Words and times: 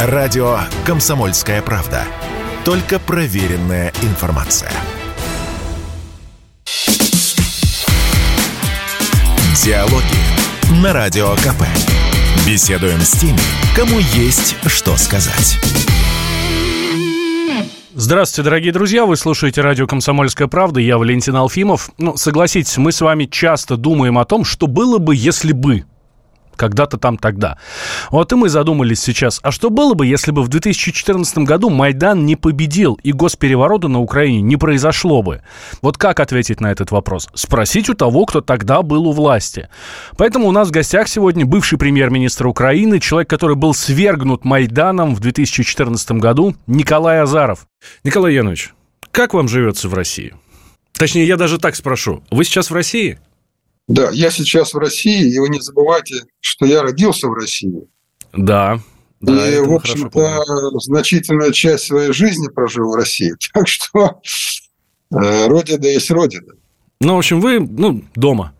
Радио 0.00 0.60
«Комсомольская 0.86 1.60
правда». 1.60 2.04
Только 2.64 3.00
проверенная 3.00 3.92
информация. 4.02 4.70
Диалоги 9.60 10.04
на 10.80 10.92
Радио 10.92 11.32
КП. 11.38 11.64
Беседуем 12.46 13.00
с 13.00 13.10
теми, 13.10 13.40
кому 13.74 13.98
есть 13.98 14.54
что 14.66 14.96
сказать. 14.96 15.58
Здравствуйте, 17.92 18.44
дорогие 18.44 18.72
друзья. 18.72 19.04
Вы 19.04 19.16
слушаете 19.16 19.62
радио 19.62 19.88
«Комсомольская 19.88 20.46
правда». 20.46 20.78
Я 20.78 20.96
Валентин 20.96 21.34
Алфимов. 21.34 21.90
Ну, 21.98 22.16
согласитесь, 22.16 22.76
мы 22.76 22.92
с 22.92 23.00
вами 23.00 23.24
часто 23.24 23.76
думаем 23.76 24.16
о 24.18 24.24
том, 24.24 24.44
что 24.44 24.68
было 24.68 24.98
бы, 24.98 25.16
если 25.16 25.50
бы 25.50 25.86
когда-то 26.58 26.98
там 26.98 27.16
тогда. 27.16 27.58
Вот 28.10 28.32
и 28.32 28.36
мы 28.36 28.48
задумались 28.50 29.00
сейчас, 29.00 29.40
а 29.42 29.50
что 29.50 29.70
было 29.70 29.94
бы, 29.94 30.06
если 30.06 30.30
бы 30.30 30.42
в 30.42 30.48
2014 30.48 31.38
году 31.38 31.70
Майдан 31.70 32.26
не 32.26 32.36
победил 32.36 32.98
и 33.02 33.12
госпереворота 33.12 33.88
на 33.88 34.00
Украине 34.00 34.42
не 34.42 34.56
произошло 34.56 35.22
бы? 35.22 35.42
Вот 35.80 35.96
как 35.96 36.20
ответить 36.20 36.60
на 36.60 36.70
этот 36.70 36.90
вопрос? 36.90 37.28
Спросить 37.34 37.88
у 37.88 37.94
того, 37.94 38.26
кто 38.26 38.40
тогда 38.40 38.82
был 38.82 39.06
у 39.06 39.12
власти. 39.12 39.68
Поэтому 40.16 40.48
у 40.48 40.52
нас 40.52 40.68
в 40.68 40.72
гостях 40.72 41.08
сегодня 41.08 41.46
бывший 41.46 41.78
премьер-министр 41.78 42.48
Украины, 42.48 43.00
человек, 43.00 43.30
который 43.30 43.56
был 43.56 43.72
свергнут 43.72 44.44
Майданом 44.44 45.14
в 45.14 45.20
2014 45.20 46.12
году, 46.12 46.54
Николай 46.66 47.20
Азаров. 47.20 47.66
Николай 48.04 48.34
Янович, 48.34 48.74
как 49.12 49.34
вам 49.34 49.48
живется 49.48 49.88
в 49.88 49.94
России? 49.94 50.34
Точнее, 50.92 51.26
я 51.26 51.36
даже 51.36 51.58
так 51.58 51.76
спрошу. 51.76 52.24
Вы 52.30 52.44
сейчас 52.44 52.70
в 52.70 52.74
России? 52.74 53.18
Да, 53.88 54.10
я 54.12 54.30
сейчас 54.30 54.74
в 54.74 54.78
России, 54.78 55.32
и 55.32 55.38
вы 55.38 55.48
не 55.48 55.60
забывайте, 55.60 56.14
что 56.40 56.66
я 56.66 56.82
родился 56.82 57.26
в 57.26 57.32
России. 57.32 57.88
Да. 58.34 58.78
да 59.20 59.50
и, 59.50 59.60
в 59.60 59.72
общем-то, 59.72 60.44
значительную 60.80 61.52
часть 61.52 61.86
своей 61.86 62.12
жизни 62.12 62.48
прожил 62.48 62.90
в 62.92 62.94
России. 62.94 63.32
Так 63.54 63.66
что 63.66 64.20
э, 65.10 65.46
Родина 65.48 65.86
есть 65.86 66.10
Родина. 66.10 66.52
Ну, 67.00 67.14
в 67.14 67.18
общем, 67.18 67.40
вы, 67.40 67.60
ну, 67.60 68.04
дома. 68.14 68.52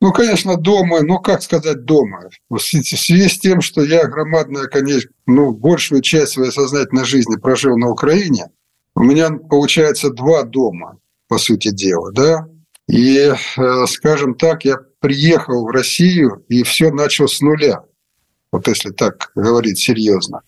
Ну, 0.00 0.12
конечно, 0.12 0.56
дома, 0.56 1.02
но 1.02 1.18
как 1.18 1.42
сказать 1.42 1.84
дома? 1.84 2.30
В 2.48 2.58
связи 2.58 3.28
с 3.28 3.38
тем, 3.38 3.60
что 3.60 3.82
я 3.82 4.06
громадная, 4.06 4.66
конечно, 4.66 5.10
ну, 5.26 5.52
большую 5.52 6.00
часть 6.00 6.32
своей 6.32 6.52
сознательной 6.52 7.04
жизни 7.04 7.36
прожил 7.36 7.76
на 7.76 7.90
Украине, 7.90 8.46
у 8.94 9.02
меня 9.02 9.30
получается 9.30 10.08
два 10.08 10.44
дома, 10.44 10.96
по 11.28 11.36
сути 11.36 11.70
дела, 11.70 12.12
да? 12.12 12.46
И, 12.90 13.18
э, 13.18 13.86
скажем 13.86 14.34
так, 14.34 14.64
я 14.64 14.78
приехал 14.98 15.64
в 15.64 15.70
Россию 15.70 16.44
и 16.48 16.64
все 16.64 16.90
начал 16.90 17.28
с 17.28 17.40
нуля. 17.40 17.82
Вот 18.52 18.66
если 18.66 18.90
так 18.90 19.30
говорить 19.36 19.78
серьезно. 19.78 20.40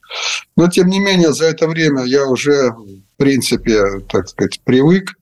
Но, 0.57 0.69
тем 0.69 0.89
не 0.89 0.99
менее, 0.99 1.33
за 1.33 1.47
это 1.47 1.69
время 1.69 2.05
я 2.05 2.27
уже, 2.27 2.71
в 2.73 3.17
принципе, 3.17 4.01
так 4.11 4.29
сказать, 4.29 4.61
привык, 4.65 5.15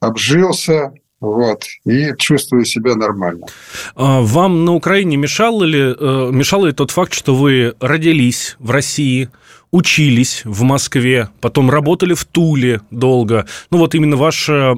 обжился, 0.00 0.92
вот, 1.18 1.64
и 1.86 2.12
чувствую 2.18 2.66
себя 2.66 2.94
нормально. 2.94 3.46
А 3.94 4.20
вам 4.20 4.66
на 4.66 4.74
Украине 4.74 5.16
мешал 5.16 5.62
ли, 5.62 5.94
э, 5.98 6.30
мешал 6.30 6.66
ли 6.66 6.72
тот 6.72 6.90
факт, 6.90 7.14
что 7.14 7.34
вы 7.34 7.74
родились 7.80 8.56
в 8.58 8.70
России, 8.70 9.30
учились 9.70 10.42
в 10.44 10.62
Москве, 10.62 11.30
потом 11.40 11.70
работали 11.70 12.14
в 12.14 12.24
Туле 12.24 12.80
долго. 12.90 13.46
Ну 13.70 13.78
вот 13.78 13.94
именно 13.94 14.16
ваше, 14.16 14.74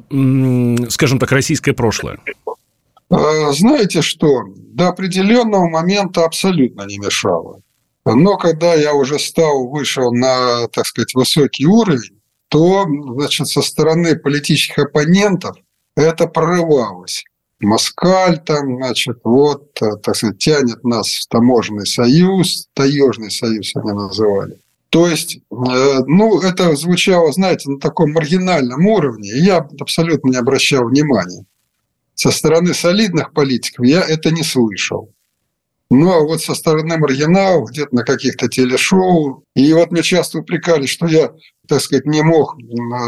скажем 0.91 1.19
так, 1.19 1.33
российское 1.33 1.73
прошлое. 1.73 2.19
Э, 3.11 3.53
знаете 3.53 4.03
что, 4.03 4.43
до 4.55 4.89
определенного 4.89 5.69
момента 5.69 6.25
абсолютно 6.25 6.83
не 6.83 6.99
мешало. 6.99 7.61
Но 8.05 8.37
когда 8.37 8.75
я 8.75 8.95
уже 8.95 9.19
стал, 9.19 9.69
вышел 9.69 10.13
на, 10.13 10.69
так 10.69 10.87
сказать, 10.87 11.15
высокий 11.15 11.67
уровень, 11.67 12.21
то, 12.49 12.87
значит, 13.15 13.49
со 13.49 13.63
стороны 13.63 14.17
политических 14.17 14.79
оппонентов 14.79 15.57
это 15.97 16.27
прорывалось. 16.27 17.25
Москаль 17.61 18.39
там, 18.45 18.77
значит, 18.77 19.19
вот, 19.25 19.71
э, 19.83 19.97
так 20.03 20.17
сказать, 20.17 20.39
тянет 20.39 20.85
нас 20.85 21.09
в 21.09 21.29
таможенный 21.29 21.87
союз, 21.87 22.69
таежный 22.75 23.31
союз 23.31 23.75
они 23.75 23.93
называли. 23.93 24.59
То 24.91 25.07
есть, 25.07 25.37
э, 25.37 25.41
ну, 26.07 26.41
это 26.41 26.75
звучало, 26.75 27.33
знаете, 27.33 27.71
на 27.71 27.79
таком 27.79 28.13
маргинальном 28.13 28.87
уровне, 28.87 29.31
и 29.31 29.41
я 29.41 29.59
абсолютно 29.81 30.31
не 30.31 30.37
обращал 30.37 30.89
внимания. 30.89 31.45
Со 32.15 32.31
стороны 32.31 32.75
солидных 32.75 33.33
политиков 33.33 33.85
я 33.87 34.01
это 34.01 34.31
не 34.31 34.43
слышал. 34.43 35.13
Ну, 35.91 36.11
а 36.13 36.21
вот 36.21 36.43
со 36.43 36.55
стороны 36.55 36.99
маргиналов, 36.99 37.71
где-то 37.71 37.95
на 37.95 38.03
каких-то 38.03 38.49
телешоу, 38.49 39.45
и 39.55 39.73
вот 39.73 39.91
мне 39.91 40.03
часто 40.03 40.39
упрекали, 40.39 40.87
что 40.87 41.07
я, 41.07 41.33
так 41.67 41.81
сказать, 41.81 42.07
не 42.07 42.23
мог 42.23 42.57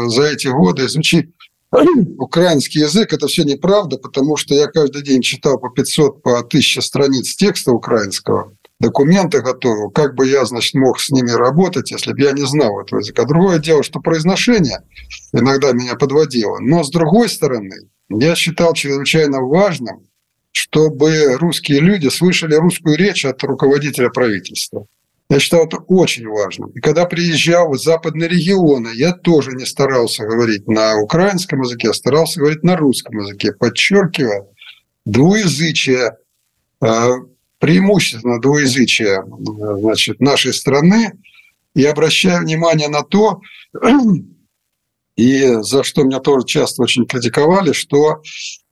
за 0.07 0.23
эти 0.23 0.47
годы 0.47 0.85
изучить 0.85 1.29
украинский 2.17 2.81
язык. 2.81 3.13
Это 3.13 3.27
все 3.27 3.43
неправда, 3.43 3.97
потому 3.97 4.37
что 4.37 4.55
я 4.55 4.67
каждый 4.67 5.03
день 5.03 5.21
читал 5.21 5.59
по 5.59 5.69
500, 5.69 6.21
по 6.23 6.39
1000 6.39 6.81
страниц 6.81 7.35
текста 7.35 7.71
украинского 7.71 8.53
документы 8.81 9.41
готовил, 9.41 9.89
как 9.91 10.15
бы 10.15 10.27
я, 10.27 10.43
значит, 10.45 10.73
мог 10.73 10.99
с 10.99 11.09
ними 11.11 11.29
работать, 11.29 11.91
если 11.91 12.13
бы 12.13 12.21
я 12.21 12.31
не 12.31 12.45
знал 12.45 12.81
этого 12.81 12.99
языка. 12.99 13.25
Другое 13.25 13.59
дело, 13.59 13.83
что 13.83 13.99
произношение 13.99 14.79
иногда 15.31 15.71
меня 15.71 15.95
подводило. 15.95 16.57
Но 16.59 16.83
с 16.83 16.89
другой 16.89 17.29
стороны, 17.29 17.75
я 18.09 18.35
считал 18.35 18.73
чрезвычайно 18.73 19.39
важным, 19.39 20.07
чтобы 20.51 21.37
русские 21.37 21.79
люди 21.79 22.09
слышали 22.09 22.55
русскую 22.55 22.97
речь 22.97 23.23
от 23.23 23.41
руководителя 23.43 24.09
правительства. 24.09 24.87
Я 25.29 25.39
считал 25.39 25.65
это 25.65 25.77
очень 25.77 26.27
важным. 26.27 26.71
И 26.71 26.81
когда 26.81 27.05
приезжал 27.05 27.71
в 27.71 27.77
западные 27.77 28.27
регионы, 28.27 28.89
я 28.93 29.13
тоже 29.13 29.51
не 29.51 29.65
старался 29.65 30.25
говорить 30.25 30.67
на 30.67 30.99
украинском 30.99 31.61
языке, 31.61 31.91
а 31.91 31.93
старался 31.93 32.39
говорить 32.39 32.63
на 32.63 32.75
русском 32.75 33.17
языке, 33.17 33.53
подчеркивая 33.53 34.47
двуязычие, 35.05 36.17
а, 36.81 37.11
преимущественно 37.61 38.41
двуязычие 38.41 39.23
значит, 39.79 40.19
нашей 40.19 40.53
страны, 40.53 41.13
и 41.73 41.85
обращаю 41.85 42.41
внимание 42.41 42.89
на 42.89 43.03
то, 43.03 43.39
и 45.15 45.47
за 45.61 45.83
что 45.83 46.03
меня 46.03 46.19
тоже 46.19 46.45
часто 46.45 46.81
очень 46.81 47.05
критиковали, 47.05 47.71
что 47.71 48.15
э, 48.15 48.19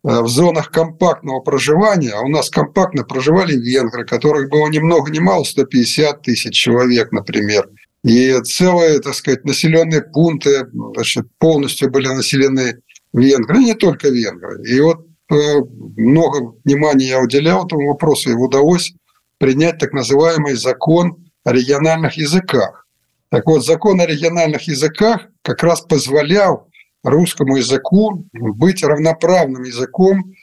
в 0.03 0.27
зонах 0.27 0.71
компактного 0.71 1.39
проживания, 1.39 2.11
а 2.11 2.21
у 2.21 2.27
нас 2.27 2.49
компактно 2.49 3.03
проживали 3.03 3.53
венгры, 3.53 4.05
которых 4.05 4.49
было 4.49 4.67
ни 4.67 4.79
много 4.79 5.11
ни 5.11 5.19
мало, 5.19 5.43
150 5.43 6.23
тысяч 6.23 6.55
человек, 6.55 7.11
например, 7.11 7.69
и 8.03 8.39
целые, 8.43 8.99
так 8.99 9.13
сказать, 9.13 9.45
населенные 9.45 10.01
пункты 10.01 10.67
значит, 10.95 11.27
полностью 11.37 11.91
были 11.91 12.07
населены 12.07 12.81
венгры, 13.13 13.59
не 13.59 13.75
только 13.75 14.09
венгры. 14.09 14.67
И 14.67 14.79
вот 14.79 15.05
много 15.29 16.53
внимания 16.65 17.07
я 17.07 17.19
уделял 17.19 17.65
этому 17.65 17.87
вопросу, 17.87 18.31
и 18.31 18.33
удалось 18.33 18.93
принять 19.37 19.77
так 19.77 19.93
называемый 19.93 20.55
закон 20.55 21.29
о 21.43 21.53
региональных 21.53 22.17
языках. 22.17 22.85
Так 23.29 23.45
вот, 23.45 23.65
закон 23.65 24.01
о 24.01 24.05
региональных 24.05 24.63
языках 24.63 25.27
как 25.43 25.63
раз 25.63 25.81
позволял 25.81 26.67
русскому 27.03 27.57
языку 27.57 28.25
быть 28.33 28.83
равноправным 28.83 29.63
языком 29.63 30.33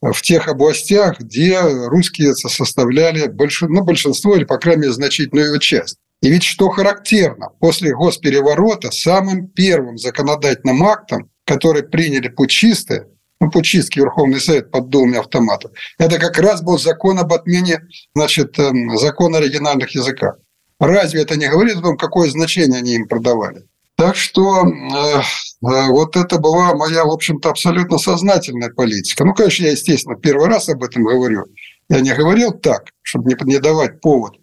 в 0.00 0.22
тех 0.22 0.48
областях, 0.48 1.18
где 1.20 1.58
русские 1.60 2.34
составляли 2.34 3.26
большинство, 3.26 3.80
ну, 3.80 3.84
большинство 3.84 4.36
или, 4.36 4.44
по 4.44 4.58
крайней 4.58 4.82
мере, 4.82 4.92
значительную 4.92 5.48
его 5.48 5.58
часть. 5.58 5.98
И 6.22 6.30
ведь 6.30 6.44
что 6.44 6.70
характерно, 6.70 7.50
после 7.58 7.94
госпереворота 7.94 8.90
самым 8.90 9.48
первым 9.48 9.98
законодательным 9.98 10.82
актом, 10.84 11.30
который 11.44 11.82
приняли 11.82 12.28
путчисты, 12.28 13.06
ну, 13.40 13.50
путчистский 13.50 14.02
Верховный 14.02 14.40
Совет 14.40 14.70
под 14.70 14.88
дулами 14.88 15.18
автоматов. 15.18 15.72
Это 15.98 16.18
как 16.18 16.38
раз 16.38 16.62
был 16.62 16.78
закон 16.78 17.18
об 17.18 17.32
отмене, 17.32 17.80
значит, 18.14 18.58
эм, 18.58 18.96
закона 18.96 19.38
о 19.38 19.40
региональных 19.40 19.94
языках. 19.94 20.36
Разве 20.78 21.22
это 21.22 21.36
не 21.36 21.48
говорит 21.48 21.76
о 21.76 21.82
том, 21.82 21.96
какое 21.96 22.30
значение 22.30 22.78
они 22.78 22.94
им 22.94 23.08
продавали? 23.08 23.64
Так 23.96 24.14
что 24.16 24.62
э, 24.62 25.18
э, 25.18 25.22
вот 25.60 26.16
это 26.16 26.38
была 26.38 26.74
моя, 26.74 27.04
в 27.04 27.10
общем-то, 27.10 27.48
абсолютно 27.48 27.96
сознательная 27.96 28.70
политика. 28.70 29.24
Ну, 29.24 29.32
конечно, 29.32 29.64
я, 29.64 29.70
естественно, 29.70 30.16
первый 30.16 30.48
раз 30.48 30.68
об 30.68 30.84
этом 30.84 31.04
говорю. 31.04 31.44
Я 31.88 32.00
не 32.00 32.14
говорил 32.14 32.52
так, 32.52 32.90
чтобы 33.00 33.30
не, 33.30 33.36
не 33.54 33.58
давать 33.58 34.02
повод, 34.02 34.34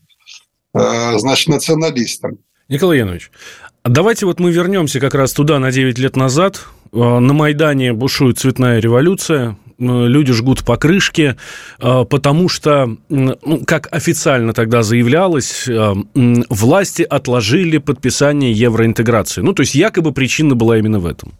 э, 0.73 1.19
значит, 1.19 1.49
националистам. 1.49 2.39
Николай 2.67 2.97
Янович, 2.97 3.29
давайте 3.83 4.25
вот 4.25 4.39
мы 4.39 4.51
вернемся 4.51 4.99
как 4.99 5.13
раз 5.13 5.33
туда 5.33 5.59
на 5.59 5.71
9 5.71 5.99
лет 5.99 6.15
назад, 6.15 6.65
на 6.93 7.33
Майдане 7.33 7.93
бушует 7.93 8.37
цветная 8.37 8.79
революция, 8.79 9.57
люди 9.79 10.33
жгут 10.33 10.63
покрышки, 10.63 11.35
э, 11.79 12.05
потому 12.09 12.49
что, 12.49 12.95
ну, 13.09 13.37
как 13.65 13.87
официально 13.91 14.53
тогда 14.53 14.83
заявлялось, 14.83 15.67
власти 16.49 17.01
отложили 17.03 17.77
подписание 17.77 18.51
евроинтеграции. 18.51 19.41
Ну, 19.41 19.53
то 19.53 19.61
есть 19.61 19.75
якобы 19.75 20.11
причина 20.11 20.55
была 20.55 20.77
именно 20.77 20.99
в 20.99 21.05
этом. 21.05 21.33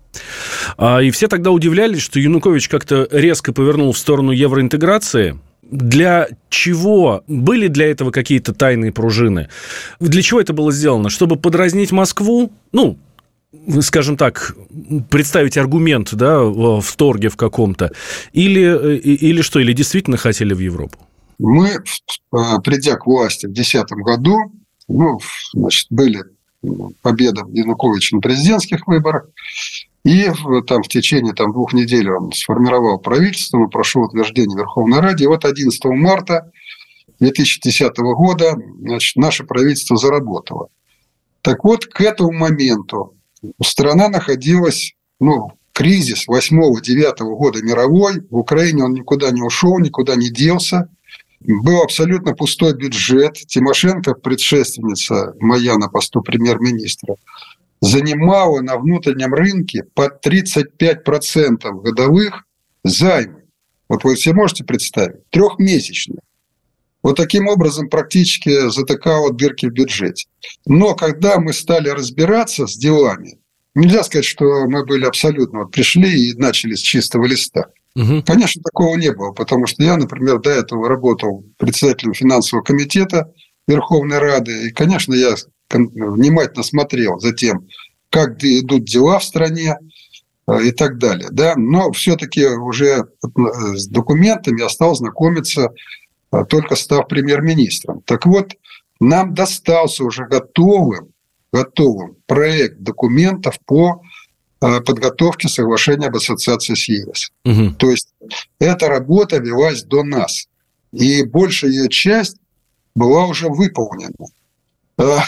А, 0.77 0.99
и 0.99 1.11
все 1.11 1.27
тогда 1.27 1.51
удивлялись, 1.51 2.01
что 2.01 2.19
Янукович 2.19 2.67
как-то 2.67 3.07
резко 3.11 3.53
повернул 3.53 3.91
в 3.93 3.97
сторону 3.97 4.31
евроинтеграции, 4.31 5.39
Для 5.61 6.27
чего? 6.49 7.23
Были 7.27 7.67
для 7.67 7.89
этого 7.89 8.11
какие-то 8.11 8.53
тайные 8.53 8.91
пружины? 8.91 9.47
Для 9.99 10.21
чего 10.21 10.41
это 10.41 10.53
было 10.53 10.71
сделано? 10.71 11.09
Чтобы 11.09 11.35
подразнить 11.37 11.91
Москву? 11.91 12.51
Ну, 12.73 12.97
скажем 13.81 14.17
так, 14.17 14.55
представить 15.09 15.57
аргумент 15.57 16.13
да, 16.13 16.41
в 16.43 16.95
торге 16.95 17.29
в 17.29 17.37
каком-то? 17.37 17.91
Или, 18.33 18.97
или 18.97 19.41
что? 19.41 19.59
Или 19.59 19.73
действительно 19.73 20.17
хотели 20.17 20.53
в 20.53 20.59
Европу? 20.59 20.97
Мы, 21.39 21.69
э, 21.69 22.37
придя 22.63 22.95
к 22.95 23.05
власти 23.05 23.45
в 23.45 23.53
2010 23.53 23.91
году, 24.03 24.37
ну, 24.87 25.19
значит, 25.53 25.87
были 25.89 26.23
победа 27.01 27.43
Януковича 27.51 28.15
на 28.15 28.21
президентских 28.21 28.87
выборах, 28.87 29.27
и 30.05 30.29
там 30.67 30.83
в 30.83 30.87
течение 30.89 31.33
там, 31.33 31.53
двух 31.53 31.73
недель 31.73 32.09
он 32.09 32.31
сформировал 32.33 32.99
правительство, 32.99 33.57
мы 33.57 33.69
прошел 33.69 34.03
утверждение 34.03 34.57
Верховной 34.57 34.99
Ради. 34.99 35.23
И 35.23 35.27
вот 35.27 35.45
11 35.45 35.83
марта 35.85 36.51
2010 37.19 37.97
года 37.97 38.55
значит, 38.81 39.15
наше 39.15 39.45
правительство 39.45 39.95
заработало. 39.95 40.67
Так 41.41 41.63
вот, 41.63 41.85
к 41.85 42.01
этому 42.01 42.33
моменту 42.33 43.15
страна 43.61 44.09
находилась, 44.09 44.93
ну, 45.19 45.51
кризис 45.73 46.27
8-9 46.27 47.17
года 47.35 47.61
мировой, 47.61 48.21
в 48.29 48.37
Украине 48.37 48.83
он 48.83 48.93
никуда 48.93 49.31
не 49.31 49.41
ушел, 49.41 49.79
никуда 49.79 50.15
не 50.15 50.29
делся. 50.29 50.89
Был 51.39 51.81
абсолютно 51.81 52.33
пустой 52.33 52.73
бюджет. 52.73 53.33
Тимошенко, 53.33 54.13
предшественница 54.13 55.33
моя 55.39 55.77
на 55.77 55.89
посту 55.89 56.21
премьер-министра, 56.21 57.15
занимала 57.81 58.61
на 58.61 58.77
внутреннем 58.77 59.33
рынке 59.33 59.83
под 59.93 60.25
35% 60.25 61.81
годовых 61.81 62.45
займы. 62.83 63.43
Вот 63.89 64.05
вы 64.05 64.15
себе 64.15 64.35
можете 64.35 64.63
представить? 64.63 65.29
Трехмесячные. 65.31 66.19
Вот 67.03 67.17
таким 67.17 67.47
образом 67.47 67.89
практически 67.89 68.69
затыкала 68.69 69.31
дырки 69.31 69.67
в 69.67 69.73
бюджете. 69.73 70.25
Но 70.65 70.95
когда 70.95 71.39
мы 71.39 71.53
стали 71.53 71.89
разбираться 71.89 72.65
с 72.65 72.77
делами, 72.77 73.37
нельзя 73.75 74.03
сказать, 74.03 74.25
что 74.25 74.65
мы 74.67 74.85
были 74.85 75.05
абсолютно... 75.05 75.59
Вот 75.59 75.71
пришли 75.71 76.29
и 76.29 76.33
начали 76.33 76.75
с 76.75 76.79
чистого 76.79 77.25
листа. 77.25 77.67
Угу. 77.95 78.23
Конечно, 78.25 78.61
такого 78.63 78.95
не 78.95 79.11
было, 79.11 79.33
потому 79.33 79.67
что 79.67 79.83
я, 79.83 79.97
например, 79.97 80.39
до 80.39 80.49
этого 80.49 80.87
работал 80.87 81.45
председателем 81.57 82.13
финансового 82.13 82.63
комитета 82.63 83.31
Верховной 83.67 84.17
Рады, 84.17 84.67
и, 84.67 84.71
конечно, 84.71 85.13
я 85.13 85.35
внимательно 85.69 86.63
смотрел 86.63 87.19
за 87.19 87.33
тем, 87.33 87.67
как 88.09 88.43
идут 88.43 88.85
дела 88.85 89.19
в 89.19 89.23
стране 89.23 89.77
э, 90.47 90.63
и 90.65 90.71
так 90.71 90.97
далее. 90.97 91.29
Да? 91.31 91.55
Но 91.55 91.91
все-таки 91.91 92.45
уже 92.45 92.85
э, 92.85 93.27
с 93.75 93.87
документами 93.87 94.61
я 94.61 94.69
стал 94.69 94.95
знакомиться, 94.95 95.69
только 96.49 96.75
став 96.75 97.07
премьер-министром. 97.07 98.01
Так 98.01 98.25
вот, 98.25 98.53
нам 98.99 99.33
достался 99.33 100.03
уже 100.03 100.25
готовым, 100.25 101.09
готовым 101.51 102.15
проект 102.25 102.79
документов 102.79 103.59
по 103.65 104.01
подготовке 104.59 105.49
соглашения 105.49 106.07
об 106.07 106.15
ассоциации 106.15 106.73
с 106.73 106.87
ЕС. 106.87 107.31
Угу. 107.43 107.75
То 107.75 107.91
есть 107.91 108.13
эта 108.59 108.87
работа 108.87 109.37
велась 109.37 109.83
до 109.83 110.03
нас. 110.03 110.47
И 110.93 111.23
большая 111.23 111.71
ее 111.71 111.89
часть 111.89 112.37
была 112.95 113.25
уже 113.25 113.49
выполнена. 113.49 114.13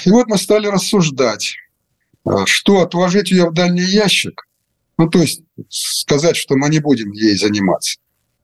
И 0.05 0.09
вот 0.09 0.27
мы 0.27 0.37
стали 0.37 0.67
рассуждать, 0.67 1.55
что 2.45 2.81
отложить 2.81 3.31
ее 3.31 3.49
в 3.49 3.53
дальний 3.53 3.83
ящик, 3.83 4.47
ну 4.97 5.09
то 5.09 5.19
есть 5.19 5.41
сказать, 5.69 6.37
что 6.37 6.55
мы 6.55 6.69
не 6.69 6.79
будем 6.79 7.11
ей 7.11 7.35
заниматься. 7.37 7.99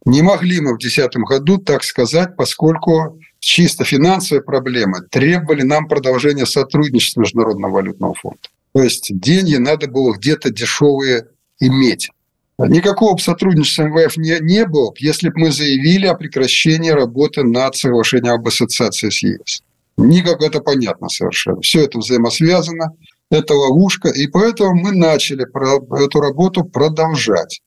Не 0.06 0.22
могли 0.24 0.62
мы 0.62 0.76
в 0.76 0.80
2010 0.80 1.16
году 1.28 1.58
так 1.58 1.84
сказать, 1.84 2.36
поскольку 2.36 3.20
чисто 3.40 3.84
финансовые 3.84 4.44
проблемы 4.44 5.02
требовали 5.10 5.62
нам 5.62 5.88
продолжения 5.88 6.46
сотрудничества 6.46 7.22
Международного 7.22 7.72
валютного 7.72 8.16
фонда. 8.16 8.40
То 8.74 8.82
есть 8.84 9.08
деньги 9.20 9.58
надо 9.58 9.88
было 9.88 10.14
где-то 10.14 10.50
дешевые 10.50 11.28
иметь. 11.60 12.10
Никакого 12.58 13.18
сотрудничества 13.18 13.84
МВФ 13.84 14.18
не, 14.18 14.38
не 14.42 14.66
было, 14.66 14.94
если 14.98 15.30
бы 15.30 15.40
мы 15.40 15.52
заявили 15.52 16.06
о 16.06 16.16
прекращении 16.16 16.92
работы 16.92 17.44
над 17.44 17.76
соглашением 17.76 18.36
об 18.36 18.48
ассоциации 18.48 19.10
с 19.10 19.24
ЕС. 19.24 19.64
Никак 19.98 20.42
это 20.42 20.62
понятно 20.62 21.10
совершенно. 21.10 21.62
Все 21.62 21.84
это 21.84 22.00
взаимосвязано, 22.00 22.96
это 23.30 23.54
ловушка, 23.54 24.10
и 24.10 24.28
поэтому 24.28 24.76
мы 24.76 24.92
начали 24.92 25.46
эту 26.06 26.20
работу 26.20 26.64
продолжать. 26.64 27.62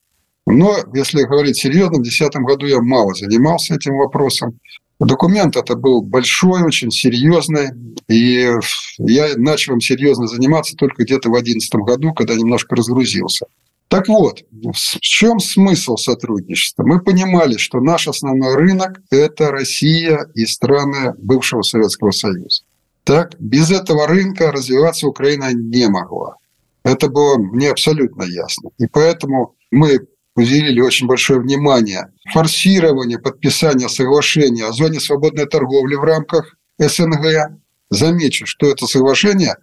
Но, 0.47 0.77
если 0.95 1.23
говорить 1.23 1.57
серьезно, 1.57 1.99
в 1.99 2.03
2010 2.03 2.35
году 2.43 2.67
я 2.67 2.81
мало 2.81 3.15
занимался 3.15 3.75
этим 3.75 3.97
вопросом. 3.97 4.59
Документ 5.01 5.57
это 5.57 5.75
был 5.75 6.03
большой, 6.03 6.63
очень 6.63 6.91
серьезный, 6.91 7.71
и 8.09 8.51
я 8.99 9.29
начал 9.37 9.73
им 9.73 9.81
серьезно 9.81 10.27
заниматься 10.27 10.77
только 10.77 11.03
где-то 11.03 11.29
в 11.29 11.33
2011 11.33 11.75
году, 11.75 12.13
когда 12.13 12.35
немножко 12.35 12.77
разгрузился. 12.77 13.47
Так 13.89 14.09
вот, 14.09 14.43
в 14.51 15.01
чем 15.01 15.39
смысл 15.41 15.97
сотрудничества? 15.97 16.85
Мы 16.85 17.01
понимали, 17.01 17.57
что 17.57 17.81
наш 17.81 18.09
основной 18.09 18.55
рынок– 18.55 19.01
это 19.11 19.51
Россия 19.51 20.27
и 20.35 20.47
страны 20.47 21.15
бывшего 21.19 21.63
Советского 21.63 22.11
Союза. 22.11 22.63
Так, 23.05 23.35
без 23.39 23.71
этого 23.71 24.07
рынка 24.07 24.51
развиваться 24.51 25.07
Украина 25.07 25.53
не 25.53 25.89
могла. 25.89 26.37
Это 26.83 27.09
было 27.09 27.37
мне 27.39 27.71
абсолютно 27.71 28.25
ясно. 28.25 28.71
И 28.79 28.87
поэтому 28.87 29.55
мы 29.71 30.01
уделили 30.37 30.81
очень 30.81 31.07
большое 31.07 31.41
внимание 31.41 32.13
форсированию 32.33 33.21
подписания 33.21 33.89
соглашения 33.89 34.67
о 34.67 34.73
зоне 34.73 35.01
свободной 35.01 35.47
торговли 35.47 35.95
в 35.95 36.03
рамках 36.03 36.57
СНГ. 36.79 37.59
Замечу, 37.91 38.47
что 38.47 38.71
это 38.71 38.87
соглашение 38.87 39.57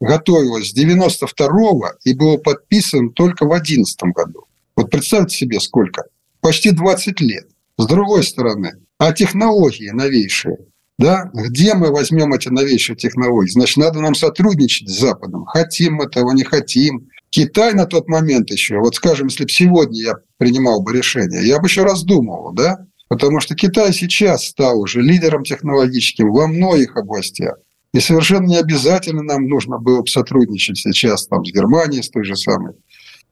готовилось 0.00 0.70
с 0.70 0.72
92 0.72 1.92
и 2.04 2.14
было 2.14 2.36
подписано 2.38 3.10
только 3.10 3.44
в 3.44 3.50
2011 3.50 3.98
году. 4.14 4.44
Вот 4.74 4.90
представьте 4.90 5.36
себе 5.36 5.60
сколько. 5.60 6.04
Почти 6.40 6.70
20 6.70 7.20
лет. 7.20 7.46
С 7.78 7.86
другой 7.86 8.24
стороны, 8.24 8.72
а 8.98 9.12
технологии 9.12 9.90
новейшие– 9.90 10.58
да, 10.98 11.30
где 11.34 11.74
мы 11.74 11.90
возьмем 11.90 12.32
эти 12.32 12.48
новейшие 12.48 12.96
технологии? 12.96 13.50
Значит, 13.50 13.76
надо 13.76 14.00
нам 14.00 14.14
сотрудничать 14.14 14.88
с 14.88 14.98
Западом. 14.98 15.44
Хотим 15.44 15.94
мы 15.94 16.04
этого, 16.04 16.32
не 16.32 16.42
хотим. 16.42 17.10
Китай 17.30 17.74
на 17.74 17.86
тот 17.86 18.08
момент 18.08 18.50
еще, 18.50 18.78
вот 18.78 18.94
скажем, 18.94 19.26
если 19.26 19.44
бы 19.44 19.50
сегодня 19.50 20.00
я 20.00 20.14
принимал 20.38 20.82
бы 20.82 20.92
решение, 20.92 21.46
я 21.46 21.58
бы 21.58 21.66
еще 21.66 21.82
раздумывал, 21.82 22.52
да? 22.52 22.86
Потому 23.08 23.40
что 23.40 23.54
Китай 23.54 23.92
сейчас 23.92 24.46
стал 24.46 24.80
уже 24.80 25.00
лидером 25.00 25.44
технологическим 25.44 26.30
во 26.30 26.46
многих 26.46 26.96
областях. 26.96 27.56
И 27.92 28.00
совершенно 28.00 28.46
не 28.46 28.56
обязательно 28.56 29.22
нам 29.22 29.48
нужно 29.48 29.78
было 29.78 30.02
бы 30.02 30.08
сотрудничать 30.08 30.78
сейчас 30.78 31.26
там, 31.26 31.44
с 31.44 31.52
Германией, 31.52 32.02
с 32.02 32.10
той 32.10 32.24
же 32.24 32.36
самой, 32.36 32.74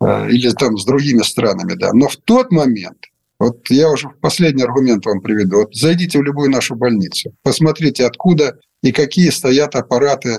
э, 0.01 0.31
или 0.31 0.51
там 0.51 0.79
с 0.79 0.85
другими 0.85 1.23
странами. 1.23 1.75
Да. 1.75 1.93
Но 1.93 2.09
в 2.09 2.17
тот 2.17 2.51
момент 2.53 2.99
вот 3.39 3.69
я 3.69 3.91
уже 3.91 4.09
последний 4.21 4.63
аргумент 4.63 5.05
вам 5.05 5.21
приведу. 5.21 5.59
Вот 5.59 5.75
зайдите 5.75 6.19
в 6.19 6.23
любую 6.23 6.51
нашу 6.51 6.77
больницу, 6.77 7.35
посмотрите, 7.43 8.07
откуда 8.07 8.59
и 8.83 8.93
какие 8.93 9.31
стоят 9.31 9.75
аппараты 9.75 10.39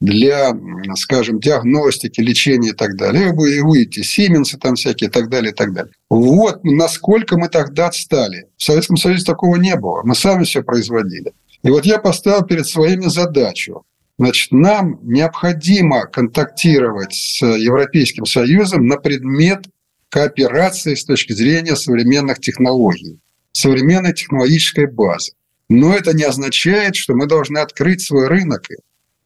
для, 0.00 0.52
скажем, 0.96 1.40
диагностики, 1.40 2.20
лечения 2.20 2.70
и 2.70 2.74
так 2.74 2.96
далее. 2.96 3.32
Вы 3.32 3.62
увидите 3.62 4.02
Сименсы 4.02 4.58
там 4.58 4.74
всякие 4.74 5.08
и 5.08 5.10
так 5.10 5.28
далее, 5.28 5.52
и 5.52 5.54
так 5.54 5.72
далее. 5.72 5.92
Вот 6.10 6.62
насколько 6.64 7.38
мы 7.38 7.48
тогда 7.48 7.86
отстали. 7.86 8.48
В 8.56 8.62
Советском 8.62 8.96
Союзе 8.96 9.24
такого 9.24 9.56
не 9.56 9.76
было. 9.76 10.02
Мы 10.04 10.14
сами 10.14 10.44
все 10.44 10.62
производили. 10.62 11.32
И 11.62 11.70
вот 11.70 11.86
я 11.86 11.98
поставил 11.98 12.44
перед 12.44 12.66
своими 12.66 13.06
задачу. 13.06 13.84
Значит, 14.18 14.52
нам 14.52 15.00
необходимо 15.02 16.06
контактировать 16.06 17.14
с 17.14 17.42
Европейским 17.42 18.26
Союзом 18.26 18.86
на 18.86 18.96
предмет 18.96 19.66
кооперации 20.08 20.94
с 20.94 21.04
точки 21.04 21.32
зрения 21.32 21.74
современных 21.74 22.38
технологий, 22.38 23.18
современной 23.50 24.12
технологической 24.12 24.86
базы. 24.86 25.32
Но 25.68 25.94
это 25.94 26.14
не 26.14 26.22
означает, 26.22 26.94
что 26.94 27.14
мы 27.14 27.26
должны 27.26 27.58
открыть 27.58 28.02
свой 28.02 28.28
рынок. 28.28 28.68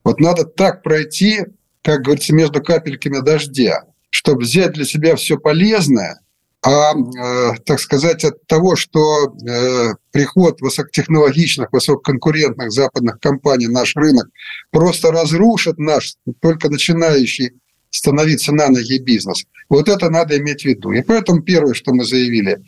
Вот 0.08 0.20
надо 0.20 0.44
так 0.44 0.82
пройти, 0.82 1.40
как 1.82 2.00
говорится, 2.00 2.34
между 2.34 2.62
капельками 2.62 3.20
дождя, 3.20 3.84
чтобы 4.08 4.44
взять 4.44 4.72
для 4.72 4.86
себя 4.86 5.16
все 5.16 5.36
полезное, 5.36 6.20
а, 6.62 6.94
э, 6.94 7.52
так 7.66 7.78
сказать, 7.78 8.24
от 8.24 8.46
того, 8.46 8.74
что 8.74 9.26
э, 9.26 9.90
приход 10.10 10.62
высокотехнологичных, 10.62 11.70
высококонкурентных 11.70 12.72
западных 12.72 13.20
компаний 13.20 13.68
наш 13.68 13.94
рынок 13.96 14.28
просто 14.70 15.12
разрушит 15.12 15.76
наш 15.76 16.14
только 16.40 16.70
начинающий 16.70 17.60
становиться 17.90 18.52
на 18.52 18.68
ноги 18.68 18.98
бизнес. 19.00 19.44
Вот 19.68 19.90
это 19.90 20.08
надо 20.08 20.38
иметь 20.38 20.62
в 20.62 20.64
виду. 20.64 20.92
И 20.92 21.02
поэтому 21.02 21.42
первое, 21.42 21.74
что 21.74 21.92
мы 21.92 22.06
заявили 22.06 22.52
э, 22.52 22.58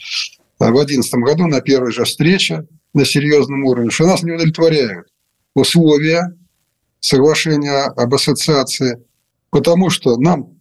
в 0.59 0.75
2011 0.75 1.15
году 1.15 1.47
на 1.47 1.63
первой 1.63 1.91
же 1.91 2.05
встрече 2.05 2.67
на 2.93 3.07
серьезном 3.07 3.65
уровне, 3.65 3.89
что 3.89 4.05
нас 4.05 4.23
не 4.23 4.33
удовлетворяют 4.33 5.07
условия 5.55 6.35
соглашения 7.01 7.85
об 7.85 8.15
ассоциации, 8.15 9.03
потому 9.51 9.91
что 9.91 10.17
нам 10.17 10.59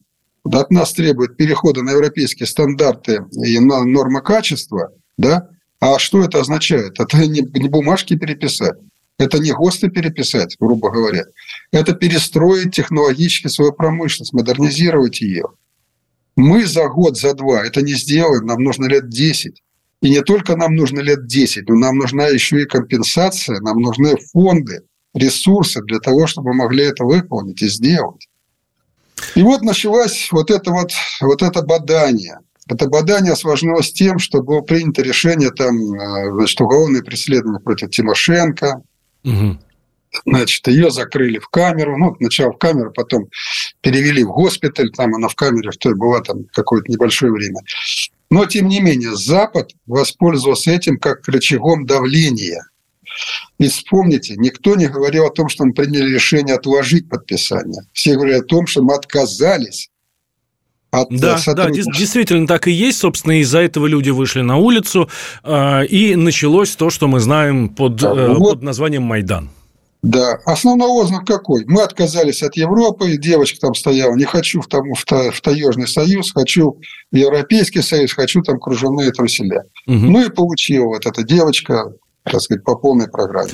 от 0.51 0.71
нас 0.71 0.93
требуют 0.93 1.37
перехода 1.37 1.83
на 1.83 1.91
европейские 1.91 2.47
стандарты 2.47 3.25
и 3.45 3.59
на 3.59 3.83
нормы 3.83 4.21
качества, 4.21 4.91
да, 5.17 5.49
А 5.79 5.99
что 5.99 6.23
это 6.23 6.39
означает? 6.39 6.99
Это 6.99 7.17
не, 7.17 7.41
не 7.41 7.69
бумажки 7.69 8.17
переписать. 8.17 8.75
Это 9.17 9.37
не 9.39 9.51
ГОСТы 9.51 9.89
переписать, 9.89 10.55
грубо 10.59 10.89
говоря. 10.89 11.25
Это 11.71 11.93
перестроить 11.93 12.73
технологически 12.73 13.47
свою 13.47 13.73
промышленность, 13.73 14.33
модернизировать 14.33 15.19
ее. 15.19 15.45
Мы 16.37 16.65
за 16.65 16.87
год, 16.87 17.17
за 17.17 17.33
два 17.33 17.65
это 17.65 17.81
не 17.81 17.93
сделаем, 17.93 18.45
нам 18.45 18.63
нужно 18.63 18.85
лет 18.85 19.09
10. 19.09 19.61
И 20.01 20.09
не 20.09 20.21
только 20.21 20.55
нам 20.55 20.73
нужно 20.73 21.01
лет 21.01 21.27
10, 21.27 21.67
но 21.67 21.75
нам 21.75 21.97
нужна 21.97 22.27
еще 22.27 22.61
и 22.61 22.65
компенсация, 22.65 23.59
нам 23.59 23.81
нужны 23.81 24.15
фонды, 24.31 24.83
ресурсы 25.13 25.81
для 25.81 25.99
того, 25.99 26.27
чтобы 26.27 26.53
могли 26.53 26.85
это 26.85 27.03
выполнить 27.03 27.61
и 27.61 27.69
сделать. 27.69 28.27
И 29.35 29.41
вот 29.41 29.61
началось 29.61 30.29
вот 30.31 30.49
это 30.51 30.71
вот, 30.71 30.91
вот 31.21 31.41
это 31.41 31.61
бадание. 31.61 32.39
Это 32.67 32.87
бадание 32.87 33.33
осложнилось 33.33 33.91
тем, 33.91 34.19
что 34.19 34.43
было 34.43 34.61
принято 34.61 35.01
решение 35.01 35.49
там, 35.49 35.75
э, 35.75 36.31
значит, 36.33 36.61
уголовное 36.61 37.01
преследование 37.01 37.59
против 37.59 37.89
Тимошенко. 37.89 38.83
Угу. 39.23 39.57
Значит, 40.25 40.67
ее 40.67 40.91
закрыли 40.91 41.39
в 41.39 41.47
камеру. 41.49 41.97
Ну, 41.97 42.15
сначала 42.19 42.51
в 42.53 42.57
камеру, 42.57 42.91
потом 42.91 43.27
перевели 43.81 44.23
в 44.23 44.29
госпиталь. 44.29 44.91
Там 44.91 45.15
она 45.15 45.27
в 45.27 45.35
камере 45.35 45.71
в 45.71 45.77
той 45.77 45.95
была 45.95 46.21
там 46.21 46.45
какое-то 46.53 46.91
небольшое 46.91 47.31
время. 47.31 47.59
Но, 48.29 48.45
тем 48.45 48.67
не 48.67 48.79
менее, 48.79 49.15
Запад 49.15 49.71
воспользовался 49.87 50.71
этим 50.71 50.99
как 50.99 51.27
рычагом 51.27 51.85
давления. 51.85 52.63
И 53.57 53.67
вспомните, 53.67 54.35
никто 54.37 54.75
не 54.75 54.87
говорил 54.87 55.25
о 55.25 55.31
том, 55.31 55.49
что 55.49 55.65
мы 55.65 55.73
приняли 55.73 56.13
решение 56.13 56.55
отложить 56.55 57.09
подписание. 57.09 57.81
Все 57.93 58.15
говорили 58.15 58.37
о 58.37 58.43
том, 58.43 58.67
что 58.67 58.81
мы 58.81 58.93
отказались 58.93 59.89
от 60.91 61.09
да, 61.09 61.39
да, 61.45 61.69
действительно 61.69 62.47
так 62.47 62.67
и 62.67 62.71
есть. 62.71 62.99
Собственно, 62.99 63.39
из-за 63.41 63.59
этого 63.59 63.85
люди 63.85 64.09
вышли 64.09 64.41
на 64.41 64.57
улицу, 64.57 65.09
э, 65.43 65.85
и 65.85 66.15
началось 66.15 66.75
то, 66.75 66.89
что 66.89 67.07
мы 67.07 67.19
знаем 67.19 67.69
под, 67.69 67.97
да, 67.97 68.09
э, 68.09 68.33
вот, 68.33 68.55
под 68.55 68.63
названием 68.63 69.03
Майдан. 69.03 69.49
Да, 70.01 70.39
основной 70.45 70.87
лозунг 70.87 71.27
какой? 71.27 71.65
Мы 71.65 71.83
отказались 71.83 72.41
от 72.41 72.55
Европы, 72.55 73.17
девочка 73.17 73.59
там 73.59 73.75
стояла, 73.75 74.15
не 74.15 74.23
хочу 74.23 74.61
в, 74.61 74.67
там, 74.67 74.93
в, 74.93 75.03
та, 75.03 75.29
в 75.31 75.41
Таежный 75.41 75.87
союз, 75.87 76.31
хочу 76.31 76.79
в 77.11 77.15
Европейский 77.15 77.81
союз, 77.81 78.13
хочу 78.13 78.41
там 78.41 78.59
кружевные 78.59 79.11
труселя. 79.11 79.65
Угу. 79.87 79.95
Ну 79.97 80.25
и 80.25 80.29
получила 80.29 80.85
вот 80.85 81.05
эта 81.05 81.23
девочка, 81.23 81.91
так 82.23 82.41
сказать, 82.41 82.63
по 82.63 82.75
полной 82.75 83.09
программе. 83.09 83.51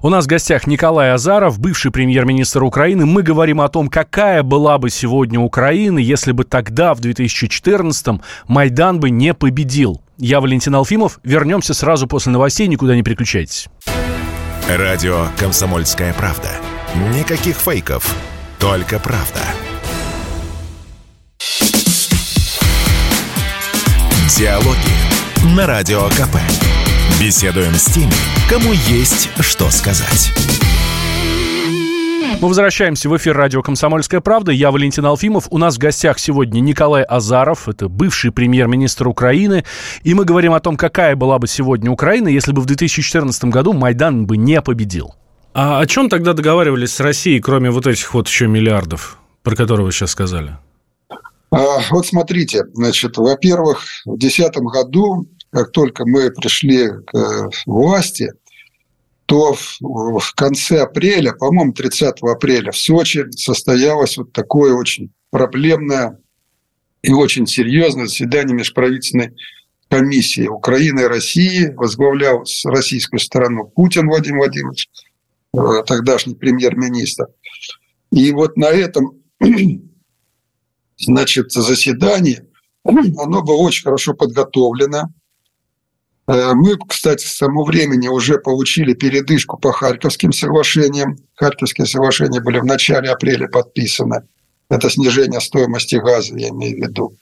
У 0.00 0.10
нас 0.10 0.26
в 0.26 0.28
гостях 0.28 0.68
Николай 0.68 1.12
Азаров, 1.12 1.58
бывший 1.58 1.90
премьер-министр 1.90 2.62
Украины. 2.62 3.04
Мы 3.04 3.22
говорим 3.22 3.60
о 3.60 3.68
том, 3.68 3.88
какая 3.88 4.44
была 4.44 4.78
бы 4.78 4.90
сегодня 4.90 5.40
Украина, 5.40 5.98
если 5.98 6.30
бы 6.30 6.44
тогда, 6.44 6.94
в 6.94 7.00
2014-м, 7.00 8.22
Майдан 8.46 9.00
бы 9.00 9.10
не 9.10 9.34
победил. 9.34 10.00
Я 10.16 10.40
Валентин 10.40 10.76
Алфимов. 10.76 11.18
Вернемся 11.24 11.74
сразу 11.74 12.06
после 12.06 12.30
новостей. 12.30 12.68
Никуда 12.68 12.94
не 12.94 13.02
переключайтесь. 13.02 13.68
Радио 14.68 15.26
«Комсомольская 15.36 16.12
правда». 16.12 16.50
Никаких 17.16 17.56
фейков, 17.56 18.14
только 18.58 18.98
правда. 18.98 19.40
Диалоги 24.36 25.56
на 25.56 25.66
Радио 25.66 26.08
КП. 26.10 26.87
Беседуем 27.20 27.74
с 27.74 27.86
теми, 27.86 28.12
кому 28.48 28.72
есть 28.72 29.28
что 29.40 29.70
сказать. 29.70 30.32
Мы 32.40 32.46
возвращаемся 32.46 33.08
в 33.08 33.16
эфир 33.16 33.36
радио 33.36 33.60
«Комсомольская 33.60 34.20
правда». 34.20 34.52
Я 34.52 34.70
Валентин 34.70 35.04
Алфимов. 35.04 35.48
У 35.50 35.58
нас 35.58 35.74
в 35.74 35.78
гостях 35.78 36.20
сегодня 36.20 36.60
Николай 36.60 37.02
Азаров. 37.02 37.68
Это 37.68 37.88
бывший 37.88 38.30
премьер-министр 38.30 39.08
Украины. 39.08 39.64
И 40.04 40.14
мы 40.14 40.24
говорим 40.24 40.52
о 40.52 40.60
том, 40.60 40.76
какая 40.76 41.16
была 41.16 41.40
бы 41.40 41.48
сегодня 41.48 41.90
Украина, 41.90 42.28
если 42.28 42.52
бы 42.52 42.60
в 42.60 42.66
2014 42.66 43.46
году 43.46 43.72
Майдан 43.72 44.24
бы 44.24 44.36
не 44.36 44.62
победил. 44.62 45.16
А 45.54 45.80
о 45.80 45.86
чем 45.86 46.08
тогда 46.08 46.34
договаривались 46.34 46.92
с 46.92 47.00
Россией, 47.00 47.40
кроме 47.40 47.70
вот 47.70 47.88
этих 47.88 48.14
вот 48.14 48.28
еще 48.28 48.46
миллиардов, 48.46 49.18
про 49.42 49.56
которые 49.56 49.86
вы 49.86 49.90
сейчас 49.90 50.12
сказали? 50.12 50.56
А, 51.50 51.80
вот 51.90 52.06
смотрите, 52.06 52.62
значит, 52.74 53.16
во-первых, 53.16 53.82
в 54.04 54.18
2010 54.18 54.54
году, 54.58 55.26
как 55.50 55.72
только 55.72 56.04
мы 56.06 56.30
пришли 56.30 56.88
к 57.06 57.14
э, 57.14 57.50
власти– 57.66 58.32
то 59.28 59.52
в 59.52 60.34
конце 60.36 60.80
апреля, 60.80 61.34
по-моему, 61.34 61.74
30 61.74 62.22
апреля 62.22 62.72
в 62.72 62.78
Сочи 62.78 63.30
состоялось 63.32 64.16
вот 64.16 64.32
такое 64.32 64.72
очень 64.72 65.12
проблемное 65.30 66.18
и 67.02 67.12
очень 67.12 67.46
серьезное 67.46 68.06
заседание 68.06 68.56
межправительственной 68.56 69.34
комиссии 69.90 70.46
Украины 70.46 71.00
и 71.00 71.08
России. 71.08 71.74
Возглавлял 71.76 72.46
с 72.46 72.64
российскую 72.64 73.20
сторону 73.20 73.66
Путин 73.66 74.06
Владимир 74.06 74.38
Владимирович, 74.38 74.88
э, 75.52 75.58
тогдашний 75.86 76.34
премьер-министр. 76.34 77.26
И 78.10 78.32
вот 78.32 78.56
на 78.56 78.70
этом 78.70 79.20
значит, 80.96 81.52
заседании 81.52 82.40
оно 82.82 83.42
было 83.42 83.56
очень 83.56 83.84
хорошо 83.84 84.14
подготовлено. 84.14 85.12
Э, 86.28 86.52
мы, 86.54 86.76
кстати, 86.76 87.26
с 87.26 87.38
того 87.38 87.64
времени 87.64 88.06
уже 88.06 88.38
получили 88.38 88.92
передышку 88.92 89.56
по 89.56 89.72
Харьковским 89.72 90.32
соглашениям. 90.32 91.16
Харьковские 91.34 91.86
соглашения 91.86 92.40
были 92.40 92.58
в 92.58 92.66
начале 92.66 93.10
апреля 93.10 93.48
подписаны. 93.48 94.22
Это 94.68 94.90
снижение 94.90 95.40
стоимости 95.40 95.96
газа, 95.96 96.36
я 96.36 96.50
имею 96.50 96.76
в 96.76 96.86
виду. 96.86 97.14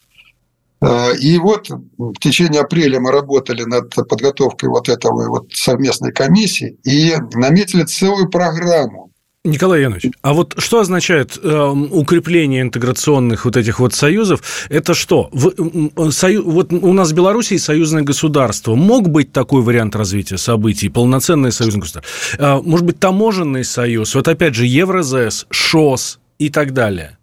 Э, 0.80 1.14
и 1.16 1.38
вот 1.38 1.70
в 1.70 2.18
течение 2.18 2.62
апреля 2.62 2.98
мы 2.98 3.12
работали 3.12 3.62
над 3.62 3.94
подготовкой 3.94 4.68
вот 4.70 4.88
этого 4.88 5.28
вот 5.28 5.52
совместной 5.52 6.12
комиссии 6.12 6.76
и 6.82 7.14
наметили 7.34 7.84
целую 7.84 8.28
программу 8.28 9.12
Николай 9.46 9.82
Янович, 9.82 10.10
а 10.22 10.34
вот 10.34 10.54
что 10.58 10.80
означает 10.80 11.38
э, 11.42 11.68
укрепление 11.90 12.62
интеграционных 12.62 13.44
вот 13.44 13.56
этих 13.56 13.80
вот 13.80 13.94
союзов? 13.94 14.42
Это 14.68 14.94
что? 14.94 15.28
В, 15.32 16.10
сою, 16.10 16.48
вот 16.50 16.72
у 16.72 16.92
нас 16.92 17.12
в 17.12 17.14
Беларуси 17.14 17.56
союзное 17.56 18.02
государство. 18.02 18.74
Мог 18.74 19.08
быть 19.08 19.32
такой 19.32 19.62
вариант 19.62 19.96
развития 19.96 20.38
событий, 20.38 20.88
полноценное 20.88 21.50
союзное 21.50 21.82
государство? 21.82 22.12
Э, 22.38 22.60
может 22.62 22.84
быть, 22.84 22.98
таможенный 22.98 23.64
союз? 23.64 24.14
Вот 24.14 24.28
опять 24.28 24.54
же, 24.54 24.66
Евразес, 24.66 25.46
ШОС 25.50 26.18
и 26.38 26.50
так 26.50 26.72
далее. 26.72 27.18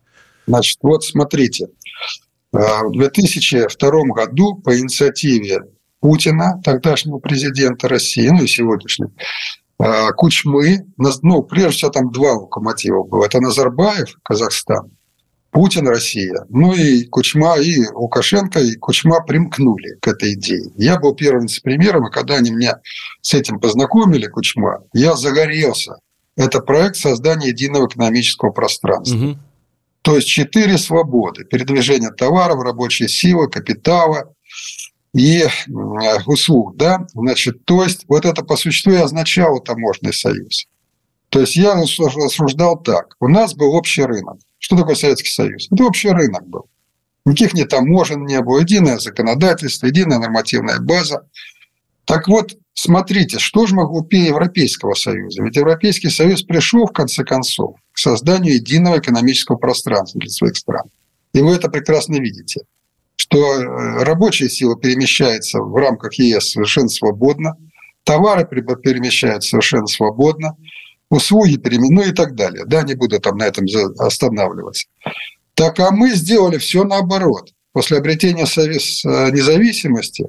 Значит, 0.47 0.79
вот 0.81 1.03
смотрите. 1.03 1.67
Э, 2.53 2.57
в 2.87 2.91
2002 2.91 3.91
году 4.15 4.55
по 4.55 4.77
инициативе 4.77 5.59
Путина, 5.99 6.61
тогдашнего 6.63 7.17
президента 7.17 7.87
России, 7.87 8.27
ну 8.27 8.43
и 8.43 8.47
сегодняшнего, 8.47 9.11
а, 9.11 9.62
Кучмы, 10.15 10.85
ну, 10.97 11.43
прежде 11.43 11.71
всего, 11.71 11.91
там 11.91 12.11
два 12.11 12.33
локомотива 12.33 13.03
было. 13.03 13.25
Это 13.25 13.41
Назарбаев, 13.41 14.17
Казахстан, 14.23 14.91
Путин, 15.51 15.87
Россия. 15.87 16.45
Ну 16.49 16.73
и 16.73 17.05
Кучма, 17.05 17.57
и 17.57 17.85
Лукашенко, 17.93 18.59
и 18.59 18.75
Кучма 18.75 19.23
примкнули 19.25 19.97
к 20.01 20.07
этой 20.07 20.33
идее. 20.33 20.71
Я 20.75 20.99
был 20.99 21.13
первым 21.15 21.47
примером, 21.63 22.07
и 22.07 22.11
когда 22.11 22.35
они 22.35 22.51
меня 22.51 22.79
с 23.21 23.33
этим 23.33 23.59
познакомили, 23.59 24.27
Кучма, 24.27 24.83
я 24.93 25.15
загорелся. 25.15 25.97
Это 26.35 26.59
проект 26.61 26.95
создания 26.95 27.49
единого 27.49 27.87
экономического 27.87 28.51
пространства. 28.51 29.15
Угу. 29.15 29.37
То 30.01 30.15
есть 30.15 30.27
четыре 30.27 30.77
свободы. 30.77 31.45
Передвижение 31.45 32.11
товаров, 32.11 32.63
рабочей 32.63 33.07
силы, 33.07 33.49
капитала, 33.49 34.33
и 35.13 35.45
услуг, 36.25 36.75
да, 36.75 37.05
значит, 37.13 37.65
то 37.65 37.83
есть 37.83 38.05
вот 38.07 38.25
это 38.25 38.43
по 38.43 38.57
существу 38.57 38.93
и 38.93 38.97
означало 38.97 39.61
таможенный 39.61 40.13
союз. 40.13 40.65
То 41.29 41.39
есть 41.39 41.55
я 41.55 41.75
рассуждал 41.75 42.79
так. 42.79 43.15
У 43.19 43.27
нас 43.27 43.55
был 43.55 43.73
общий 43.73 44.03
рынок. 44.03 44.37
Что 44.59 44.77
такое 44.77 44.95
Советский 44.95 45.31
Союз? 45.31 45.67
Это 45.71 45.83
общий 45.83 46.09
рынок 46.09 46.47
был. 46.47 46.65
Никаких 47.25 47.53
не 47.53 47.65
таможен 47.65 48.25
не 48.25 48.39
было. 48.41 48.59
Единое 48.59 48.99
законодательство, 48.99 49.87
единая 49.87 50.19
нормативная 50.19 50.79
база. 50.79 51.27
Так 52.05 52.27
вот, 52.27 52.55
смотрите, 52.73 53.39
что 53.39 53.65
же 53.65 53.75
мы 53.75 53.87
глупее 53.87 54.27
Европейского 54.27 54.93
Союза? 54.93 55.41
Ведь 55.41 55.55
Европейский 55.55 56.09
Союз 56.09 56.43
пришел, 56.43 56.85
в 56.85 56.91
конце 56.91 57.23
концов, 57.23 57.77
к 57.91 57.97
созданию 57.97 58.55
единого 58.55 58.99
экономического 58.99 59.55
пространства 59.55 60.19
для 60.19 60.29
своих 60.29 60.55
стран. 60.55 60.85
И 61.33 61.41
вы 61.41 61.55
это 61.55 61.69
прекрасно 61.69 62.17
видите 62.17 62.61
что 63.23 63.55
э, 63.55 64.03
рабочая 64.03 64.49
сила 64.49 64.75
перемещается 64.75 65.59
в 65.59 65.73
рамках 65.75 66.15
ЕС 66.15 66.51
совершенно 66.51 66.89
свободно, 66.89 67.55
товары 68.03 68.45
перемещаются 68.45 69.51
совершенно 69.51 69.87
свободно, 69.87 70.57
услуги 71.09 71.55
перемену 71.55 72.01
и 72.01 72.11
так 72.11 72.35
далее. 72.35 72.65
Да, 72.65 72.83
не 72.83 72.95
буду 72.95 73.19
там 73.21 73.37
на 73.37 73.43
этом 73.43 73.65
останавливаться. 73.97 74.87
Так 75.53 75.79
а 75.79 75.91
мы 75.91 76.11
сделали 76.11 76.57
все 76.57 76.83
наоборот. 76.83 77.53
После 77.71 77.97
обретения 77.97 78.43
э, 78.43 79.31
независимости 79.31 80.25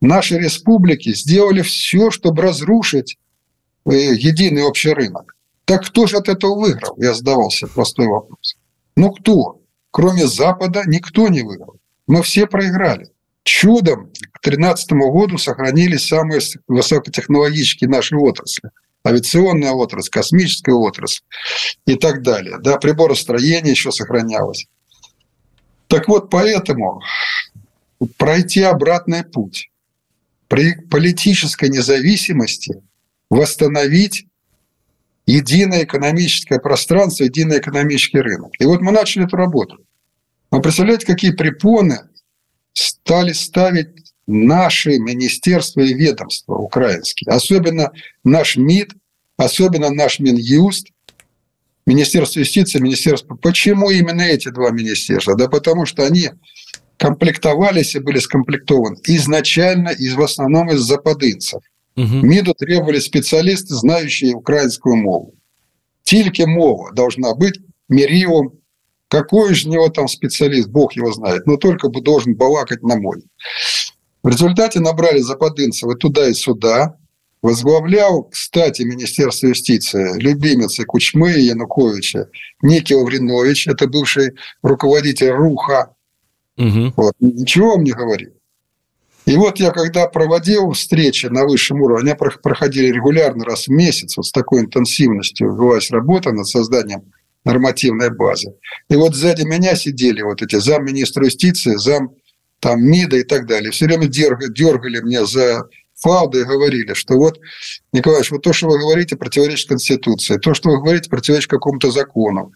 наши 0.00 0.38
республики 0.38 1.14
сделали 1.14 1.62
все, 1.62 2.10
чтобы 2.10 2.42
разрушить 2.42 3.16
э, 3.86 3.92
единый 3.92 4.64
общий 4.64 4.92
рынок. 4.92 5.36
Так 5.66 5.86
кто 5.86 6.08
же 6.08 6.16
от 6.16 6.28
этого 6.28 6.58
выиграл? 6.58 6.96
Я 6.98 7.14
задавался 7.14 7.68
простой 7.68 8.08
вопрос. 8.08 8.56
Ну 8.96 9.12
кто? 9.12 9.60
Кроме 9.92 10.26
Запада 10.26 10.82
никто 10.84 11.28
не 11.28 11.42
выиграл 11.42 11.77
мы 12.08 12.22
все 12.22 12.46
проиграли. 12.46 13.10
чудом 13.44 14.06
к 14.06 14.42
2013 14.42 14.92
году 14.92 15.38
сохранились 15.38 16.08
самые 16.08 16.40
высокотехнологические 16.66 17.88
наши 17.88 18.16
отрасли. 18.16 18.70
Авиационная 19.06 19.70
отрасль, 19.70 20.10
космическая 20.10 20.74
отрасль 20.74 21.22
и 21.86 21.94
так 21.94 22.22
далее. 22.22 22.58
Да, 22.60 22.78
приборостроение 22.78 23.70
еще 23.70 23.92
сохранялось. 23.92 24.66
Так 25.86 26.08
вот, 26.08 26.28
поэтому 26.28 27.00
пройти 28.16 28.62
обратный 28.62 29.24
путь, 29.24 29.70
при 30.48 30.74
политической 30.74 31.68
независимости 31.68 32.82
восстановить 33.30 34.26
единое 35.26 35.84
экономическое 35.84 36.58
пространство, 36.58 37.24
единый 37.24 37.58
экономический 37.58 38.18
рынок. 38.18 38.52
И 38.58 38.64
вот 38.64 38.80
мы 38.80 38.92
начали 38.92 39.26
эту 39.26 39.36
работу. 39.36 39.78
Вы 40.50 40.60
представляете, 40.62 41.06
какие 41.06 41.32
препоны 41.32 41.98
стали 42.72 43.32
ставить 43.32 43.88
наши 44.26 44.98
министерства 44.98 45.80
и 45.80 45.94
ведомства 45.94 46.54
украинские, 46.54 47.32
особенно 47.32 47.92
наш 48.24 48.56
МИД, 48.56 48.92
особенно 49.36 49.90
наш 49.90 50.20
Минюст, 50.20 50.88
Министерство 51.86 52.40
юстиции, 52.40 52.80
Министерство... 52.80 53.34
Почему 53.36 53.90
именно 53.90 54.20
эти 54.20 54.50
два 54.50 54.70
министерства? 54.70 55.34
Да 55.36 55.48
потому 55.48 55.86
что 55.86 56.04
они 56.04 56.30
комплектовались 56.98 57.94
и 57.94 58.00
были 58.00 58.18
скомплектованы 58.18 58.98
изначально 59.04 59.88
из, 59.88 60.14
в 60.14 60.20
основном 60.20 60.70
из 60.70 60.80
западынцев. 60.80 61.62
Угу. 61.96 62.04
МИДу 62.04 62.54
требовали 62.54 62.98
специалисты, 62.98 63.74
знающие 63.74 64.34
украинскую 64.34 64.96
мову. 64.96 65.34
Тільки 66.02 66.46
мова 66.46 66.92
должна 66.92 67.34
быть 67.34 67.60
мириум. 67.88 68.52
Какой 69.08 69.54
же 69.54 69.68
него 69.68 69.88
там 69.88 70.06
специалист, 70.06 70.68
бог 70.68 70.92
его 70.92 71.12
знает, 71.12 71.46
но 71.46 71.56
только 71.56 71.88
бы 71.88 72.02
должен 72.02 72.34
балакать 72.34 72.82
на 72.82 72.96
мой. 72.96 73.22
В 74.22 74.28
результате 74.28 74.80
набрали 74.80 75.20
западынцев 75.20 75.90
и 75.90 75.98
туда, 75.98 76.28
и 76.28 76.34
сюда. 76.34 76.96
Возглавлял, 77.40 78.24
кстати, 78.24 78.82
Министерство 78.82 79.46
юстиции 79.46 80.20
любимец 80.20 80.78
и 80.80 80.84
Кучмы 80.84 81.34
и 81.34 81.42
Януковича 81.42 82.28
Никил 82.62 83.04
Вринович, 83.04 83.68
это 83.68 83.86
бывший 83.86 84.32
руководитель 84.60 85.30
РУХа. 85.30 85.94
Угу. 86.56 86.94
Вот. 86.96 87.14
Ничего 87.20 87.74
он 87.74 87.84
не 87.84 87.92
говорит. 87.92 88.34
И 89.24 89.36
вот 89.36 89.60
я 89.60 89.70
когда 89.70 90.08
проводил 90.08 90.72
встречи 90.72 91.26
на 91.26 91.44
высшем 91.44 91.80
уровне, 91.80 92.12
они 92.12 92.32
проходили 92.42 92.86
регулярно 92.86 93.44
раз 93.44 93.68
в 93.68 93.70
месяц, 93.70 94.16
вот 94.16 94.26
с 94.26 94.32
такой 94.32 94.62
интенсивностью 94.62 95.54
велась 95.54 95.90
работа 95.90 96.32
над 96.32 96.48
созданием 96.48 97.12
нормативной 97.48 98.10
базы. 98.10 98.54
И 98.90 98.96
вот 98.96 99.14
сзади 99.14 99.42
меня 99.42 99.74
сидели 99.74 100.20
вот 100.20 100.42
эти 100.42 100.56
замминистра 100.56 101.24
юстиции, 101.24 101.76
зам 101.76 102.10
там 102.60 102.82
МИДа 102.82 103.16
и 103.16 103.22
так 103.22 103.46
далее. 103.46 103.70
Все 103.70 103.86
время 103.86 104.06
дергали, 104.06 104.52
дергали 104.52 105.00
меня 105.00 105.24
за 105.24 105.62
фауды 105.94 106.42
и 106.42 106.44
говорили, 106.44 106.92
что 106.92 107.14
вот, 107.14 107.40
Николаевич, 107.92 108.30
вот 108.30 108.42
то, 108.42 108.52
что 108.52 108.68
вы 108.68 108.78
говорите, 108.78 109.16
противоречит 109.16 109.68
Конституции, 109.68 110.36
то, 110.36 110.52
что 110.52 110.68
вы 110.68 110.78
говорите, 110.78 111.08
противоречит 111.08 111.50
какому-то 111.50 111.90
закону 111.90 112.52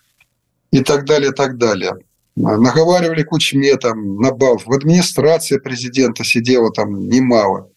и 0.71 0.81
так 0.81 1.07
далее, 1.07 1.31
и 1.31 1.35
так 1.35 1.57
далее 1.57 1.95
наговаривали 2.37 3.23
Кучме 3.23 3.77
там 3.77 4.17
на 4.17 4.33
бал. 4.33 4.59
В 4.59 4.73
администрации 4.73 5.59
президента 5.59 6.25
сидело 6.25 6.71
там 6.73 7.09
немало. 7.09 7.69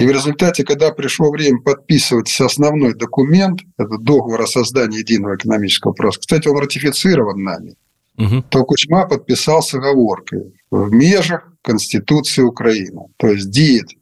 И 0.00 0.06
в 0.06 0.10
результате, 0.10 0.64
когда 0.64 0.92
пришло 0.92 1.30
время 1.30 1.60
подписывать 1.60 2.34
основной 2.40 2.94
документ, 2.94 3.60
это 3.76 3.98
договор 3.98 4.40
о 4.40 4.46
создании 4.46 5.00
единого 5.00 5.36
экономического 5.36 5.92
пространства, 5.92 6.36
кстати, 6.36 6.48
он 6.48 6.58
ратифицирован 6.58 7.42
нами, 7.42 7.74
угу. 8.16 8.42
то 8.48 8.64
Кучма 8.64 9.06
подписал 9.06 9.62
с 9.62 9.74
оговоркой 9.74 10.54
в 10.70 10.90
межах 10.90 11.52
Конституции 11.60 12.40
Украины. 12.40 13.08
То 13.18 13.26
есть 13.28 13.50
действует, 13.50 14.00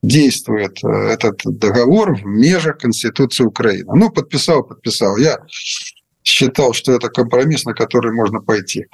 действует 0.00 0.78
э, 0.84 0.88
этот 0.88 1.40
договор 1.44 2.14
в 2.14 2.24
межах 2.24 2.78
Конституции 2.78 3.42
Украины. 3.42 3.92
Ну, 3.96 4.10
подписал, 4.10 4.62
подписал. 4.62 5.16
Я 5.16 5.38
считал, 6.26 6.72
что 6.72 6.92
это 6.92 7.08
компромисс, 7.08 7.64
на 7.64 7.72
который 7.72 8.12
можно 8.12 8.40
пойти. 8.40 8.86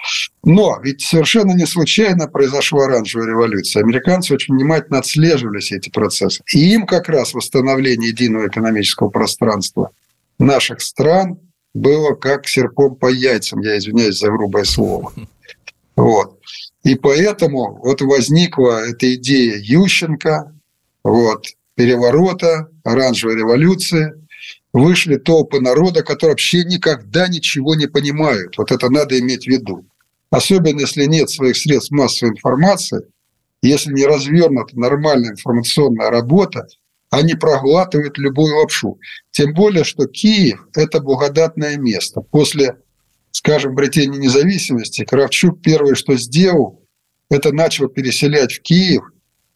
Но 0.45 0.79
ведь 0.83 1.01
совершенно 1.01 1.53
не 1.53 1.67
случайно 1.67 2.29
произошла 2.29 2.85
оранжевая 2.85 3.29
революция. 3.29 3.83
Американцы 3.83 4.35
очень 4.35 4.55
внимательно 4.55 4.99
отслеживали 4.99 5.61
все 5.61 5.77
эти 5.77 5.89
процессы. 5.89 6.43
И 6.53 6.75
им 6.75 6.87
как 6.87 7.09
раз 7.09 7.33
восстановление 7.33 8.11
единого 8.11 8.49
экономического 8.49 9.09
пространства 9.09 9.91
наших 10.39 10.83
стран 10.83 11.39
было 11.73 12.15
как 12.15 12.47
серпом 12.47 12.97
по 12.97 13.11
яйцам, 13.11 13.61
я 13.61 13.79
извиняюсь 13.79 14.19
за 14.19 14.31
грубое 14.31 14.65
слово. 14.65 15.13
Вот. 15.97 16.39
И 16.85 16.97
поэтому 16.97 17.79
вот 17.83 18.03
возникла 18.03 18.87
эта 18.87 19.15
идея 19.15 19.57
Ющенко, 19.57 20.53
вот, 21.03 21.47
переворота, 21.77 22.69
оранжевой 22.85 23.37
революции– 23.37 24.13
вышли 24.73 25.17
толпы 25.17 25.61
народа, 25.61 26.03
которые 26.03 26.33
вообще 26.33 26.65
никогда 26.65 27.29
ничего 27.29 27.75
не 27.75 27.87
понимают. 27.87 28.57
Вот 28.59 28.73
это 28.73 28.91
надо 28.91 29.19
иметь 29.19 29.45
в 29.45 29.49
виду. 29.49 29.85
Особенно, 30.31 30.81
если 30.81 31.05
нет 31.05 31.29
своих 31.29 31.57
средств 31.57 31.91
массовой 31.91 32.33
информации, 32.33 33.07
если 33.61 33.93
не 33.93 34.07
развернута 34.07 34.79
нормальная 34.79 35.33
информационная 35.33 36.11
работа, 36.11 36.67
они 37.11 37.35
проглатывают 37.35 38.17
любую 38.17 38.57
лапшу. 38.57 38.99
Тем 39.31 39.53
более, 39.53 39.85
что 39.85 40.07
Киев– 40.07 40.67
это 40.75 41.01
благодатное 41.01 41.77
место. 41.77 42.23
После, 42.23 42.79
скажем, 43.31 43.73
обретения 43.73 44.19
независимости 44.19 45.05
Кравчук 45.05 45.61
первое, 45.61 45.95
что 45.95 46.17
сделал, 46.17 46.83
это 47.31 47.53
начал 47.53 47.89
переселять 47.89 48.55
в 48.55 48.63
Киев 48.63 49.05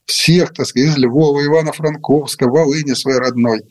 всех, 0.05 0.53
так 0.53 0.67
сказать, 0.67 0.91
из 0.91 0.99
Львова, 0.99 1.41
Ивано-Франковска, 1.41 2.47
Волыни 2.47 2.93
своей 2.93 3.19
родной 3.19 3.63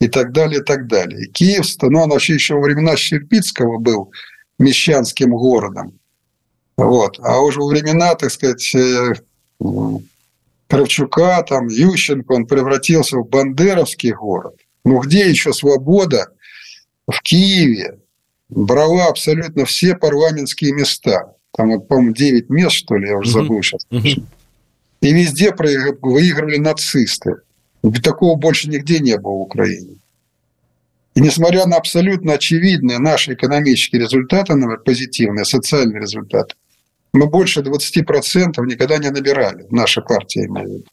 и 0.00 0.08
так 0.08 0.32
далее, 0.32 0.60
и 0.60 0.64
так 0.64 0.86
далее. 0.86 1.26
Киев, 1.28 1.66
ну, 1.82 2.02
он 2.02 2.10
вообще 2.10 2.34
еще 2.34 2.54
во 2.54 2.62
времена 2.62 2.96
Щербицкого 2.96 3.78
был 3.78 4.12
мещанским 4.58 5.30
городом. 5.30 5.98
Вот. 6.76 7.18
А 7.20 7.40
уже 7.40 7.60
во 7.60 7.68
времена, 7.68 8.14
так 8.14 8.30
сказать, 8.30 8.74
э, 8.74 9.14
Кравчука, 10.68 11.42
там, 11.42 11.68
Ющенко, 11.68 12.32
он 12.32 12.46
превратился 12.46 13.18
в 13.18 13.28
бандеровский 13.28 14.12
город. 14.12 14.56
Ну, 14.84 15.00
где 15.00 15.28
еще 15.28 15.52
свобода 15.52 16.26
в 17.06 17.20
Киеве 17.22 18.00
брала 18.48 19.06
абсолютно 19.06 19.64
все 19.64 19.94
парламентские 19.94 20.72
места. 20.72 21.34
Там, 21.52 21.70
вот, 21.72 21.88
по-моему, 21.88 22.12
9 22.12 22.50
мест, 22.50 22.76
что 22.76 22.96
ли, 22.96 23.08
я 23.08 23.16
уже 23.16 23.30
забыл 23.30 23.62
сейчас. 23.62 23.86
И 25.00 25.12
везде 25.12 25.54
выигрывали 26.02 26.58
нацисты. 26.58 27.36
Такого 28.02 28.36
больше 28.36 28.68
нигде 28.68 29.00
не 29.00 29.16
было 29.18 29.32
в 29.32 29.40
Украине. 29.42 29.96
И 31.14 31.20
несмотря 31.20 31.66
на 31.66 31.76
абсолютно 31.76 32.34
очевидные 32.34 32.98
наши 32.98 33.34
экономические 33.34 34.02
результаты, 34.02 34.54
позитивные, 34.84 35.44
социальные 35.44 36.00
результаты, 36.00 36.54
мы 37.12 37.26
больше 37.26 37.60
20% 37.60 38.64
никогда 38.66 38.98
не 38.98 39.10
набирали, 39.10 39.66
наша 39.70 40.02
партия 40.02 40.46
имею 40.46 40.68
в 40.68 40.72
виду. 40.72 40.84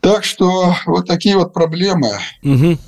Так 0.00 0.24
что 0.24 0.74
вот 0.86 1.06
такие 1.06 1.36
вот 1.36 1.52
проблемы. 1.52 2.18
Угу. 2.42 2.78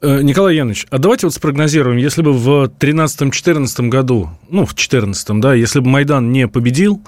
Э, 0.00 0.22
Николай 0.22 0.56
Янович, 0.56 0.86
а 0.90 0.98
давайте 0.98 1.26
вот 1.26 1.34
спрогнозируем, 1.34 1.96
если 1.96 2.22
бы 2.22 2.32
в 2.32 2.64
2013-2014 2.80 3.88
году, 3.88 4.30
ну, 4.48 4.64
в 4.64 4.74
2014, 4.74 5.40
да, 5.40 5.54
если 5.54 5.80
бы 5.80 5.88
Майдан 5.88 6.32
не 6.32 6.48
победил, 6.48 7.02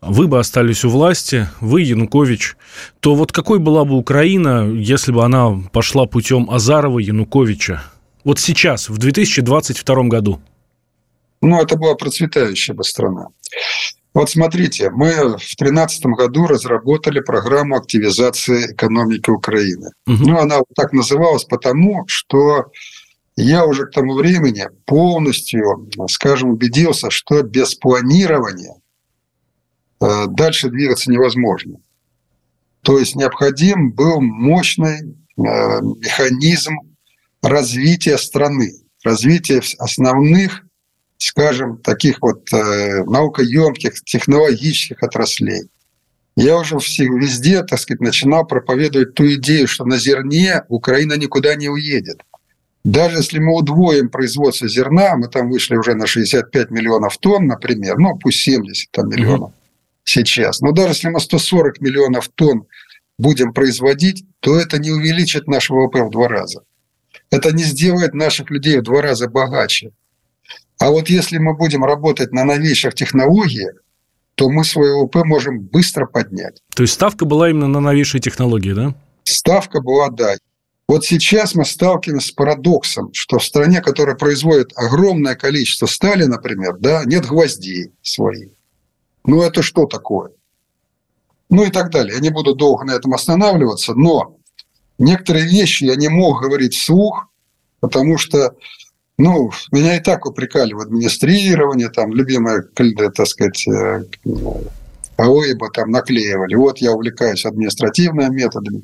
вы 0.00 0.26
бы 0.26 0.38
остались 0.38 0.84
у 0.84 0.90
власти, 0.90 1.48
вы, 1.60 1.82
Янукович, 1.82 2.56
то 3.00 3.14
вот 3.14 3.32
какой 3.32 3.58
была 3.58 3.84
бы 3.84 3.96
Украина, 3.96 4.68
если 4.72 5.12
бы 5.12 5.24
она 5.24 5.50
пошла 5.72 6.06
путем 6.06 6.50
Азарова, 6.50 6.98
Януковича? 6.98 7.82
Вот 8.24 8.38
сейчас, 8.38 8.88
в 8.88 8.98
2022 8.98 10.02
году. 10.04 10.40
Ну, 11.40 11.60
это 11.60 11.76
была 11.76 11.94
процветающая 11.94 12.74
бы 12.74 12.84
страна. 12.84 13.28
Вот 14.14 14.28
смотрите, 14.28 14.90
мы 14.90 15.12
в 15.14 15.38
2013 15.38 16.04
году 16.06 16.46
разработали 16.46 17.20
программу 17.20 17.76
активизации 17.76 18.72
экономики 18.72 19.30
Украины. 19.30 19.90
Угу. 20.06 20.16
Ну, 20.26 20.38
она 20.38 20.60
так 20.74 20.92
называлась 20.92 21.44
потому, 21.44 22.04
что 22.08 22.66
я 23.36 23.64
уже 23.64 23.86
к 23.86 23.92
тому 23.92 24.14
времени 24.14 24.68
полностью, 24.84 25.88
скажем, 26.10 26.50
убедился, 26.50 27.10
что 27.10 27.42
без 27.42 27.74
планирования 27.74 28.74
э, 30.00 30.26
дальше 30.28 30.68
двигаться 30.68 31.10
невозможно. 31.10 31.78
То 32.82 32.98
есть 32.98 33.16
необходим 33.16 33.92
был 33.92 34.20
мощный 34.20 35.00
э, 35.00 35.12
механизм 35.36 36.74
развития 37.42 38.18
страны, 38.18 38.72
развития 39.02 39.62
основных 39.78 40.64
скажем, 41.22 41.78
таких 41.78 42.18
вот 42.20 42.52
э, 42.52 43.04
наукоемких, 43.04 44.02
технологических 44.04 45.02
отраслей. 45.02 45.68
Я 46.34 46.58
уже 46.58 46.78
все, 46.78 47.04
везде, 47.04 47.62
так 47.62 47.78
сказать, 47.78 48.00
начинал 48.00 48.46
проповедовать 48.46 49.14
ту 49.14 49.32
идею, 49.34 49.68
что 49.68 49.84
на 49.84 49.98
зерне 49.98 50.64
Украина 50.68 51.16
никуда 51.16 51.54
не 51.54 51.68
уедет. 51.68 52.22
Даже 52.84 53.18
если 53.18 53.38
мы 53.38 53.54
удвоим 53.54 54.08
производство 54.08 54.68
зерна, 54.68 55.16
мы 55.16 55.28
там 55.28 55.48
вышли 55.48 55.76
уже 55.76 55.94
на 55.94 56.06
65 56.06 56.70
миллионов 56.70 57.18
тонн, 57.18 57.46
например, 57.46 57.98
ну 57.98 58.18
пусть 58.18 58.40
70 58.40 58.90
там, 58.90 59.08
миллионов, 59.08 59.52
сейчас. 60.02 60.60
Но 60.60 60.72
даже 60.72 60.88
если 60.88 61.08
мы 61.08 61.20
140 61.20 61.80
миллионов 61.80 62.28
тонн 62.34 62.66
будем 63.16 63.52
производить, 63.52 64.24
то 64.40 64.58
это 64.58 64.78
не 64.78 64.90
увеличит 64.90 65.46
наш 65.46 65.70
ВВП 65.70 66.02
в 66.02 66.10
два 66.10 66.26
раза. 66.26 66.62
Это 67.30 67.52
не 67.52 67.62
сделает 67.62 68.12
наших 68.12 68.50
людей 68.50 68.78
в 68.78 68.82
два 68.82 69.02
раза 69.02 69.28
богаче. 69.28 69.92
А 70.82 70.90
вот 70.90 71.08
если 71.08 71.38
мы 71.38 71.54
будем 71.54 71.84
работать 71.84 72.32
на 72.32 72.42
новейших 72.42 72.94
технологиях, 72.94 73.76
то 74.34 74.50
мы 74.50 74.64
свой 74.64 74.92
ВВП 74.92 75.22
можем 75.22 75.60
быстро 75.60 76.06
поднять. 76.06 76.60
То 76.74 76.82
есть 76.82 76.94
ставка 76.94 77.24
была 77.24 77.50
именно 77.50 77.68
на 77.68 77.78
новейшие 77.78 78.20
технологии, 78.20 78.72
да? 78.72 78.92
Ставка 79.22 79.80
была, 79.80 80.08
да. 80.08 80.34
Вот 80.88 81.04
сейчас 81.04 81.54
мы 81.54 81.64
сталкиваемся 81.64 82.26
с 82.26 82.32
парадоксом, 82.32 83.10
что 83.12 83.38
в 83.38 83.44
стране, 83.44 83.80
которая 83.80 84.16
производит 84.16 84.72
огромное 84.74 85.36
количество 85.36 85.86
стали, 85.86 86.24
например, 86.24 86.78
да, 86.80 87.04
нет 87.04 87.26
гвоздей 87.26 87.92
своих. 88.02 88.50
Ну, 89.24 89.40
это 89.40 89.62
что 89.62 89.86
такое? 89.86 90.32
Ну 91.48 91.62
и 91.62 91.70
так 91.70 91.92
далее. 91.92 92.16
Я 92.16 92.20
не 92.20 92.30
буду 92.30 92.56
долго 92.56 92.84
на 92.84 92.96
этом 92.96 93.14
останавливаться, 93.14 93.94
но 93.94 94.36
некоторые 94.98 95.44
вещи 95.44 95.84
я 95.84 95.94
не 95.94 96.08
мог 96.08 96.42
говорить 96.42 96.74
вслух, 96.74 97.28
потому 97.78 98.18
что 98.18 98.56
ну, 99.18 99.50
меня 99.70 99.96
и 99.96 100.00
так 100.00 100.26
упрекали 100.26 100.72
в 100.72 100.80
администрировании, 100.80 101.88
там, 101.88 102.12
любимая, 102.12 102.62
так 102.62 103.26
сказать, 103.26 103.66
э, 103.68 104.04
АОИБа 105.16 105.70
там 105.70 105.90
наклеивали. 105.90 106.54
Вот 106.54 106.78
я 106.78 106.92
увлекаюсь 106.92 107.44
административными 107.44 108.34
методами. 108.34 108.82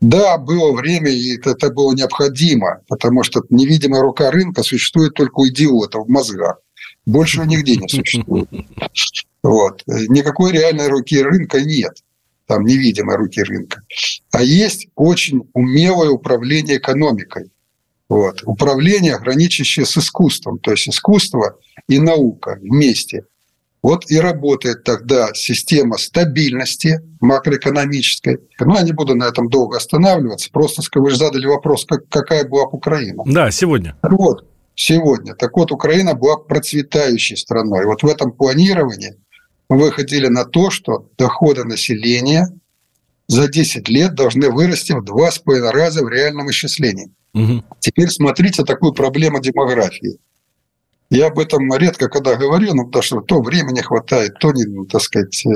Да, 0.00 0.36
было 0.36 0.72
время, 0.72 1.10
и 1.10 1.38
это 1.38 1.70
было 1.70 1.94
необходимо, 1.94 2.80
потому 2.88 3.22
что 3.22 3.42
невидимая 3.48 4.02
рука 4.02 4.30
рынка 4.30 4.62
существует 4.62 5.14
только 5.14 5.40
у 5.40 5.48
идиотов 5.48 6.06
в 6.06 6.10
мозгах. 6.10 6.58
Больше 7.06 7.40
нигде 7.46 7.76
не 7.76 7.88
существует. 7.88 8.48
Вот. 9.42 9.82
Никакой 9.86 10.52
реальной 10.52 10.88
руки 10.88 11.22
рынка 11.22 11.60
нет. 11.60 11.96
Там 12.46 12.64
невидимой 12.64 13.16
руки 13.16 13.42
рынка. 13.42 13.80
А 14.32 14.42
есть 14.42 14.88
очень 14.94 15.48
умелое 15.54 16.10
управление 16.10 16.76
экономикой. 16.76 17.50
Вот. 18.08 18.42
Управление, 18.44 19.18
граничащее 19.18 19.86
с 19.86 19.96
искусством. 19.96 20.58
То 20.58 20.72
есть 20.72 20.88
искусство 20.88 21.58
и 21.88 21.98
наука 21.98 22.58
вместе. 22.60 23.24
Вот 23.82 24.10
и 24.10 24.18
работает 24.18 24.82
тогда 24.84 25.28
система 25.34 25.98
стабильности 25.98 27.00
макроэкономической. 27.20 28.38
Ну, 28.60 28.74
я 28.76 28.82
не 28.82 28.92
буду 28.92 29.14
на 29.14 29.24
этом 29.24 29.50
долго 29.50 29.76
останавливаться. 29.76 30.48
Просто 30.50 30.82
вы 30.94 31.10
же 31.10 31.16
задали 31.16 31.44
вопрос, 31.44 31.84
как, 31.84 32.08
какая 32.08 32.48
была 32.48 32.64
бы 32.64 32.78
Украина. 32.78 33.24
Да, 33.26 33.50
сегодня. 33.50 33.94
Вот, 34.02 34.48
сегодня. 34.74 35.34
Так 35.34 35.54
вот, 35.56 35.70
Украина 35.70 36.14
была 36.14 36.38
процветающей 36.38 37.36
страной. 37.36 37.84
Вот 37.84 38.02
в 38.02 38.06
этом 38.06 38.32
планировании 38.32 39.16
мы 39.68 39.78
выходили 39.78 40.28
на 40.28 40.46
то, 40.46 40.70
что 40.70 41.10
доходы 41.18 41.64
населения 41.64 42.48
за 43.26 43.48
10 43.48 43.88
лет 43.88 44.14
должны 44.14 44.50
вырасти 44.50 44.92
в 44.92 45.02
2,5 45.02 45.70
раза 45.70 46.04
в 46.04 46.08
реальном 46.08 46.50
исчислении. 46.50 47.10
Угу. 47.34 47.62
Теперь 47.80 48.08
смотрите 48.08 48.64
такую 48.64 48.92
проблему 48.92 49.40
демографии. 49.40 50.18
Я 51.10 51.26
об 51.26 51.38
этом 51.38 51.72
редко 51.76 52.08
когда 52.08 52.34
говорю, 52.34 52.74
ну, 52.74 52.86
потому 52.86 53.02
что 53.02 53.20
то 53.20 53.40
времени 53.40 53.80
хватает, 53.80 54.38
то, 54.40 54.52
не, 54.52 54.64
ну, 54.64 54.84
так 54.84 55.02
сказать, 55.02 55.44
э, 55.46 55.50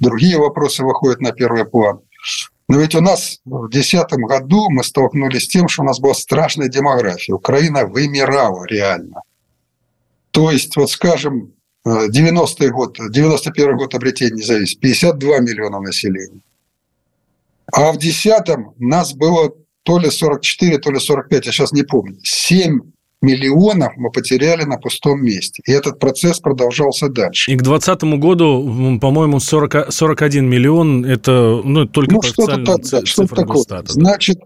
другие 0.00 0.38
вопросы 0.38 0.82
выходят 0.82 1.20
на 1.20 1.32
первый 1.32 1.64
план. 1.64 2.00
Но 2.68 2.80
ведь 2.80 2.94
у 2.94 3.00
нас 3.00 3.40
в 3.44 3.68
2010 3.70 4.10
году 4.28 4.68
мы 4.68 4.84
столкнулись 4.84 5.44
с 5.44 5.48
тем, 5.48 5.68
что 5.68 5.82
у 5.82 5.86
нас 5.86 6.00
была 6.00 6.14
страшная 6.14 6.68
демография. 6.68 7.34
Украина 7.34 7.86
вымирала 7.86 8.64
реально. 8.66 9.22
То 10.30 10.50
есть, 10.50 10.76
вот 10.76 10.90
скажем, 10.90 11.52
90-й 11.86 12.66
э, 12.66 12.70
год, 12.70 12.98
91 12.98 13.76
год 13.76 13.94
обретения 13.94 14.36
независимости, 14.36 14.80
52 14.80 15.38
миллиона 15.38 15.80
населения. 15.80 16.40
А 17.72 17.92
в 17.92 17.98
10-м 17.98 18.74
нас 18.78 19.14
было 19.14 19.52
то 19.82 19.98
ли 19.98 20.10
44, 20.10 20.78
то 20.78 20.90
ли 20.90 21.00
45, 21.00 21.46
я 21.46 21.52
сейчас 21.52 21.72
не 21.72 21.82
помню. 21.82 22.18
7 22.22 22.80
миллионов 23.20 23.94
мы 23.96 24.10
потеряли 24.10 24.64
на 24.64 24.78
пустом 24.78 25.22
месте. 25.22 25.62
И 25.66 25.72
этот 25.72 25.98
процесс 25.98 26.38
продолжался 26.40 27.08
дальше. 27.08 27.50
И 27.50 27.56
к 27.56 27.62
2020 27.62 28.20
году, 28.20 28.98
по-моему, 29.00 29.40
40, 29.40 29.92
41 29.92 30.48
миллион, 30.48 31.04
это 31.04 31.60
ну, 31.64 31.86
только 31.86 32.14
ну, 32.14 32.20
по 32.20 32.26
что-то 32.26 32.64
так, 32.64 32.80
да, 32.82 33.04
что 33.04 33.26
такое. 33.26 33.62
Стата, 33.62 33.92
Значит, 33.92 34.38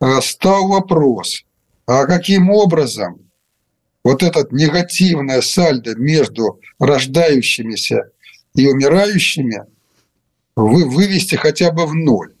э, 0.00 0.20
стал 0.20 0.68
вопрос, 0.68 1.44
а 1.86 2.06
каким 2.06 2.50
образом 2.50 3.20
вот 4.04 4.22
этот 4.22 4.52
негативное 4.52 5.40
сальдо 5.40 5.94
между 5.96 6.60
рождающимися 6.78 8.10
и 8.54 8.66
умирающими 8.66 9.64
вы, 10.56 10.88
вывести 10.88 11.36
хотя 11.36 11.70
бы 11.70 11.86
в 11.86 11.94
ноль. 11.94 12.34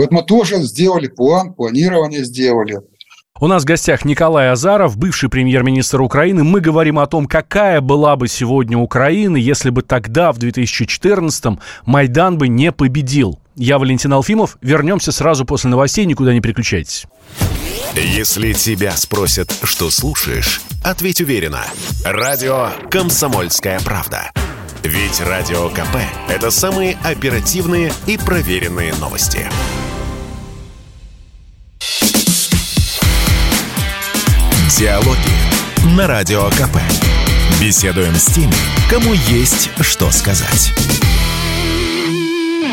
Вот 0.00 0.12
мы 0.12 0.22
тоже 0.22 0.56
сделали 0.62 1.08
план, 1.08 1.54
планирование 1.54 2.24
сделали– 2.24 2.80
у 3.38 3.48
нас 3.48 3.64
в 3.64 3.66
гостях 3.66 4.06
Николай 4.06 4.50
Азаров, 4.50 4.96
бывший 4.96 5.28
премьер-министр 5.28 6.00
Украины. 6.00 6.42
Мы 6.42 6.62
говорим 6.62 6.98
о 6.98 7.06
том, 7.06 7.26
какая 7.26 7.82
была 7.82 8.16
бы 8.16 8.28
сегодня 8.28 8.78
Украина, 8.78 9.36
если 9.36 9.68
бы 9.68 9.82
тогда, 9.82 10.32
в 10.32 10.38
2014-м, 10.38 11.60
Майдан 11.84 12.38
бы 12.38 12.48
не 12.48 12.72
победил. 12.72 13.38
Я 13.54 13.78
Валентин 13.78 14.14
Алфимов. 14.14 14.56
Вернемся 14.62 15.12
сразу 15.12 15.44
после 15.44 15.68
новостей. 15.68 16.06
Никуда 16.06 16.32
не 16.32 16.40
переключайтесь. 16.40 17.04
Если 17.94 18.52
тебя 18.54 18.92
спросят, 18.92 19.54
что 19.62 19.90
слушаешь, 19.90 20.62
ответь 20.82 21.20
уверенно. 21.20 21.64
Радио 22.04 22.70
«Комсомольская 22.90 23.80
правда». 23.80 24.30
Ведь 24.82 25.20
Радио 25.20 25.68
КП– 25.70 25.96
это 26.28 26.50
самые 26.50 26.96
оперативные 27.02 27.92
и 28.06 28.16
проверенные 28.16 28.94
новости. 28.94 29.46
Диалоги 34.78 35.96
на 35.96 36.06
Радио 36.06 36.42
КП. 36.50 36.76
Беседуем 37.60 38.14
с 38.14 38.26
теми, 38.26 38.52
кому 38.90 39.14
есть 39.28 39.70
что 39.80 40.10
сказать. 40.10 40.72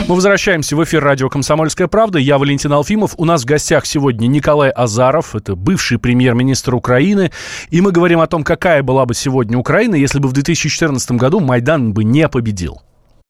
Мы 0.08 0.16
возвращаемся 0.16 0.76
в 0.76 0.84
эфир 0.84 1.02
радио 1.02 1.30
«Комсомольская 1.30 1.88
правда». 1.88 2.20
Я 2.20 2.38
Валентин 2.38 2.74
Алфимов. 2.74 3.14
У 3.18 3.24
нас 3.24 3.44
в 3.44 3.46
гостях 3.46 3.86
сегодня 3.86 4.28
Николай 4.28 4.70
Азаров. 4.70 5.34
Это 5.34 5.56
бывший 5.56 5.98
премьер-министр 5.98 6.76
Украины. 6.76 7.32
И 7.70 7.80
мы 7.80 7.94
говорим 7.94 8.20
о 8.20 8.28
том, 8.28 8.44
какая 8.44 8.84
была 8.84 9.06
бы 9.06 9.14
сегодня 9.14 9.58
Украина, 9.58 9.96
если 9.96 10.20
бы 10.20 10.28
в 10.28 10.34
2014 10.34 11.12
году 11.12 11.40
Майдан 11.40 11.94
бы 11.94 12.04
не 12.04 12.28
победил. 12.28 12.82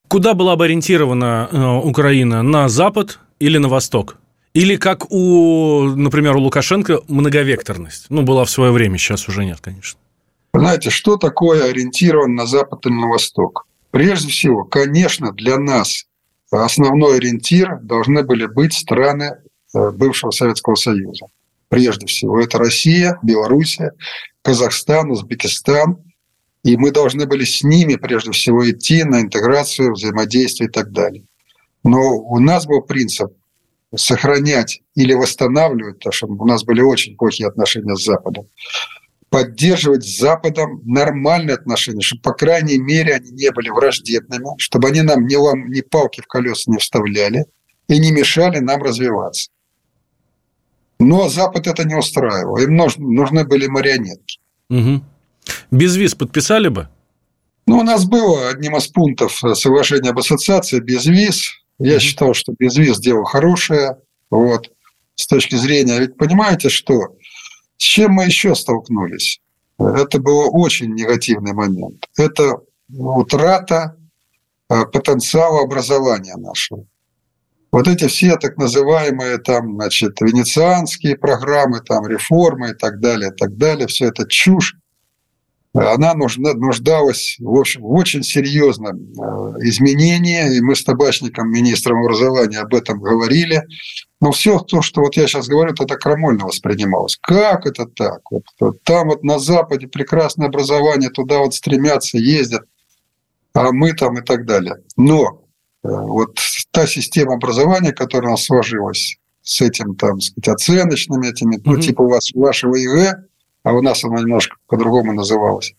Куда 0.08 0.34
была 0.34 0.56
бы 0.56 0.65
ориентирована 0.65 1.48
э, 1.52 1.63
Украина? 1.84 2.41
На 2.41 2.69
запад 2.69 3.19
или 3.39 3.60
на 3.60 3.67
восток? 3.67 4.17
Или 4.54 4.76
как 4.76 5.12
у, 5.12 5.84
например, 5.96 6.36
у 6.36 6.42
Лукашенко 6.42 7.02
многовекторность? 7.08 8.06
Ну, 8.10 8.22
была 8.22 8.46
в 8.46 8.50
свое 8.52 8.72
время, 8.72 8.98
сейчас 8.98 9.28
уже 9.28 9.46
нет, 9.46 9.60
конечно. 9.62 10.00
Знаете, 10.54 10.92
что 10.92 11.18
такое 11.18 11.70
ориентирован 11.70 12.36
на 12.36 12.46
Запад 12.46 12.86
или 12.86 12.94
на 12.94 13.08
Восток? 13.08 13.66
Прежде 13.89 14.30
всего, 14.30 14.63
конечно, 14.63 15.32
для 15.32 15.58
нас 15.58 16.06
основной 16.52 17.18
ориентир 17.18 17.80
должны 17.82 18.24
были 18.24 18.46
быть 18.46 18.74
страны 18.74 19.38
э, 19.74 19.89
бывшего 19.92 20.30
Советского 20.30 20.76
Союза. 20.76 21.26
Прежде 21.70 22.06
всего, 22.06 22.39
это 22.39 22.60
Россия, 22.60 23.18
Белоруссия, 23.24 23.94
Казахстан, 24.44 25.10
Узбекистан. 25.10 25.98
И 26.63 26.78
мы 26.78 26.92
должны 26.92 27.26
были 27.26 27.44
с 27.44 27.63
ними, 27.63 27.96
прежде 27.96 28.32
всего, 28.32 28.70
идти 28.70 29.04
на 29.04 29.22
интеграцию, 29.22 29.94
взаимодействие 29.94 30.70
и 30.70 30.72
так 30.72 30.92
далее. 30.92 31.24
Но 31.84 32.18
у 32.18 32.39
нас 32.39 32.68
был 32.68 32.82
принцип 32.82 33.34
сохранять 33.95 34.82
или 34.95 35.13
восстанавливать, 35.13 35.99
потому 35.99 36.13
что 36.13 36.27
у 36.27 36.45
нас 36.45 36.63
были 36.63 36.82
очень 36.82 37.15
плохие 37.15 37.47
отношения 37.47 37.95
с 37.95 38.03
Западом, 38.03 38.47
поддерживать 39.29 40.06
с 40.06 40.19
Западом 40.19 40.82
нормальные 40.86 41.56
отношения, 41.56 42.01
чтобы, 42.01 42.21
по 42.21 42.34
крайней 42.34 42.77
мере, 42.77 43.15
они 43.15 43.32
не 43.32 43.51
были 43.51 43.69
враждебными, 43.69 44.45
чтобы 44.58 44.89
они 44.89 45.01
нам 45.01 45.25
ни, 45.25 45.36
лом, 45.36 45.69
ни 45.69 45.82
палки 45.82 46.21
в 46.21 46.27
колеса 46.27 46.71
не 46.71 46.77
вставляли 46.77 47.45
и 47.88 47.99
не 47.99 48.12
мешали 48.12 48.60
нам 48.60 48.82
развиваться. 48.82 49.49
Но 50.99 51.29
Запад 51.29 51.67
это 51.67 51.84
не 51.84 51.95
устраивал. 51.95 52.58
Им 52.58 52.75
нужны, 52.75 53.06
нужны 53.06 53.43
были 53.45 53.67
марионетки. 53.67 54.39
Угу. 54.69 55.01
Без 55.71 55.95
виз 55.95 56.15
подписали 56.15 56.69
бы? 56.69 56.88
Ну, 57.65 57.79
у 57.79 57.84
нас 57.84 58.06
было 58.06 58.49
одним 58.49 58.77
из 58.77 58.88
пунктов 58.88 59.41
соглашения 59.53 60.10
об 60.10 60.19
ассоциации 60.19 60.79
без 60.79 61.06
виз. 61.06 61.49
Я 61.84 62.00
считал, 62.00 62.34
что 62.34 62.54
безвиз 62.58 62.98
дело 63.00 63.26
хорошее, 63.26 63.98
вот, 64.30 64.72
с 65.15 65.28
точки 65.28 65.56
зрения, 65.56 66.00
ведь 66.00 66.15
понимаете, 66.15 66.69
что, 66.69 67.17
с 67.78 67.84
чем 67.84 68.13
мы 68.13 68.24
еще 68.24 68.56
столкнулись? 68.56 69.41
Это 69.78 70.19
был 70.19 70.50
очень 70.54 70.93
негативный 70.93 71.52
момент. 71.52 72.06
Это 72.17 72.62
утрата 72.89 73.98
а, 74.69 74.86
потенциала 74.86 75.63
образования 75.63 76.38
нашего. 76.38 76.86
Вот 77.69 77.89
эти 77.89 78.08
все 78.08 78.38
так 78.38 78.56
называемые 78.56 79.39
там, 79.39 79.74
значит, 79.74 80.22
венецианские 80.22 81.17
программы, 81.17 81.82
там, 81.82 82.08
реформы 82.08 82.69
и 82.69 82.74
так 82.76 83.02
далее, 83.02 83.32
и 83.32 83.36
так 83.36 83.58
далее, 83.58 83.88
все 83.88 84.06
это 84.06 84.26
чушь. 84.26 84.78
Она 85.73 86.13
нужна, 86.13 86.53
нуждалась 86.53 87.38
в, 87.39 87.59
общем, 87.59 87.81
в 87.81 87.91
очень 87.93 88.21
серьезном 88.21 88.95
э, 88.95 89.67
изменении, 89.67 90.57
и 90.57 90.62
мы 90.62 90.75
с 90.75 90.83
табачником, 90.83 91.49
министром 91.49 92.03
образования 92.03 92.59
об 92.59 92.75
этом 92.75 92.99
говорили. 92.99 93.63
Но 94.21 94.31
все 94.31 94.59
то, 94.59 94.81
что 94.83 95.01
вот 95.01 95.15
я 95.17 95.27
сейчас 95.27 95.47
говорю, 95.47 95.73
это 95.73 95.95
крамольно 95.95 96.45
воспринималось. 96.45 97.17
Как 97.19 97.65
это 97.65 97.88
так? 97.88 98.19
Вот, 98.29 98.43
вот 98.59 98.83
там 98.83 99.09
вот 99.09 99.23
на 99.23 99.39
Западе 99.39 99.88
прекрасное 99.88 100.47
образование, 100.47 101.09
туда 101.09 101.39
вот 101.39 101.55
стремятся, 101.55 102.19
ездят, 102.19 102.63
а 103.53 103.71
мы 103.71 103.93
там 103.93 104.19
и 104.19 104.21
так 104.21 104.45
далее. 104.45 104.75
Но 104.95 105.41
э, 105.83 105.88
вот 105.89 106.39
та 106.69 106.86
система 106.86 107.33
образования, 107.33 107.93
которая 107.93 108.29
у 108.29 108.31
нас 108.33 108.45
сложилась, 108.45 109.17
с 109.41 109.59
этим, 109.59 109.95
там, 109.95 110.21
сказать, 110.21 110.47
оценочными 110.47 111.27
этими, 111.27 111.57
mm-hmm. 111.57 111.62
ну, 111.65 111.77
типа 111.77 112.01
у 112.03 112.09
вас 112.09 112.31
вашего 112.33 112.75
ИГ, 112.75 113.25
а 113.63 113.73
у 113.73 113.82
нас 113.82 114.04
она 114.04 114.19
немножко 114.21 114.58
по-другому 114.67 115.13
называлась. 115.13 115.73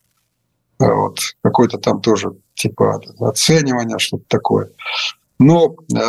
А 0.78 0.92
вот, 0.92 1.18
какой-то 1.42 1.78
там 1.78 2.00
тоже 2.00 2.32
типа 2.54 3.00
оценивания, 3.20 3.98
что-то 3.98 4.24
такое. 4.28 4.70
Но 5.38 5.76
э, 5.94 6.00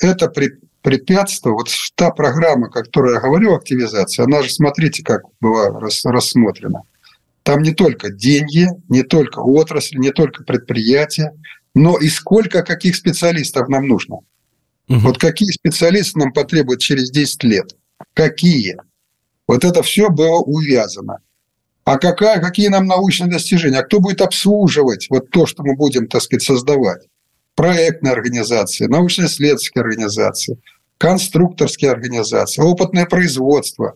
это 0.00 0.32
препятствие, 0.82 1.52
вот 1.52 1.68
та 1.94 2.10
программа, 2.10 2.68
о 2.68 2.70
которой 2.70 3.14
я 3.14 3.20
говорю, 3.20 3.54
активизация, 3.54 4.24
она 4.24 4.42
же, 4.42 4.50
смотрите, 4.50 5.02
как 5.02 5.22
была 5.40 5.70
рас, 5.78 6.04
рассмотрена. 6.04 6.82
Там 7.42 7.62
не 7.62 7.72
только 7.72 8.10
деньги, 8.10 8.68
не 8.88 9.02
только 9.02 9.40
отрасль, 9.40 9.98
не 9.98 10.10
только 10.10 10.44
предприятия, 10.44 11.32
но 11.74 11.96
и 11.98 12.08
сколько 12.08 12.62
каких 12.62 12.96
специалистов 12.96 13.68
нам 13.68 13.86
нужно. 13.86 14.16
Угу. 14.88 14.98
Вот 15.00 15.18
какие 15.18 15.50
специалисты 15.50 16.18
нам 16.18 16.32
потребуют 16.32 16.80
через 16.80 17.10
10 17.10 17.44
лет? 17.44 17.76
Какие? 18.14 18.76
Вот 19.48 19.64
это 19.64 19.82
все 19.82 20.10
было 20.10 20.40
увязано. 20.40 21.18
А 21.84 21.96
какая, 21.96 22.38
какие 22.40 22.68
нам 22.68 22.86
научные 22.86 23.30
достижения? 23.30 23.78
А 23.78 23.82
кто 23.82 23.98
будет 23.98 24.20
обслуживать 24.20 25.06
вот 25.08 25.30
то, 25.30 25.46
что 25.46 25.62
мы 25.62 25.74
будем, 25.74 26.06
так 26.06 26.20
сказать, 26.20 26.42
создавать? 26.42 27.08
Проектные 27.54 28.12
организации, 28.12 28.84
научно-исследовательские 28.84 29.82
организации, 29.82 30.58
конструкторские 30.98 31.90
организации, 31.90 32.60
опытное 32.60 33.06
производство. 33.06 33.94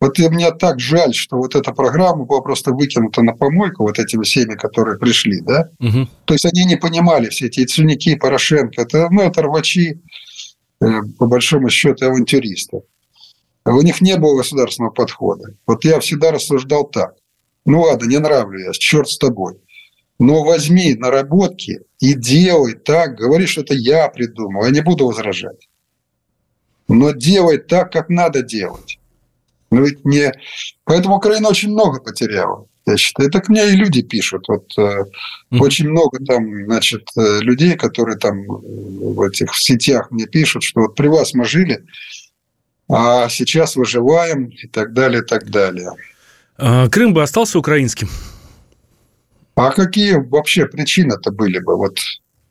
Вот 0.00 0.18
и 0.18 0.28
мне 0.28 0.50
так 0.50 0.80
жаль, 0.80 1.14
что 1.14 1.36
вот 1.36 1.54
эта 1.54 1.72
программа 1.72 2.24
была 2.24 2.40
просто 2.40 2.72
выкинута 2.72 3.22
на 3.22 3.34
помойку 3.34 3.84
вот 3.84 4.00
этими 4.00 4.24
всеми, 4.24 4.54
которые 4.54 4.98
пришли, 4.98 5.40
да? 5.40 5.70
Угу. 5.78 6.08
То 6.24 6.34
есть 6.34 6.44
они 6.44 6.64
не 6.64 6.76
понимали 6.76 7.28
все 7.28 7.46
эти 7.46 7.60
Яценюки, 7.60 8.16
Порошенко. 8.16 8.82
Это, 8.82 9.08
ну, 9.10 9.22
это 9.22 9.42
рвачи, 9.42 10.00
э, 10.80 10.86
по 11.18 11.26
большому 11.26 11.70
счету, 11.70 12.06
авантюристы. 12.06 12.82
У 13.74 13.82
них 13.82 14.00
не 14.00 14.16
было 14.16 14.38
государственного 14.38 14.92
подхода. 14.92 15.54
Вот 15.66 15.84
я 15.84 16.00
всегда 16.00 16.30
рассуждал 16.30 16.84
так. 16.84 17.14
Ну 17.64 17.82
ладно, 17.82 18.06
не 18.06 18.18
нравлюсь 18.18 18.64
я, 18.64 18.72
черт 18.72 19.08
с 19.08 19.18
тобой. 19.18 19.54
Но 20.18 20.42
возьми 20.42 20.94
наработки 20.94 21.82
и 22.00 22.14
делай 22.14 22.74
так, 22.74 23.16
говори, 23.16 23.46
что 23.46 23.60
это 23.60 23.74
я 23.74 24.08
придумал, 24.08 24.64
я 24.64 24.70
не 24.70 24.80
буду 24.80 25.06
возражать. 25.06 25.68
Но 26.88 27.10
делай 27.10 27.58
так, 27.58 27.92
как 27.92 28.08
надо 28.08 28.42
делать. 28.42 28.98
Ну 29.70 29.84
ведь 29.84 30.04
не... 30.04 30.32
Поэтому 30.84 31.16
Украина 31.16 31.48
очень 31.48 31.70
много 31.70 32.00
потеряла. 32.00 32.66
Я 32.86 32.96
считаю, 32.96 33.28
это 33.28 33.40
к 33.40 33.50
мне 33.50 33.68
и 33.68 33.76
люди 33.76 34.00
пишут. 34.00 34.48
Вот 34.48 34.72
mm-hmm. 34.78 35.60
очень 35.60 35.90
много 35.90 36.24
там, 36.24 36.64
значит, 36.64 37.06
э, 37.18 37.40
людей, 37.40 37.76
которые 37.76 38.16
там 38.16 38.46
в 38.46 39.20
этих 39.20 39.54
сетях 39.56 40.10
мне 40.10 40.26
пишут, 40.26 40.62
что 40.62 40.80
вот 40.80 40.94
при 40.94 41.08
вас 41.08 41.34
мы 41.34 41.44
жили, 41.44 41.84
а 42.88 43.28
сейчас 43.28 43.76
выживаем 43.76 44.46
и 44.46 44.66
так 44.66 44.92
далее, 44.92 45.22
и 45.22 45.24
так 45.24 45.50
далее. 45.50 45.92
А, 46.56 46.88
Крым 46.88 47.14
бы 47.14 47.22
остался 47.22 47.58
украинским? 47.58 48.08
А 49.54 49.70
какие 49.72 50.14
вообще 50.14 50.66
причины-то 50.66 51.32
были 51.32 51.58
бы? 51.58 51.76
Вот, 51.76 51.98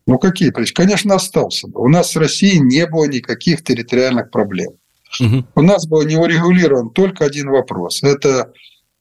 ну, 0.05 0.19
какие 0.19 0.51
причины? 0.51 0.75
Конечно, 0.75 1.15
остался 1.15 1.67
бы. 1.67 1.81
У 1.81 1.87
нас 1.87 2.11
с 2.11 2.15
Россией 2.15 2.59
не 2.59 2.85
было 2.85 3.05
никаких 3.05 3.63
территориальных 3.63 4.29
проблем. 4.29 4.73
Угу. 5.19 5.45
У 5.55 5.61
нас 5.61 5.87
был 5.87 6.03
не 6.03 6.17
урегулирован 6.17 6.89
только 6.89 7.25
один 7.25 7.49
вопрос. 7.49 8.03
Это 8.03 8.51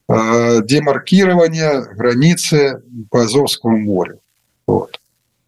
э, 0.09 0.63
демаркирование 0.63 1.83
границы 1.95 2.83
по 3.11 3.23
Азовскому 3.23 3.79
морю. 3.79 4.21
Вот. 4.67 5.01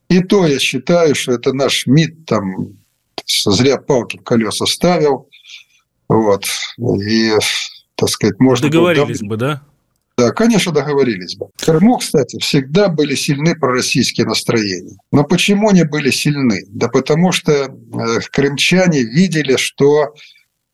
И 0.09 0.21
то 0.21 0.47
я 0.47 0.59
считаю, 0.59 1.15
что 1.15 1.33
это 1.33 1.53
наш 1.53 1.87
МИД 1.87 2.27
там 2.27 2.79
зря 3.27 3.77
палки 3.77 4.19
в 4.19 4.23
колеса 4.23 4.67
ставил. 4.67 5.28
Вот. 6.09 6.45
И 6.79 7.33
так 7.95 8.09
сказать, 8.09 8.39
можно... 8.39 8.69
Договорились 8.69 9.21
бы, 9.21 9.37
да? 9.37 9.63
Да, 10.19 10.33
конечно, 10.33 10.73
договорились 10.73 11.37
бы. 11.37 11.47
В 11.57 11.65
Крыму, 11.65 11.99
кстати, 11.99 12.41
всегда 12.41 12.89
были 12.89 13.15
сильны 13.15 13.55
пророссийские 13.55 14.27
настроения. 14.27 14.97
Но 15.13 15.23
почему 15.23 15.69
они 15.69 15.85
были 15.85 16.11
сильны? 16.11 16.65
Да 16.71 16.89
потому 16.89 17.31
что 17.31 17.53
э, 17.53 17.69
крымчане 18.33 19.05
видели, 19.05 19.57
что 19.57 20.15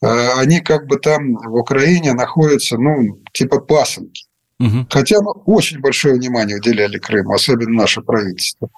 э, 0.00 0.28
они 0.38 0.60
как 0.60 0.86
бы 0.86 0.96
там 0.96 1.34
в 1.34 1.56
Украине 1.56 2.14
находятся, 2.14 2.78
ну, 2.78 3.20
типа 3.34 3.60
пасынки. 3.60 4.24
Угу. 4.60 4.86
Хотя 4.88 5.20
ну, 5.20 5.32
очень 5.44 5.80
большое 5.80 6.14
внимание 6.14 6.56
уделяли 6.56 6.96
Крыму, 6.96 7.34
особенно 7.34 7.82
наше 7.82 8.00
правительство. 8.00 8.70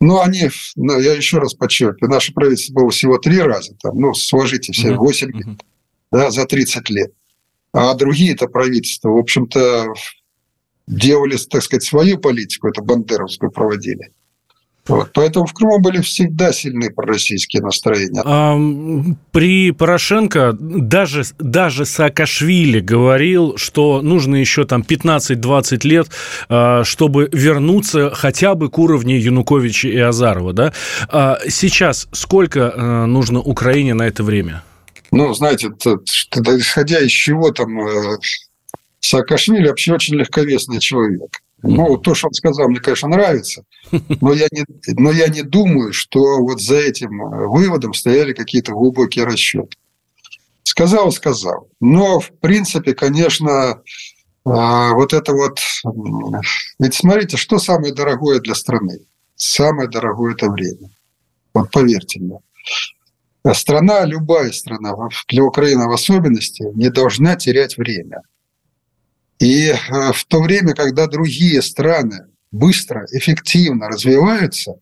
Но 0.00 0.22
они, 0.22 0.50
ну, 0.74 0.98
я 0.98 1.12
еще 1.12 1.38
раз 1.38 1.54
подчеркиваю, 1.54 2.10
наше 2.10 2.32
правительство 2.32 2.80
было 2.80 2.90
всего 2.90 3.18
три 3.18 3.40
раза, 3.40 3.74
там, 3.80 3.96
ну, 4.00 4.14
сложите 4.14 4.72
все, 4.72 4.92
угу. 4.92 5.04
8 5.04 5.30
лет, 5.30 5.46
угу. 5.46 5.56
Да, 6.10 6.30
за 6.30 6.44
30 6.46 6.90
лет. 6.90 7.12
А 7.72 7.94
другие-то 7.94 8.46
правительства, 8.48 9.10
в 9.10 9.18
общем-то, 9.18 9.94
делали, 10.86 11.36
так 11.36 11.62
сказать, 11.62 11.84
свою 11.84 12.18
политику, 12.18 12.68
это 12.68 12.82
бандеровскую 12.82 13.50
проводили. 13.50 14.12
Вот. 14.88 15.10
Поэтому 15.14 15.46
в 15.46 15.52
Крыму 15.52 15.78
были 15.78 16.00
всегда 16.00 16.52
сильные 16.52 16.90
пророссийские 16.90 17.62
настроения. 17.62 18.22
А, 18.24 18.58
при 19.30 19.70
Порошенко 19.70 20.56
даже, 20.58 21.22
даже 21.38 21.84
Саакашвили 21.84 22.80
говорил, 22.80 23.56
что 23.56 24.02
нужно 24.02 24.36
еще 24.36 24.64
там 24.64 24.82
15-20 24.82 25.86
лет, 25.86 26.08
а, 26.48 26.82
чтобы 26.82 27.28
вернуться 27.30 28.10
хотя 28.10 28.54
бы 28.54 28.68
к 28.68 28.78
уровню 28.78 29.16
Януковича 29.16 29.88
и 29.88 29.98
Азарова. 29.98 30.52
Да? 30.52 30.72
А 31.08 31.38
сейчас 31.48 32.08
сколько 32.12 32.72
а, 32.74 33.06
нужно 33.06 33.40
Украине 33.40 33.94
на 33.94 34.08
это 34.08 34.24
время? 34.24 34.62
Ну, 35.10 35.34
знаете, 35.34 35.68
исходя 35.68 37.00
из 37.00 37.10
чего 37.10 37.50
там 37.50 37.80
э, 37.80 38.18
Саакашвили 39.00 39.68
вообще 39.68 39.94
очень 39.94 40.14
легковесный 40.14 40.78
человек. 40.78 41.42
Ну, 41.62 41.98
то, 41.98 42.14
что 42.14 42.28
он 42.28 42.34
сказал, 42.34 42.68
мне, 42.68 42.80
конечно, 42.80 43.08
нравится, 43.08 43.64
но 44.20 44.32
я 44.32 44.46
не, 44.50 44.64
но 44.94 45.10
я 45.10 45.28
не 45.28 45.42
думаю, 45.42 45.92
что 45.92 46.38
вот 46.38 46.60
за 46.60 46.76
этим 46.76 47.22
э, 47.22 47.46
выводом 47.48 47.92
стояли 47.92 48.32
какие-то 48.32 48.72
глубокие 48.72 49.24
расчеты. 49.24 49.76
Сказал, 50.62 51.10
сказал. 51.12 51.68
Но, 51.80 52.20
в 52.20 52.30
принципе, 52.38 52.94
конечно, 52.94 53.50
э, 53.50 53.80
вот 54.44 55.12
это 55.12 55.32
вот... 55.32 55.58
Ведь 56.78 56.94
смотрите, 56.94 57.36
что 57.36 57.58
самое 57.58 57.92
дорогое 57.92 58.40
для 58.40 58.54
страны? 58.54 59.00
Самое 59.34 59.88
дорогое– 59.88 60.32
это 60.34 60.48
время. 60.50 60.90
Вот 61.52 61.70
поверьте 61.70 62.20
мне. 62.20 62.38
Страна, 63.54 64.04
любая 64.04 64.52
страна, 64.52 64.94
для 65.28 65.44
Украины 65.44 65.86
в 65.86 65.92
особенности, 65.92 66.64
не 66.74 66.90
должна 66.90 67.36
терять 67.36 67.78
время. 67.78 68.22
И 69.38 69.68
э, 69.68 70.12
в 70.12 70.24
то 70.26 70.42
время, 70.42 70.74
когда 70.74 71.06
другие 71.06 71.62
страны 71.62 72.26
быстро, 72.50 73.06
эффективно 73.12 73.88
развиваются, 73.88 74.74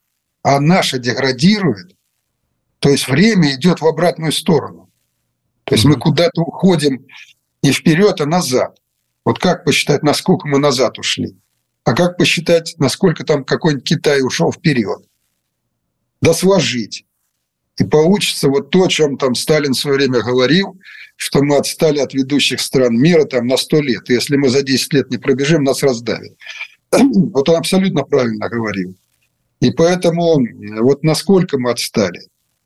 а 0.43 0.61
наша 0.61 0.99
деградирует, 0.99 1.95
то 2.81 2.89
есть 2.89 3.09
время 3.09 3.55
идет 3.55 3.81
в 3.81 3.87
обратную 3.87 4.33
сторону. 4.33 4.91
То 5.65 5.75
есть 5.75 5.85
мы 5.85 5.97
куда-то 5.97 6.43
уходим 6.43 7.07
не 7.63 7.73
вперед, 7.73 8.21
а 8.21 8.27
назад. 8.27 8.79
Вот 9.25 9.39
как 9.39 9.65
посчитать, 9.65 10.03
насколько 10.03 10.49
мы 10.49 10.59
назад 10.59 10.99
ушли? 10.99 11.37
А 11.85 11.95
как 11.95 12.17
посчитать, 12.17 12.75
насколько 12.79 13.25
там 13.25 13.45
какой-нибудь 13.45 13.87
Китай 13.87 14.23
ушел 14.23 14.53
вперед? 14.53 15.07
Да 16.21 16.35
сложить. 16.35 17.05
И 17.79 17.85
получится 17.85 18.49
вот 18.49 18.71
то, 18.71 18.85
о 18.85 18.89
чем 18.89 19.17
там 19.17 19.35
Сталин 19.35 19.73
в 19.73 19.79
свое 19.79 19.97
время 19.97 20.21
говорил, 20.21 20.77
что 21.17 21.43
мы 21.43 21.57
отстали 21.57 21.99
от 21.99 22.13
ведущих 22.13 22.61
стран 22.61 22.97
мира 22.97 23.25
там 23.25 23.47
на 23.47 23.57
100 23.57 23.81
лет. 23.81 24.11
И 24.11 24.15
если 24.15 24.37
мы 24.37 24.49
за 24.49 24.63
10 24.63 24.93
лет 24.93 25.11
не 25.11 25.19
пробежим, 25.19 25.65
нас 25.65 25.83
раздавят. 25.83 26.33
Вот 26.93 27.49
он 27.49 27.57
абсолютно 27.57 28.03
правильно 28.03 28.49
говорил. 28.49 28.95
И 29.61 29.71
поэтому 29.71 30.39
вот 30.81 31.03
насколько 31.03 31.59
мы 31.59 31.71
отстали, 31.71 32.21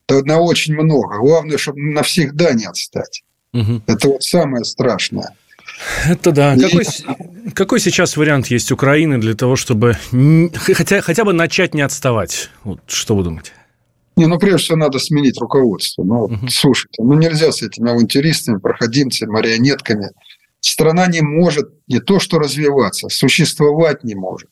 то 0.07 0.23
на 0.23 0.41
очень 0.41 0.75
много. 0.75 1.19
Главное, 1.19 1.59
чтобы 1.59 1.81
навсегда 1.81 2.53
не 2.53 2.67
отстать. 2.67 3.23
Угу. 3.53 3.83
Это 3.87 4.09
вот 4.09 4.23
самое 4.23 4.65
страшное. 4.65 5.35
Это 6.07 6.33
да. 6.33 6.55
И... 6.55 6.61
Какой, 6.61 6.85
какой 7.55 7.81
сейчас 7.81 8.17
вариант 8.17 8.49
есть 8.49 8.73
Украины 8.73 9.19
для 9.19 9.35
того, 9.35 9.57
чтобы 9.57 9.97
хотя, 10.55 11.01
хотя 11.01 11.25
бы 11.25 11.33
начать 11.33 11.75
не 11.75 11.83
отставать? 11.83 12.51
Вот 12.65 12.81
что 12.87 13.17
вы 13.17 13.25
думаете? 13.25 13.53
Не, 14.17 14.27
ну 14.27 14.39
прежде 14.39 14.59
всего 14.59 14.79
надо 14.79 14.99
сменить 14.99 15.41
руководство. 15.41 16.05
Ну, 16.05 16.25
угу. 16.25 16.49
слушайте, 16.49 17.03
ну 17.03 17.15
нельзя 17.15 17.51
с 17.53 17.63
этими 17.63 17.91
авантюристами, 17.91 18.59
проходимцами, 18.59 19.31
марионетками 19.31 20.11
страна 20.63 21.07
не 21.09 21.21
может 21.21 21.71
не 21.89 22.01
то 22.01 22.21
что 22.21 22.39
развиваться, 22.39 23.09
существовать 23.09 24.05
не 24.05 24.15
может. 24.15 24.49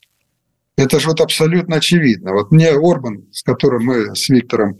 Это 0.76 0.98
же 0.98 1.08
вот 1.08 1.20
абсолютно 1.20 1.76
очевидно. 1.76 2.32
Вот 2.32 2.50
мне 2.50 2.70
Орбан, 2.70 3.26
с 3.32 3.42
которым 3.42 3.84
мы 3.84 4.14
с 4.14 4.28
Виктором 4.28 4.76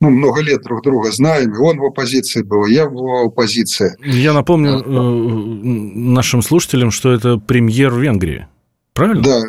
ну, 0.00 0.10
много 0.10 0.40
лет 0.42 0.62
друг 0.62 0.84
друга 0.84 1.10
знаем, 1.10 1.54
и 1.54 1.58
он 1.58 1.78
в 1.78 1.84
оппозиции 1.84 2.42
был, 2.42 2.66
я 2.66 2.88
в 2.88 3.26
оппозиции. 3.26 3.96
Я 4.04 4.32
напомню 4.32 4.78
э, 4.78 4.82
нашим 5.98 6.42
слушателям, 6.42 6.92
что 6.92 7.12
это 7.12 7.38
премьер 7.38 7.94
Венгрии. 7.94 8.46
Правильно? 8.94 9.22
Да, 9.22 9.42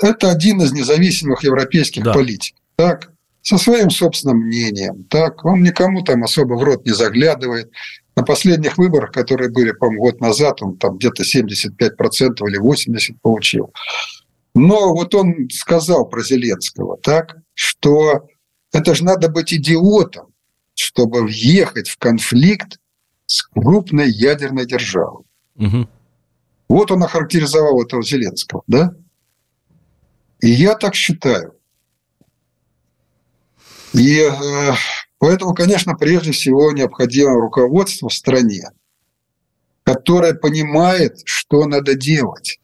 это 0.00 0.30
один 0.30 0.60
из 0.62 0.72
независимых 0.72 1.42
европейских 1.42 2.04
да. 2.04 2.12
политиков. 2.12 2.60
Так, 2.76 3.10
со 3.46 3.58
своим 3.58 3.90
собственным 3.90 4.38
мнением. 4.38 5.04
Так, 5.04 5.44
он 5.44 5.62
никому 5.62 6.02
там 6.02 6.24
особо 6.24 6.54
в 6.54 6.64
рот 6.64 6.84
не 6.84 6.92
заглядывает. 6.92 7.70
На 8.16 8.24
последних 8.24 8.76
выборах, 8.76 9.12
которые 9.12 9.50
были, 9.50 9.70
по-моему, 9.70 10.02
год 10.02 10.20
назад, 10.20 10.62
он 10.62 10.76
там 10.78 10.98
где-то 10.98 11.22
75% 11.22 12.38
или 12.48 12.60
80% 12.60 13.18
получил. 13.22 13.72
Но 14.56 14.92
вот 14.92 15.14
он 15.14 15.48
сказал 15.48 16.08
про 16.08 16.24
Зеленского, 16.24 16.98
так, 17.00 17.36
что 17.54 18.26
это 18.72 18.96
же 18.96 19.04
надо 19.04 19.28
быть 19.28 19.54
идиотом, 19.54 20.26
чтобы 20.74 21.22
въехать 21.22 21.88
в 21.88 21.98
конфликт 21.98 22.80
с 23.26 23.44
крупной 23.44 24.10
ядерной 24.10 24.66
державой. 24.66 25.22
Угу. 25.54 25.88
Вот 26.68 26.90
он 26.90 27.04
охарактеризовал 27.04 27.80
этого 27.80 28.02
Зеленского, 28.02 28.64
да? 28.66 28.90
И 30.40 30.50
я 30.50 30.74
так 30.74 30.96
считаю. 30.96 31.55
И 33.96 34.20
э, 34.20 34.72
поэтому, 35.18 35.54
конечно, 35.54 35.94
прежде 35.94 36.32
всего 36.32 36.72
необходимо 36.72 37.40
руководство 37.40 38.08
в 38.08 38.14
стране, 38.14 38.70
которое 39.84 40.34
понимает, 40.34 41.18
что 41.24 41.66
надо 41.66 41.94
делать. 41.94 42.58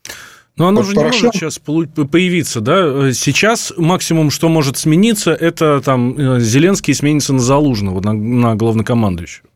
Но 0.57 0.69
оно 0.69 0.83
вот 0.83 0.91
же 0.91 0.95
Порошенко... 0.95 1.17
не 1.17 1.23
может 1.25 1.35
сейчас 1.35 1.59
появиться, 1.59 2.61
да? 2.61 3.13
Сейчас 3.13 3.73
максимум, 3.77 4.31
что 4.31 4.49
может 4.49 4.77
смениться, 4.77 5.33
это 5.33 5.81
там 5.81 6.17
э, 6.19 6.41
Зеленский 6.41 6.95
сменится 6.95 7.33
на 7.33 7.41
Залужного, 7.41 8.01
на, 8.01 8.13
на 8.13 8.55
главнокомандующего. 8.55 9.49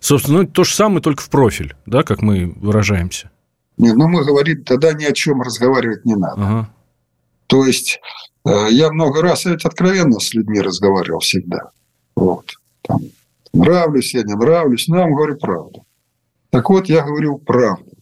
Собственно, 0.00 0.42
ну, 0.42 0.46
то 0.46 0.64
же 0.64 0.74
самое, 0.74 1.00
только 1.00 1.22
в 1.22 1.30
профиль, 1.30 1.74
да, 1.86 2.02
как 2.02 2.20
мы 2.20 2.52
выражаемся. 2.56 3.30
Не, 3.78 3.92
ну 3.92 4.06
мы 4.08 4.24
говорим, 4.24 4.62
тогда 4.64 4.92
ни 4.92 5.04
о 5.04 5.12
чем 5.12 5.40
разговаривать 5.40 6.04
не 6.04 6.14
надо. 6.14 6.42
Ага. 6.42 6.70
То 7.52 7.66
есть 7.66 8.00
э, 8.46 8.68
я 8.70 8.90
много 8.90 9.20
раз, 9.20 9.44
я 9.44 9.50
ведь 9.50 9.66
откровенно 9.66 10.18
с 10.20 10.32
людьми 10.32 10.58
разговаривал 10.58 11.20
всегда. 11.20 11.68
Вот. 12.16 12.46
Там, 12.80 13.02
нравлюсь 13.52 14.14
я, 14.14 14.22
не 14.22 14.32
нравлюсь, 14.32 14.88
но 14.88 14.96
я 14.96 15.02
вам 15.02 15.14
говорю 15.14 15.36
правду. 15.36 15.84
Так 16.48 16.70
вот, 16.70 16.88
я 16.88 17.02
говорю 17.02 17.36
правду. 17.36 17.92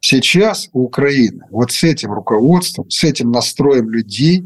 Сейчас 0.00 0.68
у 0.74 0.82
Украины 0.82 1.46
вот 1.50 1.72
с 1.72 1.82
этим 1.82 2.12
руководством, 2.12 2.90
с 2.90 3.02
этим 3.02 3.30
настроем 3.30 3.88
людей 3.88 4.44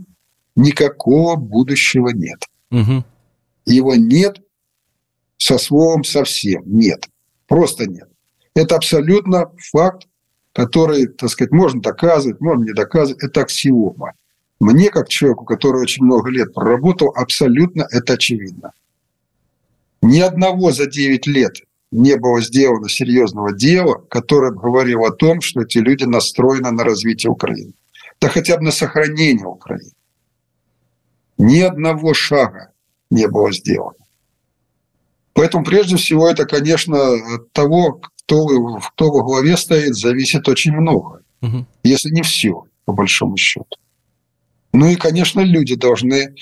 никакого 0.54 1.34
будущего 1.34 2.10
нет. 2.10 2.44
Угу. 2.70 3.04
Его 3.66 3.96
нет 3.96 4.40
со 5.36 5.58
словом 5.58 6.04
совсем. 6.04 6.62
Нет. 6.66 7.08
Просто 7.48 7.90
нет. 7.90 8.08
Это 8.54 8.76
абсолютно 8.76 9.50
факт, 9.72 10.06
который, 10.52 11.08
так 11.08 11.30
сказать, 11.30 11.50
можно 11.50 11.80
доказывать, 11.80 12.40
можно 12.40 12.66
не 12.66 12.72
доказывать. 12.72 13.20
Это 13.24 13.40
аксиома. 13.40 14.12
Мне, 14.64 14.88
как 14.88 15.10
человеку, 15.10 15.44
который 15.44 15.82
очень 15.82 16.04
много 16.04 16.30
лет 16.30 16.54
проработал, 16.54 17.12
абсолютно 17.14 17.86
это 17.90 18.14
очевидно. 18.14 18.72
Ни 20.00 20.20
одного 20.20 20.72
за 20.72 20.86
9 20.86 21.26
лет 21.26 21.60
не 21.90 22.16
было 22.16 22.40
сделано 22.40 22.88
серьезного 22.88 23.52
дела, 23.52 24.02
которое 24.08 24.52
говорило 24.52 25.08
о 25.08 25.12
том, 25.12 25.42
что 25.42 25.60
эти 25.60 25.76
люди 25.76 26.04
настроены 26.04 26.70
на 26.70 26.82
развитие 26.82 27.30
Украины. 27.30 27.74
Да 28.22 28.30
хотя 28.30 28.56
бы 28.56 28.62
на 28.62 28.70
сохранение 28.70 29.44
Украины. 29.44 29.92
Ни 31.36 31.60
одного 31.60 32.14
шага 32.14 32.72
не 33.10 33.28
было 33.28 33.52
сделано. 33.52 33.98
Поэтому 35.34 35.62
прежде 35.62 35.96
всего 35.96 36.26
это, 36.26 36.46
конечно, 36.46 36.96
от 37.34 37.52
того, 37.52 38.00
кто, 38.16 38.78
кто 38.78 39.10
во 39.10 39.22
главе 39.24 39.58
стоит, 39.58 39.94
зависит 39.94 40.48
очень 40.48 40.72
много. 40.72 41.20
Угу. 41.42 41.66
Если 41.82 42.08
не 42.08 42.22
все, 42.22 42.64
по 42.86 42.94
большому 42.94 43.36
счету. 43.36 43.76
Ну 44.74 44.88
и, 44.88 44.96
конечно, 44.96 45.40
люди 45.40 45.76
должны, 45.76 46.34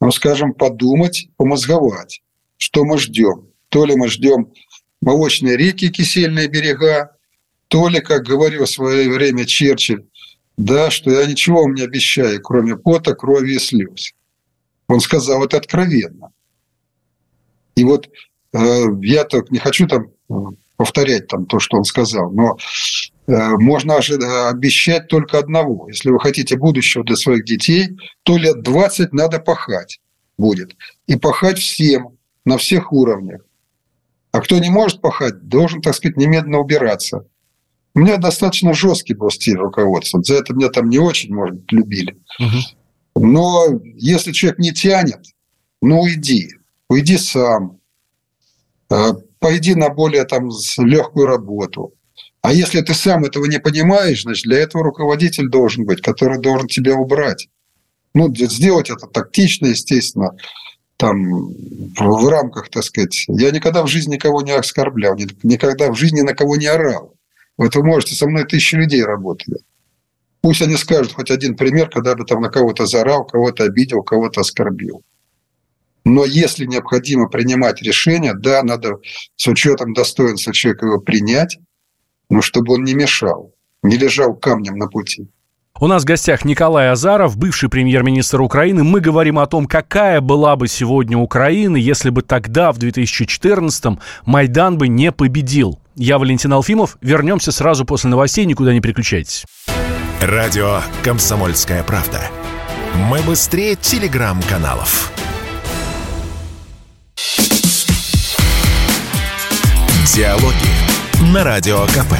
ну, 0.00 0.10
скажем, 0.10 0.54
подумать, 0.54 1.28
помозговать, 1.36 2.20
что 2.56 2.84
мы 2.84 2.98
ждем. 2.98 3.46
То 3.68 3.84
ли 3.84 3.94
мы 3.94 4.08
ждем 4.08 4.52
молочные 5.00 5.56
реки, 5.56 5.88
кисельные 5.90 6.48
берега, 6.48 7.16
то 7.68 7.86
ли, 7.86 8.00
как 8.00 8.24
говорил 8.24 8.64
в 8.64 8.70
свое 8.70 9.08
время 9.08 9.44
Черчилль, 9.44 10.04
да, 10.56 10.90
что 10.90 11.12
я 11.12 11.26
ничего 11.26 11.62
вам 11.62 11.74
не 11.74 11.82
обещаю, 11.82 12.42
кроме 12.42 12.76
пота, 12.76 13.14
крови 13.14 13.54
и 13.54 13.58
слез. 13.60 14.14
Он 14.88 14.98
сказал 14.98 15.44
это 15.44 15.58
откровенно. 15.58 16.32
И 17.76 17.84
вот 17.84 18.08
э, 18.52 18.84
я 19.02 19.22
так 19.24 19.52
не 19.52 19.60
хочу 19.60 19.86
там 19.86 20.08
э, 20.28 20.34
повторять 20.76 21.28
там 21.28 21.46
то, 21.46 21.60
что 21.60 21.76
он 21.76 21.84
сказал, 21.84 22.32
но 22.32 22.58
можно 23.26 23.96
обещать 24.48 25.08
только 25.08 25.38
одного. 25.38 25.88
Если 25.88 26.10
вы 26.10 26.20
хотите 26.20 26.56
будущего 26.56 27.04
для 27.04 27.16
своих 27.16 27.44
детей, 27.44 27.96
то 28.22 28.36
лет 28.36 28.62
20 28.62 29.12
надо 29.12 29.40
пахать 29.40 30.00
будет. 30.38 30.76
И 31.06 31.16
пахать 31.16 31.58
всем, 31.58 32.16
на 32.44 32.58
всех 32.58 32.92
уровнях. 32.92 33.42
А 34.32 34.40
кто 34.40 34.58
не 34.58 34.70
может 34.70 35.00
пахать, 35.00 35.48
должен, 35.48 35.82
так 35.82 35.94
сказать, 35.94 36.16
немедленно 36.16 36.58
убираться. 36.58 37.26
У 37.94 38.00
меня 38.00 38.18
достаточно 38.18 38.74
жесткий 38.74 39.14
был 39.14 39.30
стиль 39.30 39.56
руководства. 39.56 40.22
За 40.22 40.34
это 40.34 40.54
меня 40.54 40.68
там 40.68 40.88
не 40.88 40.98
очень, 40.98 41.34
может 41.34 41.56
быть, 41.56 41.72
любили. 41.72 42.18
Угу. 42.38 43.24
Но 43.28 43.80
если 43.94 44.32
человек 44.32 44.58
не 44.58 44.72
тянет, 44.72 45.24
ну 45.80 46.00
уйди. 46.02 46.50
Уйди 46.88 47.16
сам. 47.16 47.80
А, 48.90 49.14
пойди 49.38 49.74
на 49.74 49.88
более 49.88 50.24
там 50.24 50.50
легкую 50.78 51.26
работу. 51.26 51.94
А 52.46 52.52
если 52.52 52.80
ты 52.80 52.94
сам 52.94 53.24
этого 53.24 53.46
не 53.46 53.58
понимаешь, 53.58 54.22
значит, 54.22 54.44
для 54.44 54.58
этого 54.58 54.84
руководитель 54.84 55.48
должен 55.48 55.84
быть, 55.84 56.00
который 56.00 56.38
должен 56.38 56.68
тебя 56.68 56.94
убрать. 56.94 57.48
Ну, 58.14 58.32
сделать 58.32 58.88
это 58.88 59.08
тактично, 59.08 59.66
естественно, 59.66 60.30
там 60.96 61.48
в 61.98 62.28
рамках, 62.28 62.68
так 62.68 62.84
сказать, 62.84 63.24
я 63.26 63.50
никогда 63.50 63.82
в 63.82 63.88
жизни 63.88 64.14
никого 64.14 64.42
не 64.42 64.52
оскорблял, 64.52 65.16
никогда 65.42 65.90
в 65.90 65.96
жизни 65.96 66.20
на 66.20 66.34
кого 66.34 66.54
не 66.54 66.66
орал. 66.66 67.16
Вот 67.56 67.74
вы 67.74 67.84
можете, 67.84 68.14
со 68.14 68.28
мной 68.28 68.44
тысячи 68.44 68.76
людей 68.76 69.02
работали. 69.02 69.56
Пусть 70.40 70.62
они 70.62 70.76
скажут 70.76 71.14
хоть 71.14 71.32
один 71.32 71.56
пример, 71.56 71.90
когда 71.90 72.14
бы 72.14 72.24
там 72.24 72.42
на 72.42 72.48
кого-то 72.48 72.86
заорал, 72.86 73.24
кого-то 73.24 73.64
обидел, 73.64 74.04
кого-то 74.04 74.42
оскорбил. 74.42 75.02
Но 76.04 76.24
если 76.24 76.64
необходимо 76.64 77.28
принимать 77.28 77.82
решение, 77.82 78.34
да, 78.34 78.62
надо 78.62 78.98
с 79.34 79.48
учетом 79.48 79.94
достоинства 79.94 80.52
человека 80.52 80.86
его 80.86 81.00
принять, 81.00 81.58
но 82.30 82.42
чтобы 82.42 82.74
он 82.74 82.84
не 82.84 82.94
мешал, 82.94 83.52
не 83.82 83.96
лежал 83.96 84.34
камнем 84.34 84.76
на 84.76 84.88
пути. 84.88 85.28
У 85.78 85.88
нас 85.88 86.04
в 86.04 86.06
гостях 86.06 86.44
Николай 86.46 86.90
Азаров, 86.90 87.36
бывший 87.36 87.68
премьер-министр 87.68 88.40
Украины. 88.40 88.82
Мы 88.82 89.00
говорим 89.00 89.38
о 89.38 89.46
том, 89.46 89.66
какая 89.66 90.22
была 90.22 90.56
бы 90.56 90.68
сегодня 90.68 91.18
Украина, 91.18 91.76
если 91.76 92.08
бы 92.08 92.22
тогда, 92.22 92.72
в 92.72 92.78
2014-м, 92.78 94.00
Майдан 94.24 94.78
бы 94.78 94.88
не 94.88 95.12
победил. 95.12 95.78
Я 95.94 96.18
Валентин 96.18 96.54
Алфимов. 96.54 96.96
Вернемся 97.02 97.52
сразу 97.52 97.84
после 97.84 98.08
новостей. 98.08 98.46
Никуда 98.46 98.72
не 98.72 98.80
переключайтесь. 98.80 99.44
Радио 100.22 100.80
«Комсомольская 101.04 101.82
правда». 101.82 102.22
Мы 103.10 103.20
быстрее 103.20 103.76
телеграм-каналов. 103.76 105.12
Диалоги 110.14 110.65
на 111.36 111.44
Радио 111.44 111.80
КП. 111.88 112.14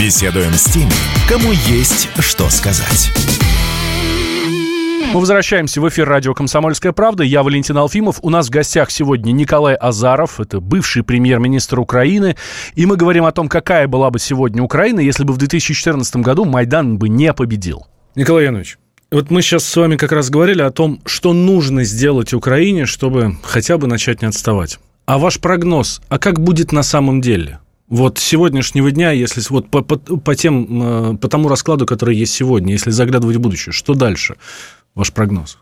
Беседуем 0.00 0.52
с 0.52 0.66
теми, 0.66 0.92
кому 1.28 1.50
есть 1.50 2.08
что 2.20 2.48
сказать. 2.50 3.10
Мы 5.12 5.18
возвращаемся 5.18 5.80
в 5.80 5.88
эфир 5.88 6.08
радио 6.08 6.34
«Комсомольская 6.34 6.92
правда». 6.92 7.24
Я 7.24 7.42
Валентин 7.42 7.76
Алфимов. 7.78 8.20
У 8.22 8.30
нас 8.30 8.46
в 8.46 8.50
гостях 8.50 8.92
сегодня 8.92 9.32
Николай 9.32 9.74
Азаров. 9.74 10.38
Это 10.38 10.60
бывший 10.60 11.02
премьер-министр 11.02 11.80
Украины. 11.80 12.36
И 12.76 12.86
мы 12.86 12.96
говорим 12.96 13.24
о 13.24 13.32
том, 13.32 13.48
какая 13.48 13.88
была 13.88 14.08
бы 14.10 14.20
сегодня 14.20 14.62
Украина, 14.62 15.00
если 15.00 15.24
бы 15.24 15.32
в 15.32 15.38
2014 15.38 16.16
году 16.18 16.44
Майдан 16.44 16.96
бы 16.96 17.08
не 17.08 17.32
победил. 17.32 17.88
Николай 18.14 18.44
Янович, 18.44 18.78
вот 19.10 19.32
мы 19.32 19.42
сейчас 19.42 19.64
с 19.64 19.74
вами 19.74 19.96
как 19.96 20.12
раз 20.12 20.30
говорили 20.30 20.62
о 20.62 20.70
том, 20.70 21.00
что 21.06 21.32
нужно 21.32 21.82
сделать 21.82 22.32
Украине, 22.32 22.86
чтобы 22.86 23.34
хотя 23.42 23.78
бы 23.78 23.88
начать 23.88 24.22
не 24.22 24.28
отставать. 24.28 24.78
А 25.06 25.18
ваш 25.18 25.40
прогноз, 25.40 26.00
а 26.08 26.20
как 26.20 26.38
будет 26.38 26.70
на 26.70 26.84
самом 26.84 27.20
деле? 27.20 27.58
Вот 27.88 28.18
сегодняшнего 28.18 28.90
дня, 28.90 29.12
если 29.12 29.42
вот 29.50 29.70
по, 29.70 29.82
по, 29.82 29.96
по, 29.96 30.34
тем, 30.34 31.14
э, 31.14 31.16
по 31.16 31.28
тому 31.28 31.48
раскладу, 31.48 31.86
который 31.86 32.16
есть 32.16 32.34
сегодня, 32.34 32.72
если 32.72 32.90
заглядывать 32.90 33.36
в 33.36 33.40
будущее, 33.40 33.72
что 33.72 33.94
дальше? 33.94 34.36
Ваш 34.94 35.12
прогноз? 35.12 35.58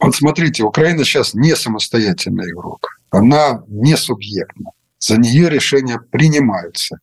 Вот 0.00 0.14
смотрите, 0.14 0.62
Украина 0.62 1.04
сейчас 1.04 1.34
не 1.34 1.56
самостоятельный 1.56 2.50
игрок. 2.50 3.00
Она 3.10 3.62
не 3.68 3.96
субъектна. 3.96 4.70
За 4.98 5.16
нее 5.16 5.48
решения 5.48 5.98
принимаются. 6.10 6.98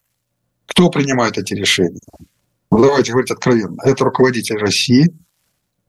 Кто 0.67 0.89
принимает 0.89 1.37
эти 1.37 1.53
решения? 1.53 1.99
Ну, 2.69 2.81
давайте 2.81 3.11
говорить 3.11 3.31
откровенно. 3.31 3.77
Это 3.83 4.05
руководитель 4.05 4.57
России 4.57 5.09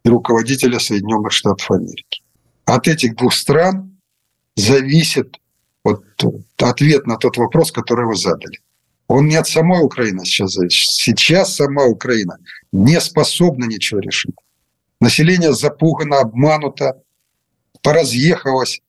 и 0.05 0.09
руководителя 0.09 0.81
Соединенных 0.81 1.33
Штатов 1.33 1.71
Америки. 1.71 2.23
От 2.65 2.89
этих 2.89 3.15
двух 3.17 3.33
стран 3.35 3.97
зависит 4.57 5.37
вот 5.85 6.05
ответ 6.59 7.07
на 7.07 7.17
тот 7.17 7.37
вопрос, 7.37 7.71
который 7.71 8.07
вы 8.07 8.17
задали. 8.17 8.59
Он 9.09 9.27
не 9.27 9.37
от 9.37 9.49
самой 9.49 9.85
Украины 9.85 10.25
сейчас 10.25 10.53
зависит. 10.53 10.93
Сейчас 10.93 11.55
сама 11.57 11.85
Украина 11.85 12.39
не 12.73 13.01
способна 13.01 13.65
ничего 13.67 14.01
решить. 14.01 14.35
Население 15.01 15.53
запугано, 15.53 16.21
обмануто, 16.21 17.03
поразъехалось. 17.83 18.81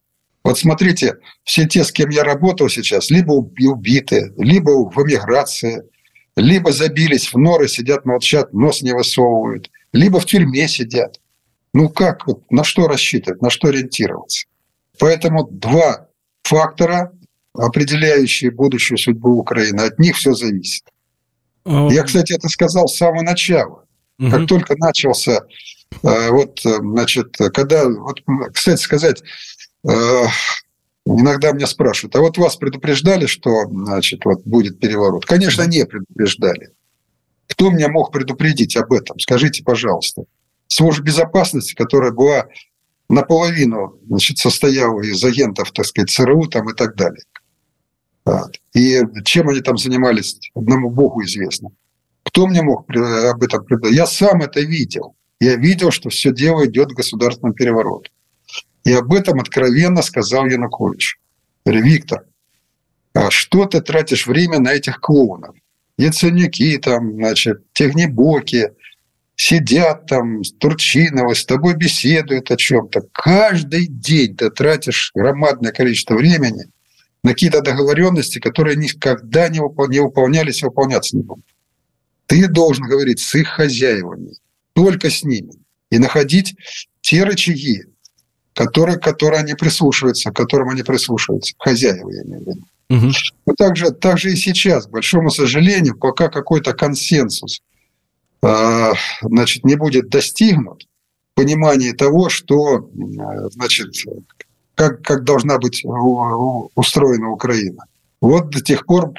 Вот 0.43 0.59
смотрите, 0.59 1.17
все 1.43 1.65
те, 1.65 1.83
с 1.83 1.91
кем 1.91 2.09
я 2.09 2.23
работал 2.23 2.69
сейчас, 2.69 3.09
либо 3.09 3.31
убиты, 3.33 4.33
либо 4.37 4.71
в 4.89 4.97
эмиграции, 5.01 5.83
либо 6.35 6.71
забились 6.71 7.31
в 7.31 7.37
норы, 7.37 7.67
сидят, 7.67 8.05
молчат, 8.05 8.53
нос 8.53 8.81
не 8.81 8.93
высовывают, 8.93 9.71
либо 9.93 10.19
в 10.19 10.25
тюрьме 10.25 10.67
сидят. 10.67 11.19
Ну 11.73 11.89
как, 11.89 12.27
вот, 12.27 12.51
на 12.51 12.63
что 12.63 12.87
рассчитывать, 12.87 13.41
на 13.41 13.49
что 13.49 13.69
ориентироваться? 13.69 14.47
Поэтому 14.99 15.47
два 15.49 16.07
фактора, 16.43 17.11
определяющие 17.53 18.51
будущую 18.51 18.97
судьбу 18.97 19.37
Украины, 19.37 19.81
от 19.81 19.99
них 19.99 20.15
все 20.15 20.33
зависит. 20.33 20.83
А 21.65 21.87
я, 21.91 22.03
кстати, 22.03 22.33
это 22.33 22.49
сказал 22.49 22.87
с 22.87 22.97
самого 22.97 23.21
начала. 23.21 23.85
Угу. 24.19 24.29
Как 24.29 24.47
только 24.47 24.75
начался, 24.77 25.41
э, 26.03 26.29
вот, 26.29 26.65
э, 26.65 26.77
значит, 26.79 27.35
когда, 27.53 27.87
вот, 27.87 28.21
кстати 28.53 28.81
сказать, 28.81 29.23
э, 29.87 30.23
Иногда 31.05 31.51
меня 31.51 31.67
спрашивают, 31.67 32.15
а 32.15 32.21
вот 32.21 32.37
вас 32.37 32.55
предупреждали, 32.55 33.25
что 33.25 33.65
значит, 33.69 34.23
вот 34.23 34.43
будет 34.45 34.79
переворот? 34.79 35.25
Конечно, 35.25 35.63
не 35.63 35.85
предупреждали. 35.85 36.71
Кто 37.47 37.71
меня 37.71 37.89
мог 37.89 38.11
предупредить 38.11 38.77
об 38.77 38.93
этом? 38.93 39.19
Скажите, 39.19 39.63
пожалуйста. 39.63 40.23
Служба 40.67 41.03
безопасности, 41.03 41.75
которая 41.75 42.11
была 42.11 42.45
наполовину 43.09 43.99
значит, 44.07 44.37
состояла 44.37 45.01
из 45.01 45.21
агентов, 45.23 45.73
так 45.73 45.85
сказать, 45.85 46.09
ЦРУ 46.09 46.47
там 46.47 46.69
и 46.69 46.73
так 46.73 46.95
далее. 46.95 47.23
И 48.73 49.01
чем 49.25 49.49
они 49.49 49.61
там 49.61 49.77
занимались, 49.77 50.39
одному 50.55 50.89
Богу 50.89 51.23
известно. 51.23 51.69
Кто 52.23 52.47
мне 52.47 52.61
мог 52.61 52.89
об 52.89 53.43
этом 53.43 53.65
предупредить? 53.65 53.97
Я 53.97 54.07
сам 54.07 54.41
это 54.41 54.61
видел. 54.61 55.15
Я 55.39 55.55
видел, 55.55 55.91
что 55.91 56.09
все 56.09 56.33
дело 56.33 56.65
идет 56.65 56.89
к 56.89 56.97
государственному 56.97 57.53
перевороту. 57.53 58.09
И 58.85 58.93
об 58.93 59.13
этом 59.13 59.39
откровенно 59.39 60.01
сказал 60.01 60.45
Янукович. 60.45 61.19
Говорю, 61.65 61.83
Виктор, 61.83 62.25
а 63.13 63.29
что 63.29 63.65
ты 63.65 63.81
тратишь 63.81 64.25
время 64.25 64.59
на 64.59 64.73
этих 64.73 64.99
клоунов? 64.99 65.55
Яценюки, 65.97 66.77
там, 66.79 67.13
значит, 67.13 67.61
Технебоки, 67.73 68.71
сидят 69.35 70.07
там, 70.07 70.41
Турчиновы, 70.59 71.35
с 71.35 71.45
тобой 71.45 71.75
беседуют 71.75 72.51
о 72.51 72.57
чем-то. 72.57 73.03
Каждый 73.11 73.87
день 73.87 74.35
ты 74.35 74.49
тратишь 74.49 75.11
громадное 75.13 75.71
количество 75.71 76.15
времени 76.15 76.65
на 77.23 77.31
какие-то 77.31 77.61
договоренности, 77.61 78.39
которые 78.39 78.75
никогда 78.75 79.47
не, 79.49 79.59
выпол... 79.59 79.87
не 79.87 79.99
выполнялись 79.99 80.61
и 80.61 80.65
выполняться 80.65 81.15
не 81.15 81.23
будут. 81.23 81.45
Ты 82.25 82.47
должен 82.47 82.85
говорить 82.85 83.19
с 83.19 83.35
их 83.35 83.47
хозяевами, 83.47 84.33
только 84.73 85.09
с 85.09 85.23
ними, 85.23 85.53
и 85.89 85.99
находить 85.99 86.55
те 87.01 87.23
рычаги, 87.23 87.83
которые, 88.53 88.97
которые 88.97 89.41
они 89.41 89.53
прислушиваются, 89.53 90.31
к 90.31 90.35
которым 90.35 90.69
они 90.69 90.83
прислушиваются, 90.83 91.53
хозяева, 91.57 92.09
я 92.09 92.23
имею 92.23 92.43
в 92.43 92.47
виду. 92.47 92.65
Угу. 92.89 93.11
Но 93.47 93.53
также, 93.55 93.91
также 93.91 94.33
и 94.33 94.35
сейчас, 94.35 94.85
к 94.85 94.89
большому 94.89 95.29
сожалению, 95.29 95.97
пока 95.97 96.29
какой-то 96.29 96.73
консенсус 96.73 97.61
э, 98.41 98.91
значит, 99.21 99.63
не 99.63 99.75
будет 99.75 100.09
достигнут, 100.09 100.85
понимание 101.35 101.93
того, 101.93 102.29
что 102.29 102.89
значит, 103.51 103.95
как, 104.75 105.01
как 105.01 105.23
должна 105.23 105.57
быть 105.59 105.83
устроена 106.75 107.31
Украина. 107.31 107.85
Вот 108.21 108.49
до 108.49 108.61
тех 108.61 108.85
пор 108.85 109.11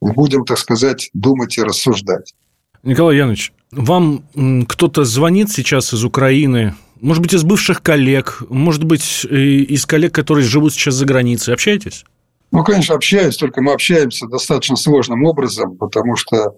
будем, 0.00 0.44
так 0.44 0.58
сказать, 0.58 1.10
думать 1.12 1.58
и 1.58 1.62
рассуждать. 1.62 2.34
Николай 2.82 3.16
Янович, 3.16 3.52
вам 3.72 4.22
кто-то 4.68 5.04
звонит 5.04 5.50
сейчас 5.50 5.92
из 5.92 6.04
Украины, 6.04 6.74
может 7.00 7.22
быть, 7.22 7.34
из 7.34 7.44
бывших 7.44 7.82
коллег, 7.82 8.42
может 8.48 8.84
быть, 8.84 9.24
из 9.24 9.86
коллег, 9.86 10.14
которые 10.14 10.44
живут 10.44 10.72
сейчас 10.72 10.94
за 10.94 11.04
границей. 11.04 11.54
Общаетесь? 11.54 12.04
Ну, 12.50 12.64
конечно, 12.64 12.94
общаюсь, 12.94 13.36
только 13.36 13.60
мы 13.60 13.72
общаемся 13.72 14.26
достаточно 14.26 14.76
сложным 14.76 15.24
образом, 15.24 15.76
потому 15.76 16.16
что 16.16 16.56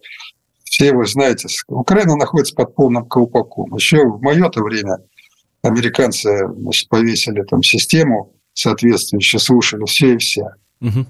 все 0.64 0.95
вы 0.95 1.05
знаете, 1.07 1.49
Украина 1.66 2.14
находится 2.14 2.55
под 2.55 2.76
полным 2.76 3.05
колпаком. 3.07 3.74
Еще 3.74 4.07
в 4.07 4.22
мое-то 4.22 4.62
время 4.62 4.99
американцы 5.63 6.49
значит, 6.57 6.89
повесили 6.89 7.43
там 7.43 7.63
систему 7.63 8.35
соответствующую, 8.53 9.41
слушали 9.41 9.85
все 9.87 10.15
и 10.15 10.19
вся. 10.19 10.55
Угу. 10.81 11.07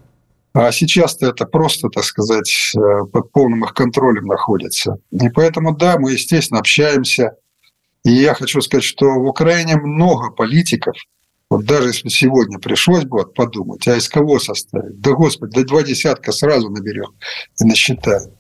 А 0.53 0.73
сейчас-то 0.73 1.29
это 1.29 1.47
просто, 1.47 1.89
так 1.89 2.05
сказать, 2.05 2.53
э, 2.77 3.05
под 3.13 3.31
полным 3.31 3.65
их 3.65 3.73
контролем 3.73 4.27
находится. 4.27 4.99
И 5.13 5.29
поэтому, 5.29 5.77
да, 5.77 5.99
мы, 5.99 6.13
естественно, 6.13 6.61
общаемся– 6.61 7.35
и 8.05 8.11
я 8.11 8.35
хочу 8.35 8.61
сказать, 8.61 8.85
что 8.85 9.07
в 9.07 9.27
Украине 9.27 9.77
много 9.77 10.31
политиков, 10.31 10.97
вот 11.51 11.65
даже 11.65 11.89
если 11.89 12.09
сегодня 12.09 12.59
пришлось 12.59 13.05
бы 13.05 13.19
вот 13.19 13.35
подумать, 13.35 13.87
а 13.89 13.97
из 13.97 14.09
кого 14.09 14.39
составить? 14.39 15.01
Да, 15.01 15.13
Господи, 15.13 15.53
да 15.55 15.65
два 15.65 15.83
десятка 15.83 16.33
сразу 16.33 16.71
наберем 16.71 17.11
и 17.61 17.65
насчитаем. 17.65 18.31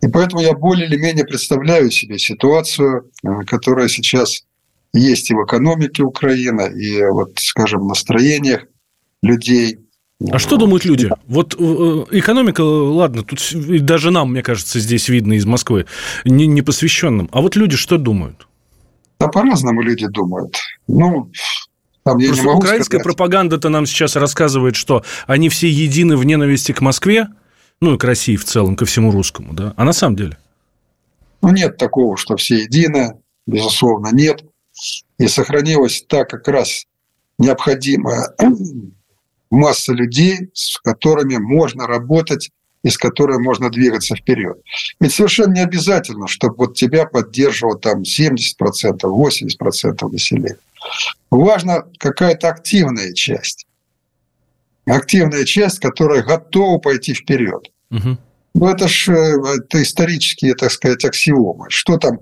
И 0.00 0.08
поэтому 0.08 0.42
я 0.42 0.54
более 0.54 0.86
или 0.86 0.96
менее 0.96 1.24
представляю 1.24 1.90
себе 1.90 2.18
ситуацию, 2.18 3.10
э, 3.22 3.28
которая 3.46 3.88
сейчас 3.88 4.44
есть 4.94 5.30
и 5.30 5.34
в 5.34 5.44
экономике 5.44 6.02
Украины, 6.02 6.70
и, 6.74 7.04
вот, 7.06 7.32
скажем, 7.36 7.82
в 7.82 7.86
настроениях 7.86 8.66
людей. 9.22 9.78
А 10.30 10.38
что 10.38 10.56
думают 10.56 10.84
люди? 10.84 11.10
Вот 11.26 11.54
э, 11.58 12.04
экономика, 12.18 12.60
ладно, 12.60 13.24
тут 13.24 13.40
даже 13.84 14.10
нам, 14.10 14.32
мне 14.32 14.42
кажется, 14.42 14.78
здесь 14.78 15.08
видно 15.08 15.32
из 15.32 15.46
Москвы, 15.46 15.86
не, 16.24 16.46
не 16.46 16.62
посвященным. 16.62 17.28
А 17.32 17.40
вот 17.40 17.56
люди 17.56 17.76
что 17.76 17.98
думают? 17.98 18.46
Да 19.18 19.28
по-разному 19.28 19.82
люди 19.82 20.06
думают. 20.06 20.56
Ну, 20.86 21.30
там 22.04 22.18
я 22.18 22.28
Просто 22.28 22.42
не 22.42 22.48
могу 22.48 22.58
украинская 22.58 23.00
сказать. 23.00 23.04
пропаганда-то 23.04 23.68
нам 23.68 23.86
сейчас 23.86 24.16
рассказывает, 24.16 24.76
что 24.76 25.04
они 25.26 25.48
все 25.48 25.68
едины 25.68 26.16
в 26.16 26.24
ненависти 26.24 26.72
к 26.72 26.80
Москве, 26.80 27.28
ну 27.80 27.94
и 27.94 27.98
к 27.98 28.04
России 28.04 28.36
в 28.36 28.44
целом, 28.44 28.76
ко 28.76 28.84
всему 28.84 29.10
русскому, 29.10 29.54
да? 29.54 29.74
А 29.76 29.84
на 29.84 29.92
самом 29.92 30.16
деле? 30.16 30.38
Ну, 31.40 31.50
нет 31.50 31.76
такого, 31.76 32.16
что 32.16 32.36
все 32.36 32.58
едины, 32.62 33.14
безусловно, 33.46 34.10
нет. 34.12 34.44
И 35.18 35.28
сохранилась 35.28 36.04
та 36.08 36.24
как 36.24 36.48
раз 36.48 36.86
необходимая 37.38 38.34
масса 39.50 39.92
людей, 39.92 40.50
с 40.54 40.78
которыми 40.78 41.36
можно 41.36 41.86
работать 41.86 42.50
из 42.82 42.98
которой 42.98 43.38
можно 43.38 43.70
двигаться 43.70 44.16
вперед. 44.16 44.58
Ведь 45.00 45.14
совершенно 45.14 45.54
не 45.54 45.60
обязательно, 45.60 46.26
чтобы 46.26 46.56
вот 46.66 46.74
тебя 46.74 47.06
поддерживало 47.06 47.78
там 47.78 48.02
70%, 48.02 48.38
80% 49.02 50.08
населения. 50.10 50.58
Важна 51.30 51.84
какая-то 51.98 52.48
активная 52.48 53.12
часть. 53.12 53.66
Активная 54.84 55.44
часть, 55.44 55.78
которая 55.78 56.22
готова 56.22 56.78
пойти 56.78 57.14
вперед. 57.14 57.70
Угу. 57.90 58.18
Ну, 58.54 58.68
это 58.68 58.86
же 58.86 59.12
это 59.14 59.82
исторические, 59.82 60.54
так 60.54 60.70
сказать, 60.70 61.04
аксиомы. 61.04 61.66
Что 61.70 61.96
там 61.96 62.20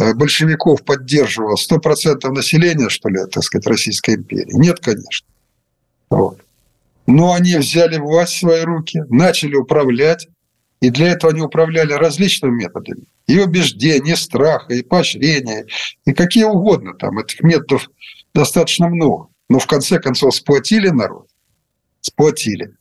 э, 0.00 0.14
большевиков 0.14 0.82
поддерживало? 0.84 1.56
100% 1.56 2.28
населения, 2.30 2.88
что 2.88 3.08
ли, 3.10 3.18
так 3.30 3.42
сказать, 3.42 3.66
Российской 3.66 4.14
империи? 4.14 4.54
Нет, 4.54 4.80
конечно. 4.80 5.26
Вот. 6.08 6.40
Но 7.06 7.34
они 7.34 7.56
взяли 7.56 7.98
власть 7.98 8.34
в 8.34 8.38
свои 8.40 8.62
руки, 8.62 9.02
начали 9.10 9.54
управлять, 9.54 10.28
и 10.80 10.90
для 10.90 11.08
этого 11.08 11.32
они 11.32 11.42
управляли 11.42 11.92
различными 11.92 12.62
методами. 12.62 13.04
И 13.26 13.38
убеждения, 13.38 14.12
и 14.12 14.16
страха, 14.16 14.72
и 14.72 14.82
поощрения, 14.82 15.66
и 16.04 16.12
какие 16.12 16.44
угодно 16.44 16.94
там. 16.94 17.18
Этих 17.18 17.42
методов 17.42 17.88
достаточно 18.34 18.88
много. 18.88 19.28
Но 19.48 19.58
в 19.58 19.66
конце 19.66 19.98
концов 19.98 20.34
сплотили 20.34 20.88
народ. 20.88 21.28
Сплотили. 22.00 22.76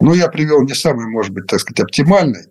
Ну, 0.00 0.14
я 0.14 0.28
привел 0.28 0.62
не 0.62 0.74
самый, 0.74 1.06
может 1.06 1.32
быть, 1.32 1.46
так 1.46 1.60
сказать, 1.60 1.80
оптимальный 1.80 2.46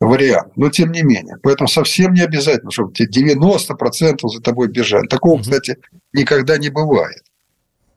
вариант, 0.00 0.56
но 0.56 0.68
тем 0.68 0.90
не 0.90 1.02
менее. 1.02 1.36
Поэтому 1.42 1.68
совсем 1.68 2.12
не 2.12 2.22
обязательно, 2.22 2.70
чтобы 2.70 2.92
тебе 2.92 3.34
90% 3.34 4.28
за 4.28 4.40
тобой 4.40 4.68
бежали. 4.68 5.06
Такого, 5.06 5.40
кстати, 5.40 5.78
никогда 6.12 6.58
не 6.58 6.70
бывает. 6.70 7.22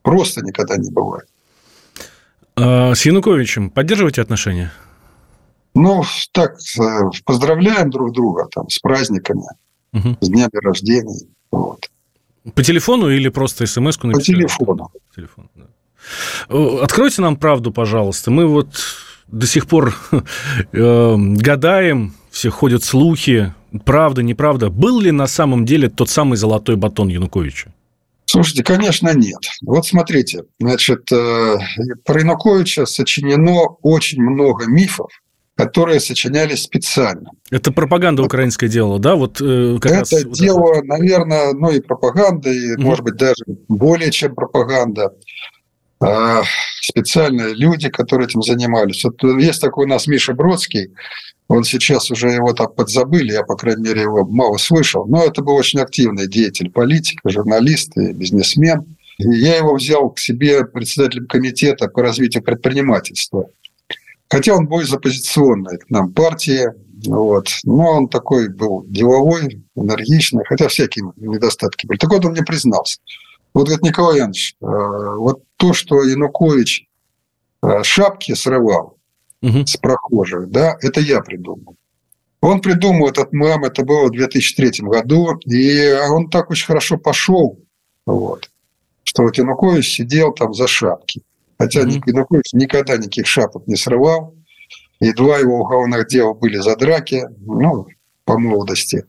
Просто 0.02 0.42
никогда 0.42 0.78
не 0.78 0.92
бывает. 0.92 1.28
А 2.56 2.94
с 2.94 3.06
Януковичем 3.06 3.70
поддерживаете 3.70 4.22
отношения? 4.22 4.72
Ну, 5.74 6.04
так, 6.32 6.56
э, 6.80 7.02
поздравляем 7.26 7.90
друг 7.90 8.14
друга 8.14 8.48
там, 8.50 8.70
с 8.70 8.80
праздниками, 8.80 9.44
угу. 9.92 10.16
с 10.22 10.30
днями 10.30 10.64
рождения. 10.64 11.28
Вот. 11.52 11.90
По 12.54 12.64
телефону 12.64 13.10
или 13.10 13.28
просто 13.28 13.66
смс-ку 13.66 14.08
написали? 14.08 14.44
По 14.44 14.48
телефону. 14.48 14.92
По 15.10 15.16
телефону 15.16 15.50
да. 15.56 15.66
Откройте 16.50 17.22
нам 17.22 17.36
правду, 17.36 17.72
пожалуйста. 17.72 18.32
Мы 18.32 18.48
вот 18.48 18.70
до 19.28 19.48
сих 19.48 19.68
пор 19.68 19.96
э, 20.72 21.16
гадаем, 21.18 22.14
все 22.32 22.50
ходят 22.50 22.84
слухи, 22.84 23.54
правда, 23.86 24.24
неправда. 24.24 24.70
Был 24.70 25.00
ли 25.00 25.12
на 25.12 25.28
самом 25.28 25.66
деле 25.66 25.90
тот 25.90 26.10
самый 26.10 26.38
золотой 26.38 26.76
батон 26.76 27.08
Януковича? 27.08 27.74
Слушайте, 28.26 28.64
конечно, 28.64 29.14
нет. 29.14 29.40
Вот 29.62 29.86
смотрите, 29.86 30.44
значит, 30.60 31.12
э, 31.12 31.58
про 32.04 32.20
Януковича 32.20 32.86
сочинено 32.86 33.68
очень 33.82 34.22
много 34.22 34.66
мифов, 34.68 35.10
которые 35.56 36.00
сочинялись 36.00 36.64
специально. 36.64 37.30
Это 37.50 37.72
пропаганда 37.72 38.24
украинская 38.24 38.70
делала, 38.70 39.00
да? 39.00 39.16
Вот 39.16 39.40
э, 39.42 39.78
как 39.80 39.92
Это 39.92 40.00
раз, 40.00 40.26
дело, 40.38 40.60
вот 40.60 40.84
наверное, 40.84 41.54
ну 41.54 41.72
и 41.72 41.80
пропаганда, 41.80 42.52
и, 42.52 42.76
mm 42.76 42.82
может 42.82 43.04
быть, 43.04 43.16
даже 43.16 43.44
более 43.70 44.12
чем 44.12 44.36
пропаганда. 44.36 45.14
А, 46.06 46.44
специальные 46.82 47.56
люди, 47.56 47.90
которые 47.90 48.28
этим 48.28 48.44
занимались. 48.44 49.04
Вот 49.04 49.24
есть 49.40 49.60
такой 49.60 49.86
у 49.86 49.90
нас 49.90 50.06
Миша 50.06 50.34
Бродский, 50.34 50.92
он 51.48 51.64
сейчас 51.64 52.12
уже 52.12 52.30
его 52.30 52.54
так 52.54 52.76
подзабыли, 52.76 53.34
я, 53.34 53.44
по 53.44 53.56
крайней 53.56 53.84
мере, 53.84 54.02
его 54.02 54.26
мало 54.26 54.58
слышал. 54.58 55.06
Но 55.08 55.24
это 55.24 55.42
был 55.42 55.56
очень 55.56 55.80
активный 55.80 56.28
деятель, 56.28 56.72
политик, 56.72 57.22
журналист 57.26 57.98
и 57.98 58.14
бизнесмен. 58.14 58.98
И 59.18 59.28
я 59.30 59.58
его 59.58 59.76
взял 59.76 60.10
к 60.10 60.20
себе 60.20 60.66
председателем 60.66 61.28
комитета 61.28 61.88
по 61.88 62.02
развитию 62.02 62.44
предпринимательства. 62.44 63.48
Хотя 64.30 64.56
он 64.56 64.68
был 64.68 64.82
из 64.82 64.94
оппозиционной 64.94 65.78
к 65.78 65.90
нам 65.90 66.12
партии, 66.14 66.68
вот. 67.06 67.48
Но 67.64 67.98
он 67.98 68.10
такой 68.10 68.50
был 68.50 68.84
деловой, 68.88 69.64
энергичный, 69.76 70.44
хотя 70.46 70.68
всякие 70.68 71.06
недостатки 71.16 71.86
были. 71.86 71.98
Так 71.98 72.12
вот 72.12 72.26
он 72.26 72.32
мне 72.32 72.44
признался. 72.44 72.98
Вот, 73.56 73.68
говорит, 73.68 73.84
Николай 73.84 74.20
Иванович, 74.20 74.58
э, 74.62 74.66
вот 74.66 75.44
то, 75.56 75.72
что 75.72 76.04
Янукович 76.04 76.90
э, 77.64 77.84
шапки 77.84 78.34
срывал, 78.36 78.98
угу. 79.42 79.66
с 79.66 79.78
прохожих, 79.78 80.50
да, 80.50 80.78
это 80.82 81.00
я 81.00 81.22
придумал. 81.22 81.78
Он 82.42 82.60
придумал 82.60 83.08
этот 83.08 83.32
мем, 83.32 83.64
это 83.64 83.86
было 83.86 84.08
в 84.08 84.12
2003 84.12 84.82
году, 84.82 85.38
и 85.46 85.98
он 86.12 86.30
так 86.30 86.50
очень 86.50 86.68
хорошо 86.68 86.98
пошел, 86.98 87.58
вот, 88.06 88.52
что 89.06 89.24
вот 89.24 89.38
Янукович 89.38 89.88
сидел 89.88 90.34
там 90.34 90.54
за 90.54 90.68
шапки. 90.68 91.22
Хотя 91.58 91.84
mm-hmm. 91.84 92.04
Янукович 92.08 92.52
никогда 92.52 92.98
никаких 92.98 93.26
шапок 93.26 93.68
не 93.68 93.78
срывал, 93.78 94.36
и 95.00 95.14
два 95.14 95.38
его 95.38 95.62
уголовных 95.62 96.10
дела 96.10 96.34
были 96.34 96.58
за 96.58 96.76
драки, 96.76 97.24
ну, 97.40 97.88
по 98.26 98.38
молодости. 98.38 99.06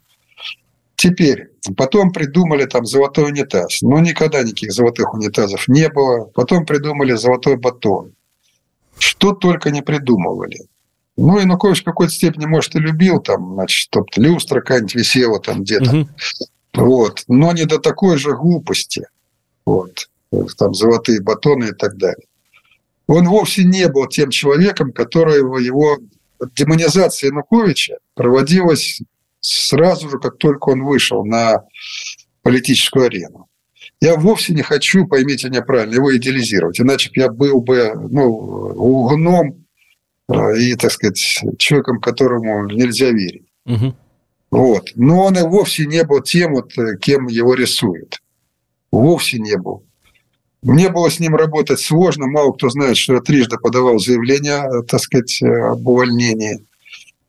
Теперь, 0.97 1.51
потом 1.77 2.11
придумали 2.11 2.65
там 2.65 2.87
золотой 2.87 3.27
унитаз. 3.27 3.83
Но 3.83 4.01
никогда 4.01 4.43
никаких 4.43 4.73
золотых 4.73 5.13
унитазов 5.13 5.69
не 5.69 5.89
было. 5.91 6.25
Потом 6.35 6.65
придумали 6.65 7.15
золотой 7.15 7.57
батон. 7.57 8.13
Что 8.99 9.33
только 9.33 9.71
не 9.71 9.83
придумывали. 9.83 10.67
Ну, 11.19 11.39
Янукович 11.39 11.83
в 11.83 11.85
какой-то 11.85 12.13
степени, 12.13 12.47
может, 12.47 12.75
и 12.77 12.79
любил, 12.79 13.21
там, 13.21 13.55
значит, 13.55 13.77
чтоб 13.77 14.07
люстра 14.17 14.61
какая-нибудь 14.61 14.95
висела 14.95 15.39
там 15.39 15.63
где-то. 15.63 15.97
Угу. 15.97 16.09
Вот. 16.75 17.25
Но 17.29 17.53
не 17.53 17.65
до 17.65 17.79
такой 17.79 18.17
же 18.17 18.35
глупости. 18.35 19.07
Вот. 19.67 20.09
Там 20.59 20.75
золотые 20.75 21.23
батоны 21.23 21.67
и 21.67 21.73
так 21.73 21.97
далее. 21.97 22.27
Он 23.07 23.29
вовсе 23.29 23.65
не 23.65 23.89
был 23.89 24.07
тем 24.09 24.31
человеком, 24.31 24.93
которого 24.93 25.59
его 25.59 25.99
демонизация 26.55 27.29
Януковича 27.29 27.99
проводилась 28.15 29.01
сразу 29.47 30.11
же, 30.11 30.19
как 30.19 30.39
только 30.39 30.71
он 30.71 30.83
вышел 30.85 31.25
на 31.25 31.65
политическую 32.43 33.07
арену. 33.07 33.49
Я 34.01 34.17
вовсе 34.17 34.53
не 34.53 34.63
хочу, 34.63 35.07
поймите 35.07 35.49
меня 35.49 35.63
правильно, 35.63 35.95
его 35.95 36.15
идеализировать. 36.17 36.81
Иначе 36.81 37.11
я 37.15 37.31
был 37.31 37.61
бы 37.61 37.93
ну, 38.11 38.29
лгуном 38.29 39.65
э, 40.29 40.59
и, 40.59 40.75
так 40.75 40.93
сказать, 40.93 41.19
человеком, 41.59 42.01
которому 42.01 42.67
нельзя 42.67 43.11
верить. 43.11 43.47
Угу. 43.65 43.95
Вот. 44.51 44.93
Но 44.97 45.25
он 45.25 45.39
и 45.39 45.43
вовсе 45.43 45.87
не 45.87 46.05
был 46.05 46.21
тем, 46.21 46.55
вот, 46.55 46.77
э, 46.77 46.99
кем 47.01 47.29
его 47.29 47.55
рисуют. 47.55 48.21
Вовсе 48.91 49.39
не 49.39 49.57
был. 49.57 49.85
Мне 50.63 50.89
было 50.89 51.11
с 51.11 51.21
ним 51.21 51.37
работать 51.37 51.81
сложно. 51.81 52.27
Мало 52.27 52.53
кто 52.53 52.69
знает, 52.69 52.97
что 52.97 53.15
я 53.15 53.21
трижды 53.21 53.57
подавал 53.57 53.99
заявление, 53.99 54.65
э, 54.65 54.83
так 54.83 55.01
сказать, 55.01 55.41
об 55.43 55.87
увольнении. 55.87 56.67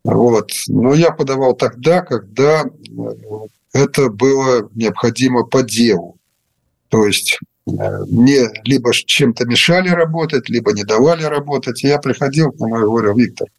Вот. 0.08 0.51
Но 0.70 0.93
я 0.93 1.12
подавал 1.12 1.53
тогда, 1.53 2.01
когда 2.01 2.64
это 3.74 4.10
было 4.10 4.70
необходимо 4.74 5.43
по 5.43 5.64
делу. 5.64 6.16
То 6.88 7.05
есть 7.05 7.38
э, 7.68 7.72
мне 8.10 8.47
либо 8.64 8.93
чем-то 8.93 9.45
мешали 9.45 9.89
работать, 9.89 10.47
либо 10.47 10.72
не 10.72 10.86
давали 10.86 11.24
работать. 11.24 11.84
И 11.84 11.88
я 11.88 11.97
приходил 11.97 12.51
к 12.51 12.60
нему 12.60 12.78
и 12.78 12.84
говорю, 12.84 13.16
Виктор, 13.16 13.49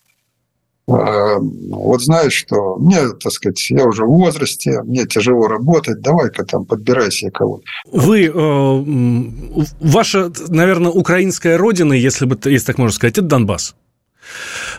э, 0.89 1.37
вот 1.69 2.03
знаешь 2.03 2.33
что, 2.33 2.77
мне, 2.77 3.11
так 3.21 3.31
сказать, 3.31 3.69
я 3.69 3.85
уже 3.85 4.07
в 4.07 4.09
возрасте, 4.09 4.81
мне 4.85 5.05
тяжело 5.05 5.49
работать, 5.49 6.01
давай-ка 6.01 6.47
там 6.47 6.65
подбирай 6.65 7.13
себе 7.13 7.31
кого-то. 7.31 7.65
Вы, 7.93 8.25
э, 8.25 9.65
ваша, 9.81 10.33
наверное, 10.49 10.93
украинская 10.93 11.59
родина, 11.59 11.93
если, 11.93 12.25
бы, 12.25 12.39
если 12.47 12.69
так 12.69 12.79
можно 12.79 12.95
сказать, 12.95 13.19
это 13.19 13.27
Донбасс. 13.27 13.75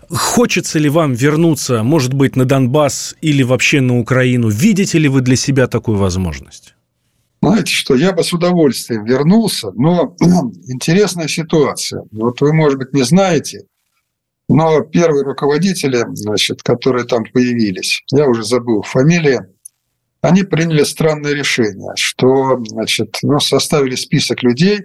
Хочется 0.09 0.79
ли 0.79 0.89
вам 0.89 1.13
вернуться, 1.13 1.83
может 1.83 2.13
быть, 2.13 2.35
на 2.35 2.45
Донбасс 2.45 3.15
или 3.21 3.43
вообще 3.43 3.81
на 3.81 3.99
Украину? 3.99 4.49
Видите 4.49 4.97
ли 4.97 5.07
вы 5.07 5.21
для 5.21 5.35
себя 5.35 5.67
такую 5.67 5.97
возможность? 5.97 6.75
Знаете 7.41 7.71
что, 7.71 7.95
я 7.95 8.11
бы 8.11 8.23
с 8.23 8.33
удовольствием 8.33 9.05
вернулся, 9.05 9.71
но 9.71 10.15
интересная 10.67 11.27
ситуация. 11.27 12.03
Вот 12.11 12.41
вы, 12.41 12.53
может 12.53 12.79
быть, 12.79 12.93
не 12.93 13.03
знаете, 13.03 13.65
но 14.49 14.81
первые 14.81 15.23
руководители, 15.23 16.03
значит, 16.13 16.63
которые 16.63 17.05
там 17.05 17.23
появились, 17.31 18.03
я 18.11 18.27
уже 18.27 18.43
забыл 18.43 18.81
фамилии, 18.81 19.39
они 20.21 20.43
приняли 20.43 20.83
странное 20.83 21.33
решение, 21.33 21.91
что 21.95 22.61
значит, 22.65 23.17
ну, 23.21 23.39
составили 23.39 23.95
список 23.95 24.43
людей, 24.43 24.79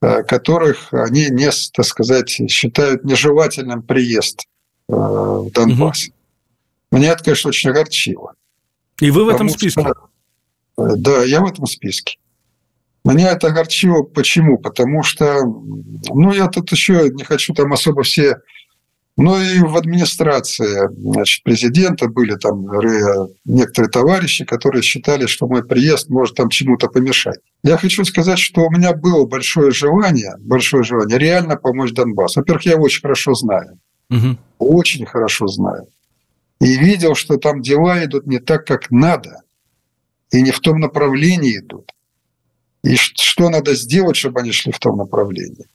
которых 0.00 0.92
они 0.92 1.28
не, 1.30 1.50
так 1.72 1.84
сказать, 1.84 2.30
считают 2.30 3.04
нежелательным 3.04 3.82
приезд 3.82 4.46
э, 4.88 4.92
в 4.92 5.50
Донбасс. 5.52 6.08
Угу. 6.08 6.98
Меня 6.98 7.12
это, 7.12 7.24
конечно, 7.24 7.48
очень 7.48 7.70
огорчило. 7.70 8.34
И 9.00 9.10
вы 9.10 9.24
в 9.24 9.28
этом 9.28 9.48
списке? 9.48 9.82
Что, 9.82 10.96
да, 10.96 11.24
я 11.24 11.40
в 11.40 11.46
этом 11.46 11.66
списке. 11.66 12.16
Меня 13.04 13.32
это 13.32 13.48
огорчило. 13.48 14.02
Почему? 14.02 14.58
Потому 14.58 15.02
что, 15.02 15.42
ну, 15.44 16.32
я 16.32 16.48
тут 16.48 16.70
еще 16.72 17.08
не 17.10 17.24
хочу 17.24 17.54
там 17.54 17.72
особо 17.72 18.02
все... 18.02 18.40
Ну, 19.16 19.38
и 19.38 19.58
в 19.58 19.76
администрации 19.76 20.88
значит, 20.96 21.42
президента 21.44 22.08
были 22.08 22.36
там 22.36 22.66
некоторые 23.44 23.90
товарищи, 23.90 24.44
которые 24.44 24.82
считали, 24.82 25.26
что 25.26 25.46
мой 25.46 25.62
приезд 25.62 26.08
может 26.08 26.36
там 26.36 26.48
чему-то 26.48 26.88
помешать. 26.88 27.38
Я 27.62 27.76
хочу 27.76 28.04
сказать, 28.04 28.38
что 28.38 28.62
у 28.62 28.70
меня 28.70 28.94
было 28.94 29.26
большое 29.26 29.72
желание, 29.72 30.34
большое 30.38 30.84
желание 30.84 31.18
реально 31.18 31.56
помочь 31.56 31.92
Донбассу. 31.92 32.40
Во-первых, 32.40 32.64
я 32.64 32.72
его 32.72 32.84
очень 32.84 33.02
хорошо 33.02 33.34
знаю. 33.34 33.78
Угу. 34.08 34.38
Очень 34.58 35.06
хорошо 35.06 35.46
знаю. 35.48 35.86
И 36.60 36.76
видел, 36.76 37.14
что 37.14 37.36
там 37.36 37.60
дела 37.60 38.02
идут 38.04 38.26
не 38.26 38.38
так, 38.38 38.66
как 38.66 38.90
надо– 38.90 39.42
и 40.30 40.42
не 40.42 40.50
в 40.50 40.60
том 40.60 40.78
направлении 40.78 41.58
идут. 41.58 41.92
И 42.82 42.96
что 42.96 43.50
надо 43.50 43.74
сделать, 43.74 44.16
чтобы 44.16 44.40
они 44.40 44.52
шли 44.52 44.72
в 44.72 44.78
том 44.78 44.96
направлении. 44.96 45.66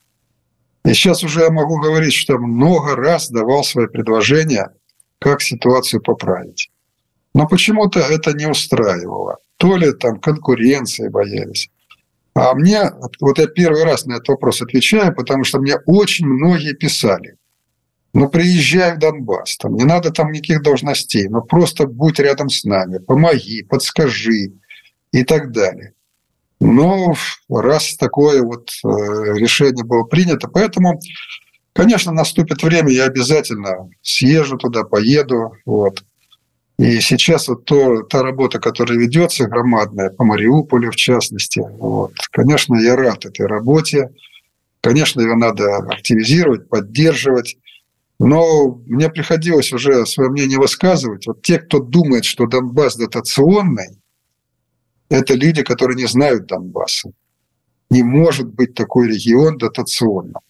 И 0.86 0.89
сейчас 0.89 1.23
уже 1.23 1.41
я 1.41 1.49
могу 1.49 1.79
говорить, 1.79 2.13
что 2.13 2.38
много 2.38 2.95
раз 2.95 3.29
давал 3.29 3.63
свои 3.63 3.88
предложения, 3.88 4.69
как 5.17 5.41
ситуацию 5.41 6.01
поправить. 6.01 6.69
Но 7.33 7.47
почему-то 7.47 7.99
это 7.99 8.33
не 8.33 8.45
устраивало. 8.45 9.38
То 9.57 9.77
ли 9.77 9.91
там 9.93 10.19
конкуренции 10.19 11.09
боялись. 11.09 11.69
А 12.36 12.53
мне, 12.53 12.91
вот 13.19 13.39
я 13.39 13.47
первый 13.47 13.83
раз 13.83 14.05
на 14.05 14.15
этот 14.15 14.27
вопрос 14.27 14.61
отвечаю, 14.61 15.15
потому 15.15 15.43
что 15.43 15.59
мне 15.59 15.77
очень 15.88 16.27
многие 16.27 16.73
писали. 16.73 17.38
Ну, 18.13 18.29
приезжай 18.29 18.95
в 18.95 18.99
Донбасс, 18.99 19.57
там, 19.57 19.73
не 19.73 19.86
надо 19.86 20.11
там 20.11 20.31
никаких 20.31 20.61
должностей, 20.61 21.27
но 21.27 21.41
просто 21.41 21.88
будь 21.88 22.19
рядом 22.19 22.49
с 22.49 22.63
нами, 22.63 22.99
помоги, 22.99 23.63
подскажи 23.63 24.53
и 25.11 25.23
так 25.23 25.51
далее. 25.51 25.94
Но 26.66 27.13
раз 27.47 27.95
такое 27.95 28.41
вот 28.41 28.72
э, 28.84 28.88
решение 28.88 29.86
было 29.86 30.03
принято, 30.03 30.47
поэтому, 30.47 30.99
конечно, 31.74 32.11
наступит 32.11 32.63
время, 32.63 32.89
я 32.89 33.05
обязательно 33.05 33.89
съезжу 34.01 34.57
туда, 34.57 34.84
поеду, 34.84 35.53
вот. 35.66 36.03
И 36.80 36.99
сейчас 37.01 37.47
вот 37.47 37.66
то, 37.66 38.01
та 38.01 38.24
работа, 38.24 38.59
которая 38.59 38.97
ведется, 38.97 39.47
громадная, 39.47 40.09
по 40.09 40.26
Мариуполю 40.26 40.91
в 40.91 40.95
частности, 40.95 41.61
вот, 41.78 42.13
конечно, 42.32 42.76
я 42.76 42.95
рад 42.95 43.26
этой 43.26 43.45
работе. 43.45 44.09
Конечно, 44.82 45.22
ее 45.22 45.36
надо 45.36 45.78
активизировать, 45.78 46.68
поддерживать. 46.68 47.57
Но 48.20 48.82
мне 48.88 49.09
приходилось 49.09 49.72
уже 49.72 50.05
свое 50.05 50.30
мнение 50.30 50.57
высказывать. 50.57 51.28
Вот 51.28 51.41
те, 51.43 51.59
кто 51.59 51.80
думает, 51.80 52.26
что 52.26 52.45
Донбасс 52.45 52.95
дотационный, 52.95 53.99
это 55.09 55.33
люди, 55.33 55.63
которые 55.63 55.97
не 55.97 56.07
знают 56.07 56.47
Донбасса. 56.47 57.11
Не 57.89 58.03
может 58.03 58.47
быть 58.47 58.73
такой 58.73 59.07
регион 59.07 59.57
дотационным. 59.57 60.41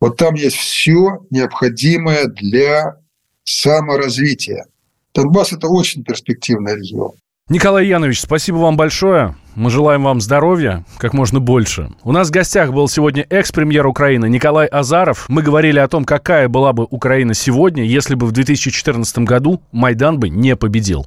Вот 0.00 0.16
там 0.16 0.34
есть 0.34 0.56
все 0.56 1.24
необходимое 1.30 2.26
для 2.26 2.96
саморазвития. 3.44 4.66
Донбасс– 5.14 5.52
это 5.54 5.68
очень 5.68 6.04
перспективный 6.04 6.76
регион. 6.76 7.12
Николай 7.48 7.86
Янович, 7.86 8.20
спасибо 8.20 8.56
вам 8.56 8.76
большое. 8.76 9.34
Мы 9.54 9.70
желаем 9.70 10.04
вам 10.04 10.20
здоровья 10.20 10.84
как 10.98 11.14
можно 11.14 11.40
больше. 11.40 11.90
У 12.04 12.12
нас 12.12 12.28
в 12.28 12.30
гостях 12.30 12.72
был 12.72 12.88
сегодня 12.88 13.26
экс-премьер 13.30 13.86
Украины 13.86 14.28
Николай 14.28 14.66
Азаров. 14.66 15.24
Мы 15.28 15.42
говорили 15.42 15.78
о 15.78 15.88
том, 15.88 16.04
какая 16.04 16.48
была 16.48 16.74
бы 16.74 16.86
Украина 16.90 17.32
сегодня, 17.32 17.84
если 17.84 18.14
бы 18.14 18.26
в 18.26 18.32
2014 18.32 19.18
году 19.20 19.62
Майдан 19.72 20.20
бы 20.20 20.28
не 20.28 20.56
победил. 20.56 21.06